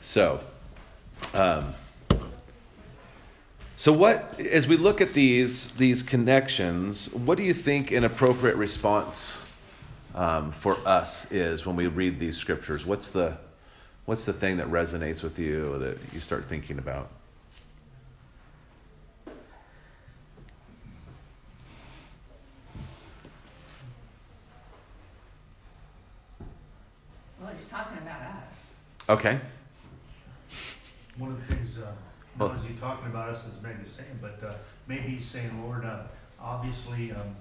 So, 0.00 0.40
um, 1.34 1.74
so 3.74 3.92
what 3.92 4.38
as 4.38 4.68
we 4.68 4.76
look 4.76 5.00
at 5.00 5.14
these 5.14 5.72
these 5.72 6.02
connections, 6.04 7.12
what 7.12 7.36
do 7.36 7.44
you 7.44 7.54
think 7.54 7.90
an 7.90 8.04
appropriate 8.04 8.56
response 8.56 9.36
um, 10.14 10.52
for 10.52 10.76
us 10.86 11.30
is 11.32 11.66
when 11.66 11.74
we 11.74 11.88
read 11.88 12.20
these 12.20 12.36
scriptures? 12.36 12.86
What's 12.86 13.10
the 13.10 13.36
what's 14.08 14.24
the 14.24 14.32
thing 14.32 14.56
that 14.56 14.66
resonates 14.68 15.22
with 15.22 15.38
you 15.38 15.78
that 15.78 15.98
you 16.14 16.18
start 16.18 16.46
thinking 16.46 16.78
about? 16.78 17.10
Well, 27.38 27.50
he's 27.52 27.66
talking 27.68 27.98
about 27.98 28.22
us. 28.22 28.70
Okay. 29.10 29.38
One 31.18 31.32
of 31.32 31.46
the 31.46 31.54
things, 31.54 31.78
uh, 31.78 31.92
Well- 32.38 32.48
not 32.48 32.56
is 32.56 32.64
he 32.64 32.72
talking 32.76 33.08
about 33.08 33.28
us, 33.28 33.44
as 33.44 33.62
Meg 33.62 33.76
is 33.84 33.92
saying, 33.92 34.18
but 34.22 34.42
uh, 34.42 34.54
maybe 34.86 35.08
he's 35.08 35.26
saying, 35.26 35.62
Lord, 35.62 35.84
uh, 35.84 36.04
obviously 36.40 37.12
um, 37.12 37.36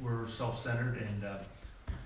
we're 0.00 0.26
self-centered 0.26 0.96
and 0.96 1.24
uh, 1.24 1.38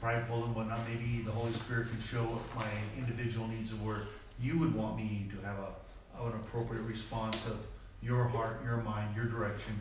prideful 0.03 0.45
and 0.45 0.55
whatnot. 0.57 0.81
Maybe 0.89 1.23
the 1.23 1.31
Holy 1.31 1.53
Spirit 1.53 1.89
can 1.89 2.01
show 2.01 2.41
my 2.57 2.67
individual 2.99 3.47
needs 3.47 3.71
of 3.71 3.87
where 3.87 4.03
you 4.41 4.59
would 4.59 4.75
want 4.75 4.97
me 4.97 5.29
to 5.31 5.47
have 5.47 5.57
a, 5.59 6.27
an 6.27 6.33
appropriate 6.33 6.83
response 6.83 7.47
of 7.47 7.65
your 8.03 8.25
heart, 8.25 8.61
your 8.65 8.79
mind, 8.79 9.15
your 9.15 9.27
direction, 9.27 9.81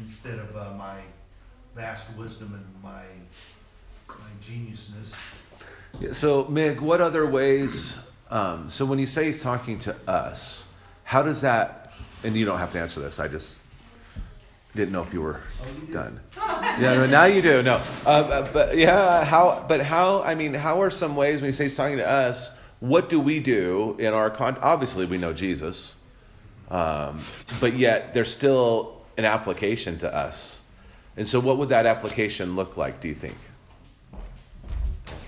instead 0.00 0.40
of 0.40 0.56
uh, 0.56 0.72
my 0.76 0.98
vast 1.76 2.08
wisdom 2.18 2.54
and 2.54 2.82
my 2.82 3.04
my 4.08 4.28
geniusness. 4.42 5.14
Yeah, 6.00 6.12
So, 6.12 6.44
Meg, 6.48 6.80
what 6.80 7.00
other 7.00 7.26
ways? 7.26 7.94
Um, 8.30 8.68
so, 8.68 8.84
when 8.84 8.98
you 8.98 9.06
say 9.06 9.26
he's 9.26 9.42
talking 9.42 9.78
to 9.80 9.96
us, 10.08 10.66
how 11.04 11.22
does 11.22 11.40
that? 11.42 11.92
And 12.24 12.36
you 12.36 12.44
don't 12.44 12.58
have 12.58 12.72
to 12.72 12.80
answer 12.80 13.00
this. 13.00 13.20
I 13.20 13.28
just 13.28 13.58
didn't 14.74 14.92
know 14.92 15.02
if 15.02 15.12
you 15.12 15.20
were 15.20 15.40
done. 15.90 16.20
Yeah, 16.78 16.94
no, 16.94 17.06
now 17.06 17.24
you 17.24 17.42
do. 17.42 17.62
No, 17.62 17.82
uh, 18.06 18.50
but 18.50 18.78
yeah, 18.78 19.24
how? 19.24 19.62
But 19.68 19.82
how? 19.82 20.22
I 20.22 20.34
mean, 20.34 20.54
how 20.54 20.80
are 20.80 20.88
some 20.88 21.16
ways 21.16 21.42
when 21.42 21.48
you 21.48 21.52
say 21.52 21.64
he's 21.64 21.76
talking 21.76 21.98
to 21.98 22.08
us? 22.08 22.50
What 22.80 23.10
do 23.10 23.20
we 23.20 23.40
do 23.40 23.94
in 23.98 24.14
our 24.14 24.30
con? 24.30 24.56
Obviously, 24.62 25.04
we 25.04 25.18
know 25.18 25.34
Jesus, 25.34 25.96
um, 26.70 27.20
but 27.60 27.74
yet 27.74 28.14
there's 28.14 28.32
still 28.32 29.02
an 29.18 29.26
application 29.26 29.98
to 29.98 30.14
us. 30.14 30.62
And 31.16 31.28
so, 31.28 31.40
what 31.40 31.58
would 31.58 31.68
that 31.68 31.84
application 31.84 32.56
look 32.56 32.78
like? 32.78 33.00
Do 33.00 33.08
you 33.08 33.14
think? 33.14 33.36
Ask 34.14 34.22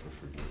for 0.03 0.11
forgiveness. 0.21 0.49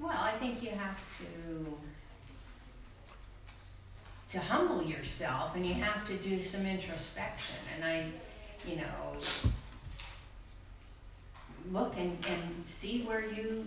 Well, 0.00 0.18
I 0.18 0.32
think 0.32 0.62
you 0.62 0.70
have 0.70 0.98
to 1.18 1.22
to 4.32 4.38
humble 4.40 4.82
yourself 4.82 5.54
and 5.56 5.66
you 5.66 5.74
have 5.74 6.06
to 6.06 6.16
do 6.16 6.40
some 6.40 6.64
introspection 6.66 7.56
and 7.76 7.84
I, 7.84 8.06
you 8.68 8.76
know, 8.76 9.16
look 11.70 11.94
and, 11.98 12.16
and 12.28 12.64
see 12.64 13.02
where 13.02 13.24
you 13.26 13.64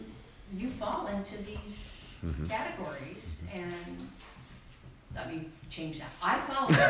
you 0.57 0.69
fall 0.69 1.07
into 1.07 1.37
these 1.43 1.91
Mhm. 2.25 2.49
categories 2.49 3.43
and 3.53 4.09
let 5.15 5.31
me 5.33 5.45
change 5.69 5.99
that. 5.99 6.09
I 6.21 6.39
fall 6.41 6.67
into. 6.67 6.81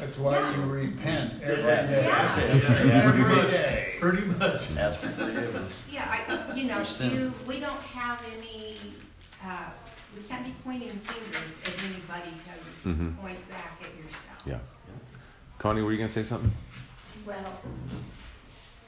That's 0.00 0.18
why 0.18 0.54
you 0.54 0.62
repent 0.62 1.34
every 1.42 1.62
Yeah. 1.64 1.86
day. 1.86 2.02
Yeah. 2.06 2.08
Ask 2.10 2.34
for 2.34 3.12
Pretty 3.12 3.24
much. 3.24 3.42
forgiveness. 3.44 3.94
Pretty 4.00 4.22
much. 4.26 4.62
Ask 4.78 4.98
for 5.00 5.08
forgiveness. 5.08 5.72
Yeah, 5.90 6.10
I, 6.50 6.54
you 6.54 6.64
know, 6.64 6.82
you, 7.00 7.32
we 7.46 7.60
don't 7.60 7.82
have 7.82 8.22
any, 8.38 8.76
uh, 9.44 9.70
we 10.16 10.22
can't 10.24 10.44
be 10.44 10.54
pointing 10.64 10.90
fingers 10.90 11.60
at 11.64 11.84
anybody 11.84 12.30
to 12.44 12.88
Mhm. 12.88 13.16
point 13.20 13.48
back 13.48 13.80
at 13.82 13.94
yourself. 13.96 14.38
Yeah. 14.44 14.58
Connie, 15.58 15.82
were 15.82 15.92
you 15.92 15.98
going 15.98 16.08
to 16.08 16.14
say 16.14 16.24
something? 16.24 16.52
Well, 17.26 17.60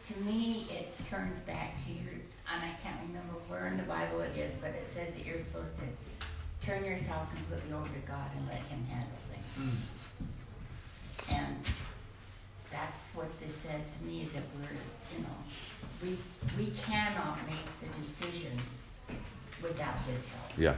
to 0.08 0.20
me, 0.20 0.66
it 0.70 0.94
turns 1.08 1.38
back 1.46 1.82
to 1.84 1.92
your, 1.92 2.12
and 2.12 2.64
I 2.64 2.74
can't 2.82 3.00
remember 3.06 3.34
where 3.48 3.66
in 3.68 3.76
the 3.76 3.82
Bible 3.84 4.20
it 4.20 4.36
is, 4.36 4.54
but 4.60 4.70
it 4.70 4.88
says 4.92 5.14
that 5.14 5.24
you're 5.24 5.38
supposed 5.38 5.76
to 5.76 5.82
turn 6.66 6.84
yourself 6.84 7.28
completely 7.34 7.72
over 7.72 7.88
to 7.88 8.00
God 8.06 8.30
and 8.36 8.46
let 8.48 8.62
Him 8.62 8.84
handle 8.86 9.18
things. 9.30 9.76
And 11.30 11.56
that's 12.70 13.08
what 13.14 13.28
this 13.40 13.54
says 13.54 13.84
to 13.98 14.04
me, 14.04 14.22
is 14.22 14.32
that 14.32 14.42
we're, 14.56 15.16
you 15.16 15.22
know, 15.22 15.36
we, 16.02 16.18
we 16.58 16.70
cannot 16.72 17.38
make 17.46 17.66
the 17.80 17.88
decisions 18.02 18.60
without 19.62 19.94
His 20.06 20.24
help. 20.24 20.58
Yeah. 20.58 20.76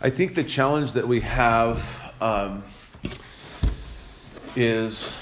I 0.00 0.10
think 0.10 0.34
the 0.34 0.44
challenge 0.44 0.92
that 0.92 1.08
we 1.08 1.20
have 1.20 2.14
um, 2.20 2.62
is 4.54 5.16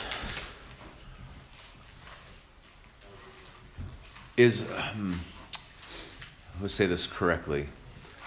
is 4.36 4.64
um, 4.92 5.20
let's 6.61 6.74
say 6.74 6.86
this 6.86 7.07
correctly, 7.07 7.68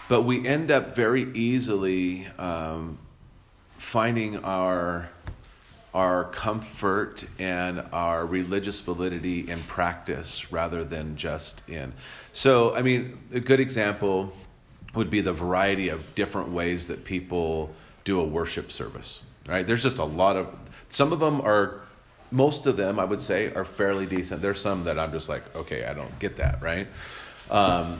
but 0.07 0.22
we 0.22 0.45
end 0.47 0.72
up 0.72 0.95
very 0.95 1.24
easily 1.34 2.28
um, 2.38 2.97
finding 3.78 4.38
our 4.43 5.09
our 5.98 6.26
comfort 6.26 7.26
and 7.39 7.84
our 7.91 8.24
religious 8.24 8.80
validity 8.82 9.50
in 9.50 9.58
practice 9.64 10.52
rather 10.52 10.84
than 10.84 11.16
just 11.16 11.68
in. 11.68 11.91
So, 12.34 12.76
I 12.76 12.84
mean, 12.84 13.18
a 13.34 13.39
good 13.39 13.60
example 13.60 14.32
would 14.93 15.10
be 15.10 15.22
the 15.22 15.34
variety 15.34 15.89
of 15.89 16.14
different 16.14 16.50
ways 16.50 16.86
that 16.89 17.04
people 17.04 17.74
do 18.04 18.20
a 18.20 18.24
worship 18.24 18.72
service, 18.72 19.24
right? 19.48 19.66
There's 19.66 19.82
just 19.82 19.98
a 19.98 20.06
lot 20.06 20.36
of, 20.36 20.56
some 20.88 21.12
of 21.12 21.20
them 21.20 21.41
are, 21.41 21.82
most 22.30 22.68
of 22.68 22.78
them, 22.78 23.00
I 23.00 23.04
would 23.04 23.20
say, 23.20 23.52
are 23.56 23.66
fairly 23.66 24.06
decent. 24.06 24.39
There's 24.39 24.62
some 24.62 24.84
that 24.84 25.00
I'm 25.00 25.12
just 25.12 25.30
like, 25.30 25.56
okay, 25.56 25.84
I 25.84 25.95
don't 25.95 26.20
get 26.20 26.38
that, 26.38 26.62
right? 26.62 26.88
Um, 27.50 27.98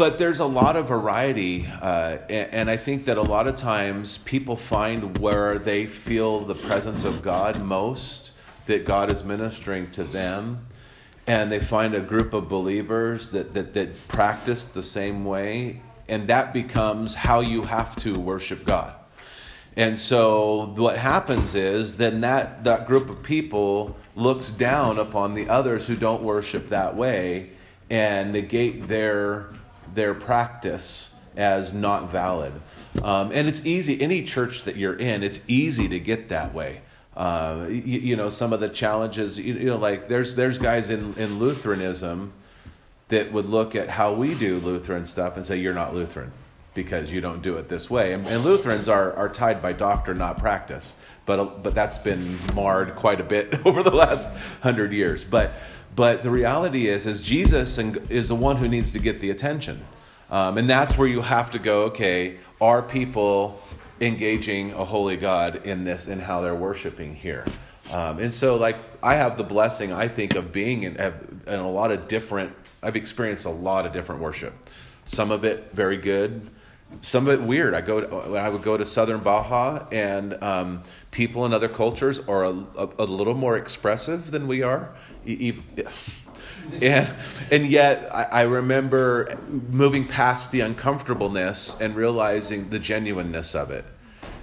but 0.00 0.16
there's 0.16 0.40
a 0.40 0.46
lot 0.46 0.76
of 0.76 0.88
variety, 0.88 1.66
uh, 1.82 2.16
and, 2.30 2.70
I 2.70 2.78
think 2.78 3.04
that 3.04 3.18
a 3.18 3.22
lot 3.22 3.46
of 3.46 3.54
times 3.54 4.16
people 4.16 4.56
find 4.56 5.18
where 5.18 5.58
they 5.58 5.84
feel 5.84 6.40
the 6.40 6.54
presence 6.54 7.04
of 7.04 7.20
God 7.20 7.60
most, 7.60 8.32
that 8.64 8.86
God 8.86 9.10
is 9.10 9.22
ministering 9.22 9.90
to 9.90 10.04
them, 10.04 10.66
and 11.26 11.52
they 11.52 11.58
find 11.58 11.94
a 11.94 12.00
group 12.00 12.32
of 12.32 12.48
believers 12.48 13.28
that, 13.32 13.52
that, 13.52 13.74
that 13.74 14.08
practice 14.08 14.64
the 14.64 14.82
same 14.82 15.22
way, 15.26 15.82
and 16.08 16.28
that 16.28 16.54
becomes 16.54 17.12
how 17.12 17.40
you 17.40 17.60
have 17.60 17.94
to 17.96 18.18
worship 18.18 18.64
God. 18.64 18.94
And 19.76 19.98
so 19.98 20.72
what 20.76 20.96
happens 20.96 21.54
is 21.54 21.96
then 21.96 22.22
that, 22.22 22.64
that 22.64 22.86
group 22.86 23.10
of 23.10 23.22
people 23.22 23.98
looks 24.16 24.48
down 24.48 24.98
upon 24.98 25.34
the 25.34 25.50
others 25.50 25.86
who 25.86 25.94
don't 25.94 26.22
worship 26.22 26.68
that 26.68 26.96
way 26.96 27.50
and 27.90 28.32
negate 28.32 28.88
their 28.88 29.50
their 29.94 30.14
practice 30.14 31.14
as 31.36 31.72
not 31.72 32.10
valid. 32.10 32.52
Um, 33.02 33.30
and 33.32 33.48
it's 33.48 33.64
easy, 33.64 34.00
any 34.00 34.22
church 34.22 34.64
that 34.64 34.76
you're 34.76 34.96
in, 34.96 35.22
it's 35.22 35.40
easy 35.46 35.88
to 35.88 35.98
get 35.98 36.28
that 36.28 36.52
way. 36.52 36.82
Uh, 37.16 37.66
you, 37.68 38.00
you 38.00 38.16
know, 38.16 38.28
some 38.28 38.52
of 38.52 38.60
the 38.60 38.68
challenges, 38.68 39.38
you, 39.38 39.54
you 39.54 39.66
know, 39.66 39.76
like 39.76 40.08
there's, 40.08 40.34
there's 40.36 40.58
guys 40.58 40.90
in, 40.90 41.14
in 41.14 41.38
Lutheranism 41.38 42.32
that 43.08 43.32
would 43.32 43.46
look 43.46 43.74
at 43.74 43.88
how 43.88 44.12
we 44.12 44.34
do 44.34 44.58
Lutheran 44.58 45.04
stuff 45.04 45.36
and 45.36 45.44
say, 45.44 45.56
you're 45.56 45.74
not 45.74 45.94
Lutheran 45.94 46.32
because 46.74 47.12
you 47.12 47.20
don't 47.20 47.42
do 47.42 47.56
it 47.56 47.68
this 47.68 47.90
way. 47.90 48.12
And, 48.12 48.26
and 48.26 48.44
Lutherans 48.44 48.88
are, 48.88 49.12
are 49.14 49.28
tied 49.28 49.60
by 49.60 49.72
doctrine, 49.72 50.18
not 50.18 50.38
practice. 50.38 50.94
But, 51.26 51.62
but 51.62 51.74
that's 51.74 51.98
been 51.98 52.38
marred 52.54 52.94
quite 52.96 53.20
a 53.20 53.24
bit 53.24 53.54
over 53.66 53.82
the 53.82 53.90
last 53.90 54.36
hundred 54.62 54.92
years. 54.92 55.24
But, 55.24 55.52
but 55.94 56.22
the 56.22 56.30
reality 56.30 56.88
is, 56.88 57.06
is 57.06 57.20
Jesus 57.20 57.78
is 57.78 58.28
the 58.28 58.34
one 58.34 58.56
who 58.56 58.68
needs 58.68 58.92
to 58.92 58.98
get 58.98 59.20
the 59.20 59.30
attention. 59.30 59.84
Um, 60.30 60.58
and 60.58 60.70
that's 60.70 60.96
where 60.96 61.08
you 61.08 61.20
have 61.22 61.50
to 61.50 61.58
go, 61.58 61.84
okay, 61.84 62.38
are 62.60 62.82
people 62.82 63.60
engaging 64.00 64.72
a 64.72 64.84
holy 64.84 65.16
God 65.16 65.66
in 65.66 65.84
this 65.84 66.06
and 66.06 66.20
how 66.20 66.40
they're 66.40 66.54
worshiping 66.54 67.14
here? 67.14 67.44
Um, 67.92 68.20
and 68.20 68.32
so, 68.32 68.54
like, 68.54 68.76
I 69.02 69.14
have 69.14 69.36
the 69.36 69.42
blessing, 69.42 69.92
I 69.92 70.06
think, 70.06 70.36
of 70.36 70.52
being 70.52 70.84
in, 70.84 70.96
in 70.96 71.58
a 71.58 71.70
lot 71.70 71.90
of 71.90 72.06
different, 72.06 72.54
I've 72.82 72.94
experienced 72.94 73.44
a 73.46 73.50
lot 73.50 73.84
of 73.84 73.92
different 73.92 74.20
worship. 74.20 74.54
Some 75.06 75.32
of 75.32 75.44
it 75.44 75.70
very 75.72 75.96
good, 75.96 76.48
some 77.02 77.28
of 77.28 77.40
it 77.40 77.42
weird. 77.42 77.74
I 77.74 77.80
go 77.80 78.00
to, 78.00 78.36
I 78.36 78.48
would 78.48 78.62
go 78.62 78.76
to 78.76 78.84
Southern 78.84 79.20
Baja, 79.20 79.86
and 79.90 80.42
um, 80.42 80.82
people 81.10 81.46
in 81.46 81.52
other 81.52 81.68
cultures 81.68 82.20
are 82.20 82.44
a, 82.44 82.50
a, 82.50 82.88
a, 82.98 83.04
little 83.04 83.34
more 83.34 83.56
expressive 83.56 84.30
than 84.30 84.46
we 84.46 84.62
are. 84.62 84.94
And 86.82 87.08
and 87.50 87.66
yet 87.66 88.14
I, 88.14 88.22
I 88.24 88.42
remember 88.42 89.36
moving 89.70 90.06
past 90.06 90.52
the 90.52 90.60
uncomfortableness 90.60 91.76
and 91.80 91.96
realizing 91.96 92.70
the 92.70 92.78
genuineness 92.78 93.56
of 93.56 93.70
it, 93.70 93.84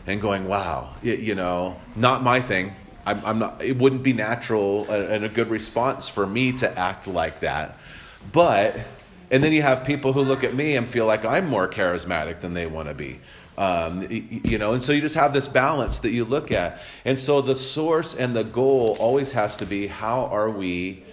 and 0.05 0.19
going, 0.19 0.47
"Wow, 0.47 0.95
it, 1.01 1.19
you 1.19 1.35
know, 1.35 1.79
not 1.95 2.23
my 2.23 2.41
thing." 2.41 2.75
I'm, 3.05 3.25
I'm 3.25 3.39
not. 3.39 3.61
It 3.63 3.77
wouldn't 3.77 4.03
be 4.03 4.11
natural 4.11 4.91
and 4.91 5.23
a 5.23 5.29
good 5.29 5.49
response 5.49 6.09
for 6.09 6.27
me 6.27 6.51
to 6.53 6.77
act 6.77 7.07
like 7.07 7.39
that, 7.39 7.77
but 8.33 8.77
and 9.29 9.43
then 9.43 9.51
you 9.51 9.61
have 9.61 9.83
people 9.83 10.13
who 10.13 10.21
look 10.21 10.43
at 10.43 10.53
me 10.53 10.77
and 10.77 10.87
feel 10.87 11.05
like 11.05 11.25
I'm 11.25 11.47
more 11.47 11.67
charismatic 11.67 12.39
than 12.39 12.53
they 12.53 12.65
want 12.65 12.87
to 12.87 12.93
be. 12.93 13.19
Um, 13.57 14.05
you 14.09 14.59
know, 14.59 14.73
and 14.73 14.83
so 14.83 14.91
you 14.91 15.01
just 15.01 15.15
have 15.15 15.33
this 15.33 15.47
balance 15.47 15.99
that 15.99 16.11
you 16.11 16.25
look 16.25 16.51
at. 16.51 16.79
And 17.05 17.17
so 17.17 17.41
the 17.41 17.55
source 17.55 18.13
and 18.13 18.35
the 18.35 18.43
goal 18.43 18.95
always 18.99 19.31
has 19.31 19.57
to 19.57 19.65
be 19.65 19.87
how 19.87 20.25
are 20.27 20.49
we 20.49 21.03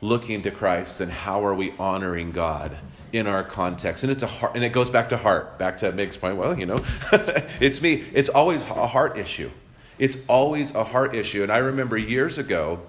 looking 0.00 0.42
to 0.42 0.50
Christ 0.50 1.00
and 1.00 1.12
how 1.12 1.44
are 1.44 1.54
we 1.54 1.74
honoring 1.78 2.32
God 2.32 2.76
in 3.12 3.26
our 3.26 3.44
context? 3.44 4.04
And 4.04 4.10
it's 4.10 4.22
a 4.22 4.26
heart, 4.26 4.54
and 4.54 4.64
it 4.64 4.70
goes 4.70 4.88
back 4.88 5.10
to 5.10 5.16
heart, 5.18 5.58
back 5.58 5.76
to 5.78 5.92
Meg's 5.92 6.16
point. 6.16 6.36
Well, 6.36 6.58
you 6.58 6.66
know, 6.66 6.82
it's 7.60 7.82
me. 7.82 8.04
It's 8.12 8.30
always 8.30 8.62
a 8.62 8.86
heart 8.86 9.18
issue. 9.18 9.50
It's 9.98 10.16
always 10.28 10.74
a 10.74 10.82
heart 10.82 11.14
issue. 11.14 11.42
And 11.42 11.52
I 11.52 11.58
remember 11.58 11.96
years 11.98 12.38
ago, 12.38 12.80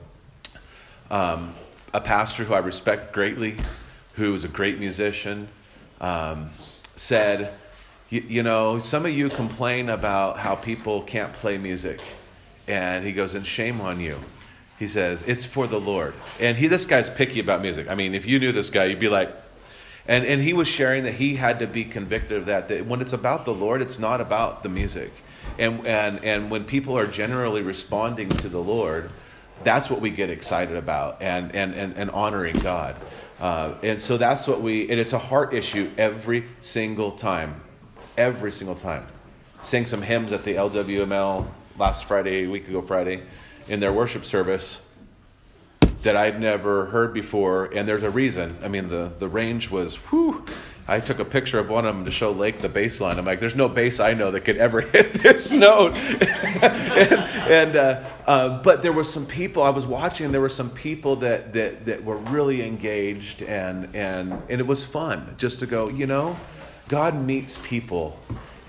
um, 1.11 1.55
a 1.93 2.01
pastor 2.01 2.45
who 2.45 2.53
I 2.53 2.59
respect 2.59 3.13
greatly 3.13 3.57
who 4.17 4.33
is 4.33 4.43
a 4.43 4.47
great 4.47 4.79
musician, 4.79 5.47
um, 6.01 6.49
said, 6.95 7.53
you 8.09 8.41
know, 8.41 8.79
some 8.79 9.05
of 9.05 9.11
you 9.11 9.29
complain 9.29 9.89
about 9.89 10.37
how 10.37 10.55
people 10.55 11.03
can't 11.03 11.33
play 11.33 11.57
music. 11.57 11.99
And 12.67 13.05
he 13.05 13.13
goes, 13.13 13.35
and 13.35 13.45
shame 13.45 13.79
on 13.79 13.99
you. 13.99 14.17
He 14.79 14.87
says, 14.87 15.23
it's 15.27 15.45
for 15.45 15.67
the 15.67 15.79
Lord. 15.79 16.13
And 16.39 16.57
he, 16.57 16.67
this 16.67 16.85
guy's 16.85 17.09
picky 17.09 17.39
about 17.39 17.61
music. 17.61 17.89
I 17.89 17.95
mean, 17.95 18.15
if 18.15 18.25
you 18.25 18.39
knew 18.39 18.51
this 18.51 18.69
guy, 18.69 18.85
you'd 18.85 18.99
be 18.99 19.09
like, 19.09 19.33
and, 20.07 20.25
and 20.25 20.41
he 20.41 20.53
was 20.53 20.67
sharing 20.67 21.03
that 21.03 21.13
he 21.13 21.35
had 21.35 21.59
to 21.59 21.67
be 21.67 21.83
convicted 21.83 22.37
of 22.37 22.45
that, 22.45 22.69
that 22.69 22.85
when 22.85 23.01
it's 23.01 23.13
about 23.13 23.45
the 23.45 23.53
Lord, 23.53 23.81
it's 23.81 23.99
not 23.99 24.21
about 24.21 24.63
the 24.63 24.69
music. 24.69 25.11
And, 25.59 25.85
and, 25.85 26.23
and 26.23 26.49
when 26.49 26.63
people 26.63 26.97
are 26.97 27.07
generally 27.07 27.61
responding 27.61 28.29
to 28.29 28.49
the 28.49 28.61
Lord, 28.61 29.11
that's 29.63 29.89
what 29.89 30.01
we 30.01 30.09
get 30.09 30.29
excited 30.29 30.77
about 30.77 31.21
and, 31.21 31.53
and, 31.53 31.73
and, 31.73 31.97
and 31.97 32.09
honoring 32.11 32.55
God. 32.55 32.95
Uh, 33.39 33.73
and 33.83 34.01
so 34.01 34.17
that's 34.17 34.47
what 34.47 34.61
we, 34.61 34.89
and 34.89 34.99
it's 34.99 35.13
a 35.13 35.19
heart 35.19 35.53
issue 35.53 35.91
every 35.97 36.45
single 36.59 37.11
time. 37.11 37.61
Every 38.17 38.51
single 38.51 38.75
time. 38.75 39.05
Sing 39.61 39.85
some 39.85 40.01
hymns 40.01 40.31
at 40.31 40.43
the 40.43 40.55
LWML 40.55 41.47
last 41.77 42.05
Friday, 42.05 42.47
week 42.47 42.67
ago 42.67 42.81
Friday, 42.81 43.23
in 43.67 43.79
their 43.79 43.93
worship 43.93 44.25
service 44.25 44.81
that 46.03 46.15
I'd 46.15 46.39
never 46.39 46.85
heard 46.85 47.13
before. 47.13 47.65
And 47.65 47.87
there's 47.87 48.03
a 48.03 48.09
reason. 48.09 48.57
I 48.63 48.67
mean, 48.67 48.89
the, 48.89 49.13
the 49.17 49.27
range 49.27 49.69
was, 49.69 49.95
whew, 49.95 50.45
I 50.89 51.01
took 51.01 51.19
a 51.19 51.25
picture 51.25 51.59
of 51.59 51.69
one 51.69 51.85
of 51.85 51.95
them 51.95 52.05
to 52.05 52.11
show 52.11 52.31
Lake 52.31 52.59
the 52.59 52.69
bass 52.69 53.01
line. 53.01 53.19
I'm 53.19 53.25
like, 53.25 53.41
there's 53.41 53.55
no 53.55 53.67
bass 53.67 53.99
I 53.99 54.13
know 54.13 54.31
that 54.31 54.41
could 54.41 54.57
ever 54.57 54.81
hit 54.93 55.13
this 55.13 55.51
note. 55.51 55.95
and, 56.21 57.13
and 57.13 57.75
uh, 57.75 58.09
uh, 58.25 58.61
but 58.61 58.81
there 58.81 58.93
were 58.93 59.03
some 59.03 59.25
people 59.25 59.63
I 59.63 59.69
was 59.69 59.85
watching. 59.85 60.25
And 60.25 60.33
there 60.33 60.41
were 60.41 60.49
some 60.49 60.69
people 60.69 61.17
that 61.17 61.53
that 61.53 61.85
that 61.85 62.03
were 62.03 62.17
really 62.17 62.65
engaged, 62.65 63.41
and 63.43 63.93
and 63.93 64.31
and 64.49 64.61
it 64.61 64.67
was 64.67 64.85
fun 64.85 65.35
just 65.37 65.59
to 65.59 65.65
go. 65.65 65.89
You 65.89 66.07
know, 66.07 66.37
God 66.87 67.15
meets 67.15 67.59
people 67.63 68.19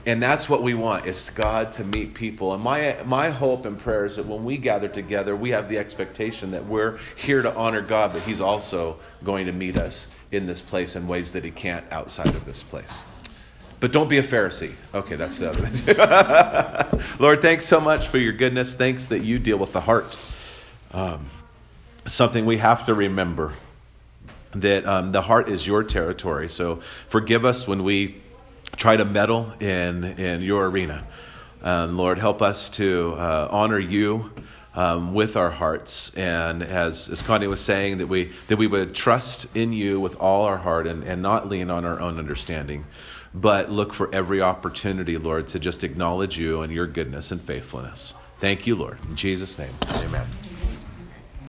and 0.07 0.23
that's 0.23 0.49
what 0.49 0.63
we 0.63 0.73
want 0.73 1.05
is 1.07 1.31
god 1.31 1.71
to 1.71 1.85
meet 1.85 2.15
people 2.15 2.55
and 2.55 2.63
my 2.63 2.97
my 3.05 3.29
hope 3.29 3.67
and 3.67 3.79
prayer 3.79 4.07
is 4.07 4.17
that 4.17 4.25
when 4.25 4.43
we 4.43 4.57
gather 4.57 4.89
together 4.89 5.37
we 5.37 5.51
have 5.51 5.69
the 5.69 5.77
expectation 5.77 6.51
that 6.51 6.65
we're 6.65 6.99
here 7.17 7.43
to 7.43 7.55
honor 7.55 7.83
god 7.83 8.13
but 8.13 8.23
he's 8.23 8.41
also 8.41 8.97
going 9.23 9.45
to 9.45 9.53
meet 9.53 9.77
us 9.77 10.09
in 10.33 10.47
this 10.47 10.61
place 10.61 10.97
in 10.97 11.07
ways 11.09 11.33
that 11.33 11.45
he 11.45 11.51
can't 11.51 11.85
outside 11.91 12.29
of 12.29 12.45
this 12.45 12.63
place. 12.63 13.05
But 13.81 13.93
don't 13.93 14.09
be 14.09 14.19
a 14.19 14.23
pharisee. 14.23 14.75
Okay 14.95 15.17
that's 15.17 15.39
the 15.39 15.51
other 15.51 15.67
thing. 15.67 17.01
Lord 17.19 17.41
thanks 17.43 17.65
so 17.65 17.81
much 17.81 18.09
for 18.09 18.19
your 18.19 18.33
goodness. 18.33 18.75
Thanks 18.75 19.07
that 19.07 19.21
you 19.21 19.39
deal 19.39 19.59
with 19.59 19.73
the 19.73 19.81
heart. 19.81 20.19
Um, 20.93 21.31
something 22.07 22.45
we 22.47 22.59
have 22.59 22.87
to 22.87 22.95
remember 22.95 23.55
that 24.53 24.87
um, 24.87 25.13
the 25.13 25.23
heart 25.23 25.49
is 25.49 25.67
your 25.67 25.85
territory. 25.85 26.49
So 26.49 26.77
forgive 27.09 27.45
us 27.45 27.69
when 27.69 27.85
we 27.85 28.21
try 28.77 28.97
to 28.97 29.05
meddle 29.05 29.53
in, 29.61 30.05
in 30.05 30.41
your 30.41 30.67
arena. 30.69 31.07
And 31.61 31.97
Lord, 31.97 32.19
help 32.19 32.41
us 32.41 32.71
to 32.71 33.15
uh, 33.19 33.49
honor 33.51 33.79
you 33.79 34.31
um, 34.79 35.13
with 35.13 35.37
our 35.37 35.51
hearts. 35.51 36.13
And 36.15 36.63
as, 36.63 37.09
as 37.11 37.21
Connie 37.21 37.49
was 37.49 37.61
saying, 37.61 37.99
that 37.99 38.07
we, 38.07 38.31
that 38.47 38.57
we 38.57 38.69
would 38.69 38.95
trust 38.95 39.55
in 39.57 39.73
you 39.73 39.99
with 39.99 40.15
all 40.21 40.45
our 40.45 40.57
heart 40.57 40.87
and, 40.87 41.03
and 41.03 41.21
not 41.21 41.49
lean 41.49 41.69
on 41.69 41.85
our 41.85 41.99
own 41.99 42.17
understanding, 42.17 42.85
but 43.35 43.73
look 43.73 43.93
for 43.93 44.09
every 44.15 44.41
opportunity, 44.41 45.19
Lord, 45.19 45.49
to 45.49 45.59
just 45.59 45.83
acknowledge 45.83 46.39
you 46.39 46.63
and 46.63 46.73
your 46.73 46.87
goodness 46.87 47.33
and 47.33 47.41
faithfulness. 47.41 48.15
Thank 48.39 48.69
you, 48.69 48.77
Lord. 48.77 48.99
In 49.09 49.17
Jesus' 49.17 49.59
name, 49.59 49.75
amen. 49.95 50.29